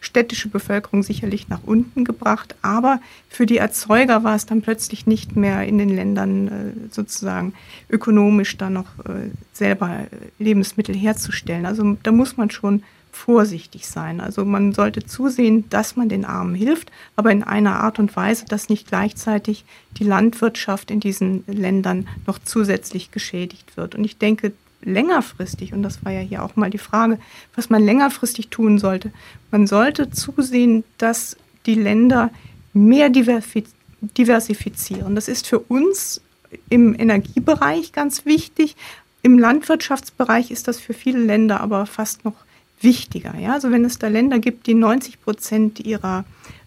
städtische 0.06 0.48
Bevölkerung 0.48 1.02
sicherlich 1.02 1.48
nach 1.48 1.60
unten 1.64 2.04
gebracht, 2.04 2.54
aber 2.62 3.00
für 3.28 3.44
die 3.44 3.58
Erzeuger 3.58 4.24
war 4.24 4.36
es 4.36 4.46
dann 4.46 4.62
plötzlich 4.62 5.06
nicht 5.06 5.36
mehr 5.36 5.64
in 5.66 5.78
den 5.78 5.90
Ländern 5.90 6.48
äh, 6.48 6.50
sozusagen 6.90 7.52
ökonomisch 7.90 8.56
dann 8.56 8.74
noch 8.74 8.98
äh, 9.00 9.30
selber 9.52 10.06
Lebensmittel 10.38 10.94
herzustellen. 10.94 11.66
Also 11.66 11.96
da 12.02 12.12
muss 12.12 12.36
man 12.36 12.50
schon 12.50 12.82
vorsichtig 13.16 13.86
sein. 13.86 14.20
Also 14.20 14.44
man 14.44 14.72
sollte 14.72 15.04
zusehen, 15.04 15.68
dass 15.70 15.96
man 15.96 16.08
den 16.08 16.24
Armen 16.24 16.54
hilft, 16.54 16.92
aber 17.16 17.32
in 17.32 17.42
einer 17.42 17.80
Art 17.80 17.98
und 17.98 18.14
Weise, 18.14 18.44
dass 18.44 18.68
nicht 18.68 18.88
gleichzeitig 18.88 19.64
die 19.96 20.04
Landwirtschaft 20.04 20.90
in 20.90 21.00
diesen 21.00 21.42
Ländern 21.46 22.06
noch 22.26 22.38
zusätzlich 22.38 23.10
geschädigt 23.10 23.76
wird. 23.76 23.94
Und 23.94 24.04
ich 24.04 24.18
denke, 24.18 24.52
längerfristig, 24.82 25.72
und 25.72 25.82
das 25.82 26.04
war 26.04 26.12
ja 26.12 26.20
hier 26.20 26.44
auch 26.44 26.56
mal 26.56 26.70
die 26.70 26.78
Frage, 26.78 27.18
was 27.54 27.70
man 27.70 27.84
längerfristig 27.84 28.48
tun 28.48 28.78
sollte, 28.78 29.12
man 29.50 29.66
sollte 29.66 30.10
zusehen, 30.10 30.84
dass 30.98 31.36
die 31.66 31.74
Länder 31.74 32.30
mehr 32.72 33.10
diversifizieren. 33.10 35.14
Das 35.14 35.28
ist 35.28 35.46
für 35.46 35.58
uns 35.58 36.20
im 36.68 36.98
Energiebereich 36.98 37.92
ganz 37.92 38.24
wichtig. 38.24 38.76
Im 39.22 39.38
Landwirtschaftsbereich 39.38 40.50
ist 40.50 40.68
das 40.68 40.78
für 40.78 40.94
viele 40.94 41.18
Länder 41.18 41.60
aber 41.60 41.86
fast 41.86 42.24
noch 42.24 42.34
wichtiger. 42.80 43.34
Ja? 43.38 43.54
Also 43.54 43.70
wenn 43.70 43.84
es 43.84 43.98
da 43.98 44.08
Länder 44.08 44.38
gibt, 44.38 44.66
die 44.66 44.74
90 44.74 45.20
Prozent 45.22 45.80
ihrer 45.80 46.24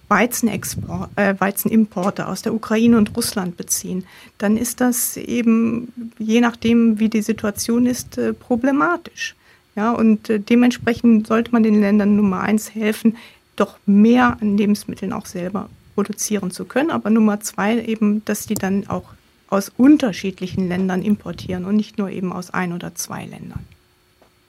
Weizenexport, 0.10 1.10
äh, 1.16 1.36
Weizenimporte 1.40 2.28
aus 2.28 2.42
der 2.42 2.54
Ukraine 2.54 2.98
und 2.98 3.16
Russland 3.16 3.58
beziehen, 3.58 4.06
dann 4.38 4.58
ist 4.58 4.82
das 4.82 5.18
eben, 5.18 6.12
je 6.18 6.42
nachdem, 6.42 7.00
wie 7.00 7.10
die 7.10 7.22
Situation 7.22 7.86
ist, 7.86 8.18
äh, 8.18 8.34
problematisch. 8.34 9.36
Ja, 9.76 9.92
und 9.92 10.30
äh, 10.30 10.40
dementsprechend 10.40 11.28
sollte 11.28 11.52
man 11.52 11.64
den 11.64 11.80
Ländern 11.80 12.16
Nummer 12.16 12.42
eins 12.42 12.74
helfen, 12.74 13.18
doch 13.56 13.78
mehr 13.86 14.38
an 14.42 14.58
Lebensmitteln 14.58 15.14
auch 15.14 15.26
selber 15.26 15.70
produzieren 15.96 16.52
zu 16.52 16.66
können. 16.66 16.92
Aber 16.92 17.10
Nummer 17.10 17.40
zwei 17.40 17.80
eben, 17.80 18.26
dass 18.26 18.46
die 18.46 18.56
dann 18.56 18.88
auch 18.88 19.06
aus 19.50 19.72
unterschiedlichen 19.78 20.68
Ländern 20.68 21.02
importieren 21.02 21.66
und 21.66 21.76
nicht 21.76 21.98
nur 21.98 22.10
eben 22.10 22.34
aus 22.34 22.52
ein 22.52 22.74
oder 22.74 22.96
zwei 22.96 23.26
Ländern. 23.26 23.66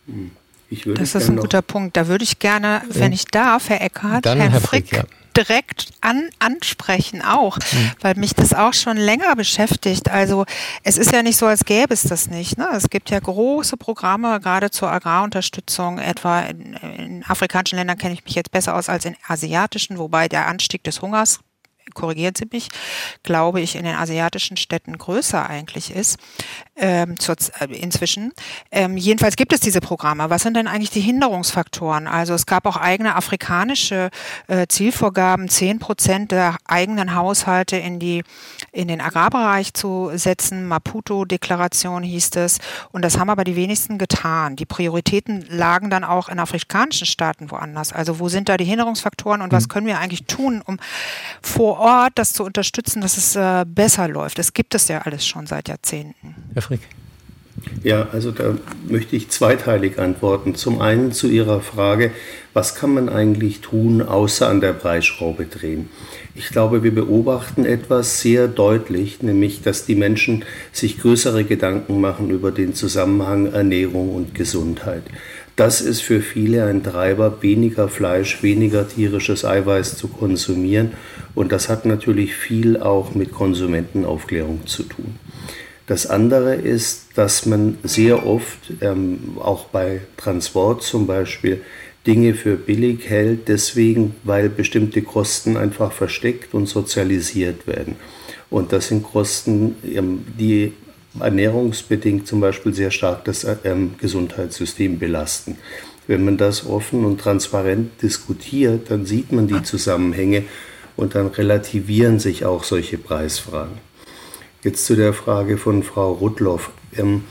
Hm 0.06 0.30
das 0.96 1.14
ist 1.14 1.28
ein 1.28 1.36
guter 1.36 1.62
Punkt. 1.62 1.96
Da 1.96 2.06
würde 2.06 2.24
ich 2.24 2.38
gerne, 2.38 2.82
wenn 2.88 3.12
ich 3.12 3.24
darf, 3.24 3.68
Herr 3.68 3.80
Eckhardt, 3.82 4.26
Herrn 4.26 4.38
Herr 4.38 4.60
Frick, 4.60 4.88
Frick 4.88 4.92
ja. 4.92 5.04
Direkt 5.36 5.90
an, 6.00 6.30
ansprechen 6.38 7.22
auch, 7.22 7.56
mhm. 7.56 7.92
weil 8.00 8.14
mich 8.16 8.34
das 8.34 8.54
auch 8.54 8.74
schon 8.74 8.96
länger 8.96 9.36
beschäftigt. 9.36 10.10
Also 10.10 10.44
es 10.82 10.98
ist 10.98 11.12
ja 11.12 11.22
nicht 11.22 11.36
so, 11.36 11.46
als 11.46 11.64
gäbe 11.64 11.94
es 11.94 12.02
das 12.02 12.28
nicht. 12.28 12.58
Ne? 12.58 12.68
Es 12.74 12.90
gibt 12.90 13.10
ja 13.10 13.18
große 13.18 13.76
Programme, 13.76 14.40
gerade 14.40 14.70
zur 14.70 14.90
Agrarunterstützung, 14.90 15.98
etwa 15.98 16.40
in, 16.40 16.74
in 16.74 17.24
afrikanischen 17.24 17.76
Ländern 17.76 17.98
kenne 17.98 18.14
ich 18.14 18.24
mich 18.24 18.34
jetzt 18.34 18.50
besser 18.50 18.74
aus 18.74 18.88
als 18.88 19.04
in 19.04 19.16
asiatischen, 19.26 19.98
wobei 19.98 20.28
der 20.28 20.46
Anstieg 20.46 20.84
des 20.84 21.02
Hungers 21.02 21.40
korrigieren 21.94 22.34
Sie 22.36 22.46
mich, 22.50 22.68
glaube 23.22 23.60
ich, 23.60 23.76
in 23.76 23.84
den 23.84 23.96
asiatischen 23.96 24.56
Städten 24.56 24.96
größer 24.96 25.48
eigentlich 25.48 25.90
ist, 25.94 26.18
ähm, 26.80 27.18
zur, 27.18 27.36
äh, 27.60 27.66
inzwischen. 27.66 28.32
Ähm, 28.72 28.96
jedenfalls 28.96 29.36
gibt 29.36 29.52
es 29.52 29.60
diese 29.60 29.80
Programme. 29.80 30.30
Was 30.30 30.42
sind 30.42 30.56
denn 30.56 30.66
eigentlich 30.66 30.90
die 30.90 31.00
Hinderungsfaktoren? 31.00 32.08
Also 32.08 32.34
es 32.34 32.46
gab 32.46 32.66
auch 32.66 32.76
eigene 32.76 33.14
afrikanische 33.14 34.10
äh, 34.48 34.66
Zielvorgaben, 34.66 35.48
zehn 35.48 35.78
Prozent 35.78 36.32
der 36.32 36.56
eigenen 36.64 37.14
Haushalte 37.14 37.76
in 37.76 37.98
die 37.98 38.24
in 38.72 38.88
den 38.88 39.00
Agrarbereich 39.00 39.74
zu 39.74 40.10
setzen. 40.14 40.66
Maputo-Deklaration 40.66 42.02
hieß 42.02 42.30
es. 42.36 42.58
Und 42.92 43.02
das 43.02 43.18
haben 43.18 43.28
aber 43.28 43.44
die 43.44 43.56
wenigsten 43.56 43.98
getan. 43.98 44.56
Die 44.56 44.66
Prioritäten 44.66 45.44
lagen 45.50 45.90
dann 45.90 46.04
auch 46.04 46.28
in 46.28 46.38
afrikanischen 46.38 47.06
Staaten 47.06 47.50
woanders. 47.50 47.92
Also 47.92 48.18
wo 48.18 48.28
sind 48.28 48.48
da 48.48 48.56
die 48.56 48.64
Hinderungsfaktoren 48.64 49.42
und 49.42 49.52
was 49.52 49.64
mhm. 49.64 49.68
können 49.68 49.86
wir 49.86 49.98
eigentlich 49.98 50.24
tun, 50.24 50.62
um 50.64 50.78
vor 51.42 51.78
Ort 51.78 52.12
das 52.14 52.32
zu 52.32 52.44
unterstützen, 52.44 53.02
dass 53.02 53.16
es 53.16 53.36
äh, 53.36 53.64
besser 53.66 54.08
läuft? 54.08 54.38
Es 54.38 54.54
gibt 54.54 54.74
es 54.74 54.88
ja 54.88 55.00
alles 55.02 55.26
schon 55.26 55.46
seit 55.46 55.68
Jahrzehnten. 55.68 56.34
Herr 56.54 56.62
Frick. 56.70 56.82
Ja, 57.82 58.08
also 58.12 58.30
da 58.30 58.56
möchte 58.88 59.16
ich 59.16 59.28
zweiteilig 59.28 59.98
antworten. 59.98 60.54
Zum 60.54 60.80
einen 60.80 61.10
zu 61.10 61.26
Ihrer 61.26 61.60
Frage, 61.60 62.12
was 62.54 62.76
kann 62.76 62.94
man 62.94 63.08
eigentlich 63.08 63.60
tun, 63.60 64.02
außer 64.02 64.48
an 64.48 64.60
der 64.60 64.72
Preisschraube 64.72 65.46
drehen? 65.46 65.88
Ich 66.36 66.50
glaube, 66.50 66.84
wir 66.84 66.94
beobachten 66.94 67.64
etwas 67.64 68.20
sehr 68.20 68.46
deutlich, 68.46 69.20
nämlich 69.20 69.62
dass 69.62 69.84
die 69.84 69.96
Menschen 69.96 70.44
sich 70.70 71.00
größere 71.00 71.42
Gedanken 71.42 72.00
machen 72.00 72.30
über 72.30 72.52
den 72.52 72.72
Zusammenhang 72.72 73.52
Ernährung 73.52 74.14
und 74.14 74.36
Gesundheit. 74.36 75.02
Das 75.56 75.80
ist 75.80 76.02
für 76.02 76.20
viele 76.20 76.66
ein 76.66 76.84
Treiber, 76.84 77.42
weniger 77.42 77.88
Fleisch, 77.88 78.44
weniger 78.44 78.88
tierisches 78.88 79.44
Eiweiß 79.44 79.96
zu 79.96 80.06
konsumieren. 80.06 80.92
Und 81.34 81.50
das 81.50 81.68
hat 81.68 81.84
natürlich 81.84 82.36
viel 82.36 82.78
auch 82.78 83.16
mit 83.16 83.32
Konsumentenaufklärung 83.32 84.68
zu 84.68 84.84
tun. 84.84 85.16
Das 85.90 86.06
andere 86.06 86.54
ist, 86.54 87.06
dass 87.16 87.46
man 87.46 87.78
sehr 87.82 88.24
oft, 88.24 88.74
ähm, 88.80 89.38
auch 89.40 89.64
bei 89.64 90.02
Transport 90.16 90.84
zum 90.84 91.08
Beispiel, 91.08 91.62
Dinge 92.06 92.34
für 92.34 92.54
billig 92.54 93.10
hält, 93.10 93.48
deswegen, 93.48 94.14
weil 94.22 94.50
bestimmte 94.50 95.02
Kosten 95.02 95.56
einfach 95.56 95.90
versteckt 95.90 96.54
und 96.54 96.66
sozialisiert 96.66 97.66
werden. 97.66 97.96
Und 98.50 98.72
das 98.72 98.86
sind 98.86 99.02
Kosten, 99.02 99.74
ähm, 99.84 100.26
die 100.38 100.74
ernährungsbedingt 101.18 102.24
zum 102.24 102.40
Beispiel 102.40 102.72
sehr 102.72 102.92
stark 102.92 103.24
das 103.24 103.44
ähm, 103.64 103.96
Gesundheitssystem 103.98 104.96
belasten. 105.00 105.58
Wenn 106.06 106.24
man 106.24 106.36
das 106.36 106.66
offen 106.68 107.04
und 107.04 107.20
transparent 107.20 108.00
diskutiert, 108.00 108.92
dann 108.92 109.06
sieht 109.06 109.32
man 109.32 109.48
die 109.48 109.64
Zusammenhänge 109.64 110.44
und 110.96 111.16
dann 111.16 111.26
relativieren 111.26 112.20
sich 112.20 112.44
auch 112.44 112.62
solche 112.62 112.96
Preisfragen. 112.96 113.89
Jetzt 114.62 114.84
zu 114.84 114.94
der 114.94 115.14
Frage 115.14 115.56
von 115.56 115.82
Frau 115.82 116.12
Rudloff. 116.12 116.70
Ähm, 116.94 117.24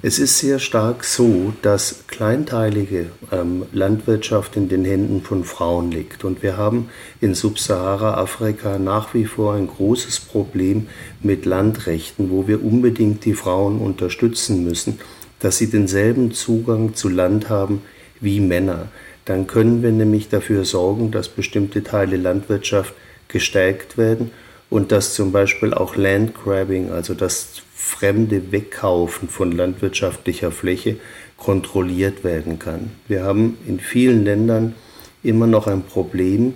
es 0.00 0.18
ist 0.18 0.38
sehr 0.38 0.58
stark 0.58 1.04
so, 1.04 1.52
dass 1.60 2.04
kleinteilige 2.06 3.10
ähm, 3.30 3.66
Landwirtschaft 3.74 4.56
in 4.56 4.70
den 4.70 4.86
Händen 4.86 5.20
von 5.20 5.44
Frauen 5.44 5.90
liegt. 5.90 6.24
Und 6.24 6.42
wir 6.42 6.56
haben 6.56 6.88
in 7.20 7.34
Subsahara-Afrika 7.34 8.78
nach 8.78 9.12
wie 9.12 9.26
vor 9.26 9.52
ein 9.52 9.66
großes 9.66 10.20
Problem 10.20 10.86
mit 11.20 11.44
Landrechten, 11.44 12.30
wo 12.30 12.48
wir 12.48 12.64
unbedingt 12.64 13.26
die 13.26 13.34
Frauen 13.34 13.78
unterstützen 13.78 14.64
müssen, 14.64 15.00
dass 15.40 15.58
sie 15.58 15.68
denselben 15.68 16.32
Zugang 16.32 16.94
zu 16.94 17.10
Land 17.10 17.50
haben 17.50 17.82
wie 18.22 18.40
Männer. 18.40 18.88
Dann 19.26 19.46
können 19.46 19.82
wir 19.82 19.92
nämlich 19.92 20.30
dafür 20.30 20.64
sorgen, 20.64 21.10
dass 21.10 21.28
bestimmte 21.28 21.82
Teile 21.82 22.16
Landwirtschaft 22.16 22.94
gestärkt 23.28 23.98
werden 23.98 24.30
und 24.74 24.90
dass 24.90 25.14
zum 25.14 25.30
Beispiel 25.30 25.72
auch 25.72 25.94
Landgrabbing, 25.94 26.90
also 26.90 27.14
das 27.14 27.62
fremde 27.76 28.50
Wegkaufen 28.50 29.28
von 29.28 29.52
landwirtschaftlicher 29.52 30.50
Fläche, 30.50 30.96
kontrolliert 31.36 32.24
werden 32.24 32.58
kann. 32.58 32.90
Wir 33.06 33.22
haben 33.22 33.56
in 33.68 33.78
vielen 33.78 34.24
Ländern 34.24 34.74
immer 35.22 35.46
noch 35.46 35.68
ein 35.68 35.84
Problem, 35.84 36.54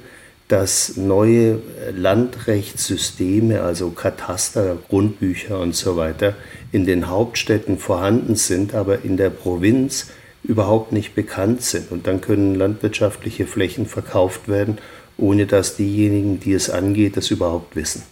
dass 0.48 0.96
neue 0.96 1.60
Landrechtssysteme, 1.94 3.62
also 3.62 3.90
Kataster, 3.90 4.78
Grundbücher 4.88 5.60
und 5.60 5.76
so 5.76 5.96
weiter, 5.96 6.34
in 6.72 6.86
den 6.86 7.08
Hauptstädten 7.08 7.78
vorhanden 7.78 8.34
sind, 8.34 8.74
aber 8.74 9.04
in 9.04 9.16
der 9.16 9.30
Provinz 9.30 10.08
überhaupt 10.42 10.90
nicht 10.90 11.14
bekannt 11.14 11.62
sind. 11.62 11.92
Und 11.92 12.08
dann 12.08 12.20
können 12.20 12.56
landwirtschaftliche 12.56 13.46
Flächen 13.46 13.86
verkauft 13.86 14.48
werden, 14.48 14.78
ohne 15.18 15.46
dass 15.46 15.76
diejenigen, 15.76 16.40
die 16.40 16.52
es 16.52 16.70
angeht, 16.70 17.16
das 17.16 17.30
überhaupt 17.30 17.76
wissen. 17.76 18.02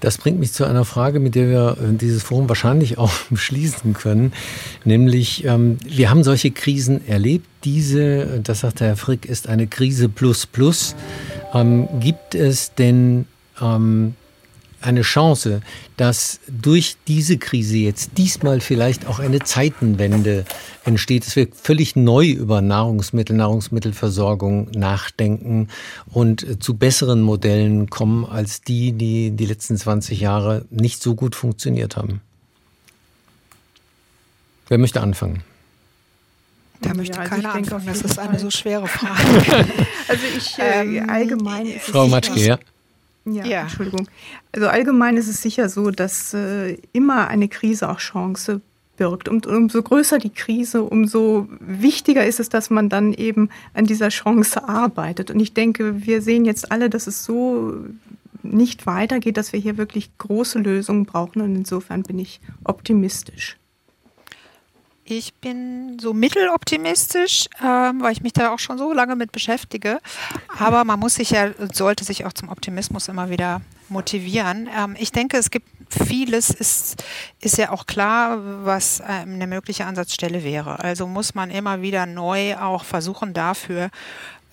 Das 0.00 0.18
bringt 0.18 0.38
mich 0.38 0.52
zu 0.52 0.66
einer 0.66 0.84
Frage, 0.84 1.18
mit 1.18 1.34
der 1.34 1.48
wir 1.48 1.78
äh, 1.80 1.94
dieses 1.94 2.22
Forum 2.22 2.48
wahrscheinlich 2.48 2.98
auch 2.98 3.12
schließen 3.34 3.94
können. 3.94 4.32
Nämlich, 4.84 5.44
ähm, 5.44 5.78
wir 5.82 6.10
haben 6.10 6.22
solche 6.22 6.50
Krisen 6.50 7.08
erlebt. 7.08 7.46
Diese, 7.64 8.40
das 8.42 8.60
sagt 8.60 8.82
Herr 8.82 8.96
Frick, 8.96 9.24
ist 9.24 9.48
eine 9.48 9.66
Krise 9.66 10.10
plus 10.10 10.46
plus. 10.46 10.94
Ähm, 11.54 11.88
gibt 12.00 12.34
es 12.34 12.74
denn 12.74 13.24
ähm, 13.62 14.14
eine 14.82 15.00
Chance, 15.00 15.62
dass 15.96 16.40
durch 16.48 16.96
diese 17.08 17.38
Krise 17.38 17.78
jetzt 17.78 18.10
diesmal 18.18 18.60
vielleicht 18.60 19.06
auch 19.06 19.18
eine 19.18 19.40
Zeitenwende 19.40 20.44
entsteht, 20.84 21.26
dass 21.26 21.36
wir 21.36 21.48
völlig 21.52 21.96
neu 21.96 22.28
über 22.28 22.60
Nahrungsmittel, 22.60 23.36
Nahrungsmittelversorgung 23.36 24.70
nachdenken 24.72 25.68
und 26.12 26.62
zu 26.62 26.74
besseren 26.74 27.22
Modellen 27.22 27.90
kommen 27.90 28.24
als 28.24 28.60
die, 28.60 28.92
die 28.92 29.30
die 29.30 29.46
letzten 29.46 29.76
20 29.76 30.20
Jahre 30.20 30.64
nicht 30.70 31.02
so 31.02 31.14
gut 31.14 31.34
funktioniert 31.34 31.96
haben. 31.96 32.20
Wer 34.68 34.78
möchte 34.78 35.00
anfangen? 35.00 35.42
Da 36.80 36.94
möchte 36.94 37.14
ja, 37.14 37.20
also 37.20 37.34
keiner 37.34 37.54
anfangen. 37.54 37.86
Das 37.86 38.02
ist 38.02 38.18
eine 38.18 38.38
so 38.38 38.50
schwere 38.50 38.86
Frage. 38.88 39.66
also 40.08 40.22
ich 40.36 40.58
äh, 40.58 40.82
ähm, 40.82 41.10
allgemein 41.10 41.66
ist 41.66 41.86
Frau 41.86 42.06
Matschke, 42.06 42.40
ja. 42.40 42.58
Ja, 43.26 43.44
ja, 43.46 43.60
Entschuldigung. 43.62 44.06
Also 44.52 44.68
allgemein 44.68 45.16
ist 45.16 45.28
es 45.28 45.40
sicher 45.40 45.70
so, 45.70 45.90
dass 45.90 46.34
äh, 46.34 46.76
immer 46.92 47.28
eine 47.28 47.48
Krise 47.48 47.88
auch 47.88 47.98
Chance 47.98 48.60
birgt. 48.96 49.28
Und 49.28 49.46
umso 49.46 49.82
größer 49.82 50.18
die 50.18 50.30
Krise, 50.30 50.82
umso 50.82 51.48
wichtiger 51.60 52.26
ist 52.26 52.40
es, 52.40 52.48
dass 52.48 52.70
man 52.70 52.88
dann 52.88 53.12
eben 53.12 53.48
an 53.72 53.86
dieser 53.86 54.08
Chance 54.08 54.68
arbeitet. 54.68 55.30
Und 55.30 55.40
ich 55.40 55.54
denke, 55.54 56.06
wir 56.06 56.22
sehen 56.22 56.44
jetzt 56.44 56.70
alle, 56.70 56.90
dass 56.90 57.06
es 57.06 57.24
so 57.24 57.74
nicht 58.42 58.86
weitergeht, 58.86 59.36
dass 59.36 59.52
wir 59.52 59.60
hier 59.60 59.76
wirklich 59.76 60.16
große 60.18 60.58
Lösungen 60.58 61.06
brauchen. 61.06 61.42
Und 61.42 61.54
insofern 61.54 62.02
bin 62.02 62.18
ich 62.18 62.40
optimistisch. 62.64 63.56
Ich 65.06 65.34
bin 65.34 65.98
so 66.00 66.14
mitteloptimistisch, 66.14 67.48
ähm, 67.62 68.00
weil 68.00 68.12
ich 68.12 68.22
mich 68.22 68.32
da 68.32 68.50
auch 68.50 68.58
schon 68.58 68.78
so 68.78 68.94
lange 68.94 69.16
mit 69.16 69.32
beschäftige. 69.32 69.98
Aber 70.58 70.84
man 70.84 70.98
muss 70.98 71.16
sich 71.16 71.30
ja, 71.30 71.50
sollte 71.72 72.04
sich 72.04 72.24
auch 72.24 72.32
zum 72.32 72.48
Optimismus 72.48 73.08
immer 73.08 73.28
wieder 73.28 73.60
motivieren. 73.90 74.66
Ähm, 74.74 74.96
ich 74.98 75.12
denke, 75.12 75.36
es 75.36 75.50
gibt 75.50 75.68
vieles, 75.94 76.50
ist, 76.50 77.02
ist 77.40 77.58
ja 77.58 77.70
auch 77.70 77.86
klar, 77.86 78.38
was 78.64 79.00
ähm, 79.00 79.34
eine 79.34 79.46
mögliche 79.46 79.84
Ansatzstelle 79.86 80.44
wäre. 80.44 80.80
Also 80.80 81.06
muss 81.06 81.34
man 81.34 81.50
immer 81.50 81.82
wieder 81.82 82.06
neu 82.06 82.56
auch 82.56 82.84
versuchen, 82.84 83.34
dafür 83.34 83.90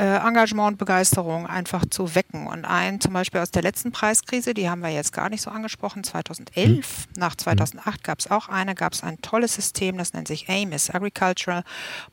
Engagement 0.03 0.71
und 0.71 0.77
Begeisterung 0.77 1.45
einfach 1.45 1.85
zu 1.87 2.15
wecken. 2.15 2.47
Und 2.47 2.65
ein 2.65 2.99
zum 2.99 3.13
Beispiel 3.13 3.39
aus 3.39 3.51
der 3.51 3.61
letzten 3.61 3.91
Preiskrise, 3.91 4.55
die 4.55 4.67
haben 4.67 4.81
wir 4.81 4.89
jetzt 4.89 5.13
gar 5.13 5.29
nicht 5.29 5.43
so 5.43 5.51
angesprochen, 5.51 6.03
2011. 6.03 6.57
Mhm. 6.65 7.19
Nach 7.19 7.35
2008 7.35 8.03
gab 8.03 8.19
es 8.19 8.31
auch 8.31 8.49
eine, 8.49 8.73
gab 8.73 8.93
es 8.93 9.03
ein 9.03 9.21
tolles 9.21 9.53
System, 9.53 9.97
das 9.99 10.13
nennt 10.13 10.27
sich 10.27 10.49
AMIS, 10.49 10.89
Agricultural 10.89 11.63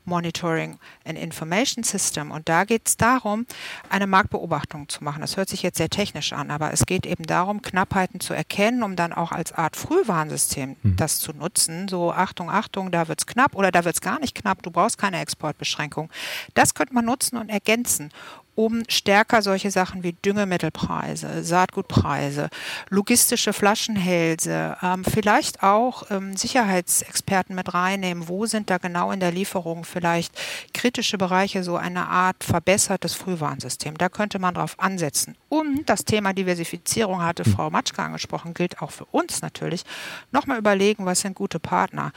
Monitoring 0.05 0.77
and 1.03 1.17
Information 1.17 1.83
System. 1.83 2.29
Und 2.29 2.47
da 2.47 2.63
geht 2.63 2.87
es 2.87 2.97
darum, 2.97 3.47
eine 3.89 4.05
Marktbeobachtung 4.05 4.87
zu 4.87 5.03
machen. 5.03 5.21
Das 5.21 5.35
hört 5.35 5.49
sich 5.49 5.63
jetzt 5.63 5.77
sehr 5.77 5.89
technisch 5.89 6.31
an, 6.31 6.51
aber 6.51 6.71
es 6.71 6.85
geht 6.85 7.07
eben 7.07 7.25
darum, 7.25 7.63
Knappheiten 7.63 8.19
zu 8.19 8.35
erkennen, 8.35 8.83
um 8.83 8.95
dann 8.97 9.13
auch 9.13 9.31
als 9.31 9.51
Art 9.51 9.75
Frühwarnsystem 9.75 10.75
mhm. 10.83 10.95
das 10.95 11.19
zu 11.19 11.33
nutzen. 11.33 11.87
So, 11.87 12.11
Achtung, 12.11 12.51
Achtung, 12.51 12.91
da 12.91 13.07
wird 13.07 13.21
es 13.21 13.25
knapp 13.25 13.55
oder 13.55 13.71
da 13.71 13.83
wird 13.83 13.95
es 13.95 14.01
gar 14.01 14.19
nicht 14.19 14.35
knapp, 14.35 14.61
du 14.61 14.69
brauchst 14.69 14.99
keine 14.99 15.19
Exportbeschränkung. 15.21 16.11
Das 16.53 16.75
könnte 16.75 16.93
man 16.93 17.05
nutzen 17.05 17.37
und 17.37 17.49
ergänzen 17.49 17.78
ergänzen, 17.79 18.11
um 18.59 18.83
stärker 18.89 19.41
solche 19.41 19.71
Sachen 19.71 20.03
wie 20.03 20.11
Düngemittelpreise, 20.11 21.45
Saatgutpreise, 21.45 22.49
logistische 22.89 23.53
Flaschenhälse, 23.53 24.75
ähm, 24.83 25.05
vielleicht 25.05 25.63
auch 25.63 26.11
ähm, 26.11 26.35
Sicherheitsexperten 26.35 27.55
mit 27.55 27.73
reinnehmen. 27.73 28.27
Wo 28.27 28.47
sind 28.47 28.69
da 28.69 28.77
genau 28.77 29.13
in 29.13 29.21
der 29.21 29.31
Lieferung 29.31 29.85
vielleicht 29.85 30.37
kritische 30.73 31.17
Bereiche, 31.17 31.63
so 31.63 31.77
eine 31.77 32.09
Art 32.09 32.43
verbessertes 32.43 33.13
Frühwarnsystem? 33.13 33.97
Da 33.97 34.09
könnte 34.09 34.39
man 34.39 34.55
drauf 34.55 34.77
ansetzen. 34.77 35.37
Und 35.47 35.87
das 35.87 36.03
Thema 36.03 36.33
Diversifizierung 36.33 37.23
hatte 37.23 37.45
hm. 37.45 37.53
Frau 37.53 37.69
Matschke 37.69 38.03
angesprochen, 38.03 38.53
gilt 38.53 38.81
auch 38.81 38.91
für 38.91 39.05
uns 39.05 39.41
natürlich. 39.41 39.85
Nochmal 40.33 40.57
überlegen, 40.57 41.05
was 41.05 41.21
sind 41.21 41.33
gute 41.33 41.59
Partner. 41.61 42.11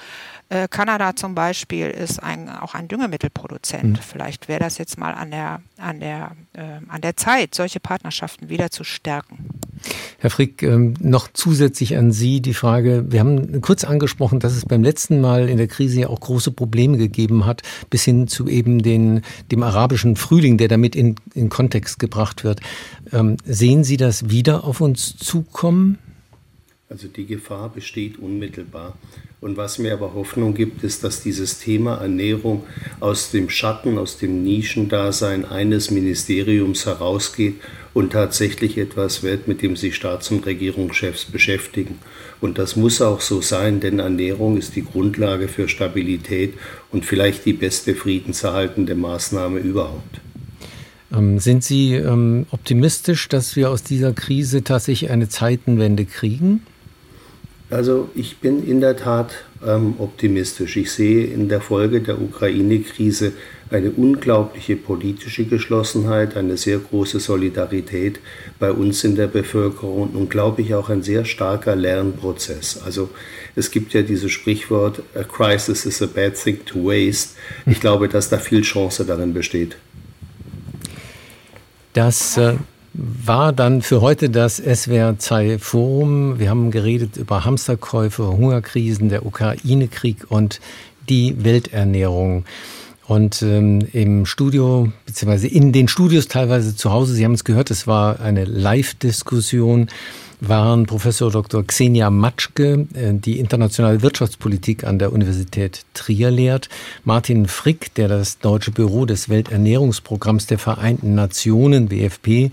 Äh, 0.49 0.67
Kanada 0.67 1.15
zum 1.15 1.37
Beispiel 1.37 1.87
ist 1.87 2.21
ein, 2.21 2.49
auch 2.49 2.75
ein 2.75 2.89
Düngemittelproduzent. 2.89 3.99
Mhm. 3.99 4.03
Vielleicht 4.03 4.49
wäre 4.49 4.59
das 4.59 4.79
jetzt 4.79 4.99
mal 4.99 5.15
an 5.15 5.31
der, 5.31 5.63
an 5.79 6.01
der 6.01 6.32
äh, 6.53 6.61
an 6.89 7.01
der 7.01 7.17
Zeit, 7.17 7.55
solche 7.55 7.81
Partnerschaften 7.81 8.49
wieder 8.49 8.71
zu 8.71 8.85
stärken. 8.85 9.49
Herr 10.19 10.31
Frick, 10.31 10.63
ähm, 10.63 10.95
noch 11.01 11.29
zusätzlich 11.33 11.97
an 11.97 12.13
Sie 12.13 12.41
die 12.41 12.55
Frage, 12.55 13.07
wir 13.11 13.21
haben 13.21 13.61
kurz 13.61 13.85
angesprochen, 13.85 14.39
dass 14.39 14.55
es 14.55 14.65
beim 14.65 14.83
letzten 14.83 15.21
Mal 15.21 15.49
in 15.49 15.57
der 15.57 15.67
Krise 15.67 16.01
ja 16.01 16.09
auch 16.09 16.21
große 16.21 16.53
Probleme 16.53 16.97
gegeben 16.97 17.47
hat, 17.47 17.63
bis 17.91 18.05
hin 18.05 18.29
zu 18.29 18.47
eben 18.49 18.83
den, 18.83 19.23
dem 19.51 19.63
arabischen 19.63 20.17
Frühling, 20.17 20.59
der 20.59 20.69
damit 20.69 20.95
in, 20.95 21.17
in 21.35 21.49
Kontext 21.49 21.99
gebracht 21.99 22.45
wird. 22.45 22.61
Ähm, 23.13 23.37
sehen 23.45 23.83
Sie 23.85 23.97
das 23.97 24.31
wieder 24.31 24.65
auf 24.65 24.81
uns 24.81 25.17
zukommen? 25.17 25.99
Also 26.93 27.09
die 27.09 27.25
Gefahr 27.25 27.71
besteht 27.71 28.19
unmittelbar. 28.19 28.99
Und 29.41 29.57
was 29.57 29.79
mir 29.79 29.95
aber 29.95 30.13
Hoffnung 30.13 30.53
gibt, 30.53 30.85
ist, 30.85 31.03
dass 31.03 31.23
dieses 31.23 31.59
Thema 31.59 31.97
Ernährung 31.97 32.65
aus 33.01 33.31
dem 33.31 33.49
Schatten, 33.49 33.97
aus 33.97 34.19
dem 34.19 34.45
Nischendasein 34.45 35.47
eines 35.47 35.91
Ministeriums 35.91 36.85
herausgeht 36.85 37.55
und 37.95 38.13
tatsächlich 38.13 38.77
etwas 38.77 39.23
wird, 39.23 39.49
mit 39.49 39.63
dem 39.63 39.75
sich 39.75 39.97
Staats- 39.97 40.31
und 40.31 40.45
Regierungschefs 40.45 41.25
beschäftigen. 41.25 41.99
Und 42.43 42.59
das 42.59 42.77
muss 42.77 43.01
auch 43.01 43.23
so 43.23 43.41
sein, 43.41 43.81
denn 43.81 43.99
Ernährung 43.99 44.59
ist 44.59 44.77
die 44.77 44.85
Grundlage 44.85 45.49
für 45.49 45.69
Stabilität 45.69 46.53
und 46.91 47.07
vielleicht 47.07 47.47
die 47.47 47.55
beste 47.55 47.95
friedenserhaltende 47.95 48.95
Maßnahme 48.97 49.61
überhaupt. 49.61 50.21
Ähm, 51.11 51.39
sind 51.39 51.65
Sie 51.65 51.95
ähm, 51.95 52.45
optimistisch, 52.51 53.31
dass 53.31 53.57
wir 53.57 53.71
aus 53.71 53.83
dieser 53.83 54.13
Krise 54.13 54.63
tatsächlich 54.63 55.11
eine 55.11 55.31
Zeitenwende 55.31 56.05
kriegen? 56.05 56.61
Also 57.73 58.11
ich 58.15 58.37
bin 58.37 58.69
in 58.69 58.83
der 58.83 58.99
Tat 58.99 59.33
ähm, 59.67 59.95
optimistisch. 59.99 60.77
Ich 60.77 60.93
sehe 60.93 61.25
in 61.25 61.49
der 61.49 61.63
Folge 61.63 62.03
der 62.03 62.21
Ukraine-Krise 62.21 63.33
eine 63.71 63.91
unglaubliche 63.93 64.77
politische 64.77 65.47
Geschlossenheit, 65.47 66.37
eine 66.37 66.59
sehr 66.59 66.79
große 66.79 67.19
Solidarität 67.19 68.21
bei 68.59 68.71
uns 68.71 69.05
in 69.05 69.17
der 69.17 69.27
Bevölkerung 69.27 70.11
und 70.11 70.29
glaube 70.29 70.61
ich 70.61 70.75
auch 70.75 70.91
ein 70.91 71.03
sehr 71.03 71.25
starker 71.25 71.75
Lernprozess. 71.75 72.83
Also 72.85 73.09
es 73.57 73.71
gibt 73.71 73.95
ja 73.95 74.03
dieses 74.03 74.31
Sprichwort, 74.31 75.03
a 75.15 75.25
crisis 75.25 75.87
is 75.87 76.03
a 76.03 76.07
bad 76.07 76.35
thing 76.35 76.63
to 76.67 76.85
waste. 76.85 77.31
Ich 77.65 77.81
glaube, 77.81 78.07
dass 78.09 78.29
da 78.29 78.37
viel 78.37 78.61
Chance 78.61 79.07
darin 79.07 79.33
besteht. 79.33 79.79
Das 81.95 82.37
äh, 82.37 82.57
war 82.95 83.53
dann 83.53 83.83
für 83.83 84.01
heute 84.01 84.29
das 84.29 84.57
SWR 84.57 85.19
2 85.19 85.59
Forum. 85.59 86.39
Wir 86.39 86.51
haben 86.51 86.71
geredet 86.71 87.17
über 87.17 87.45
Hamsterkäufe, 87.45 88.27
Hungerkrisen, 88.27 89.09
der 89.09 89.25
Ukraine-Krieg 89.25 90.31
und 90.31 90.61
die 91.09 91.43
Welternährung. 91.43 92.45
Und 93.07 93.43
ähm, 93.43 93.81
im 93.93 94.27
Studio, 94.27 94.93
beziehungsweise 95.07 95.49
in 95.49 95.73
den 95.73 95.89
Studios 95.89 96.29
teilweise 96.29 96.77
zu 96.77 96.91
Hause, 96.93 97.15
Sie 97.15 97.25
haben 97.25 97.35
es 97.35 97.45
gehört, 97.45 97.71
es 97.71 97.87
war 97.87 98.21
eine 98.21 98.45
Live-Diskussion 98.45 99.89
waren 100.43 100.87
Professor 100.87 101.31
Dr. 101.31 101.65
Xenia 101.65 102.11
Matschke, 102.11 102.87
äh, 102.95 103.15
die 103.15 103.39
internationale 103.39 104.03
Wirtschaftspolitik 104.03 104.85
an 104.85 104.99
der 104.99 105.13
Universität 105.13 105.85
Trier 105.95 106.31
lehrt, 106.31 106.69
Martin 107.05 107.47
Frick, 107.47 107.95
der 107.95 108.09
das 108.09 108.39
deutsche 108.39 108.73
Büro 108.73 109.07
des 109.07 109.29
Welternährungsprogramms 109.29 110.47
der 110.47 110.59
Vereinten 110.59 111.15
Nationen, 111.15 111.91
WFP, 111.91 112.51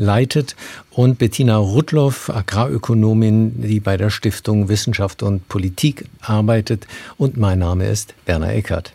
leitet 0.00 0.56
und 0.90 1.18
Bettina 1.18 1.56
Rudloff, 1.56 2.30
Agrarökonomin, 2.30 3.62
die 3.62 3.80
bei 3.80 3.96
der 3.96 4.10
Stiftung 4.10 4.68
Wissenschaft 4.68 5.22
und 5.22 5.48
Politik 5.48 6.06
arbeitet. 6.20 6.86
Und 7.16 7.36
mein 7.36 7.60
Name 7.60 7.88
ist 7.88 8.14
Werner 8.26 8.52
Eckert. 8.52 8.92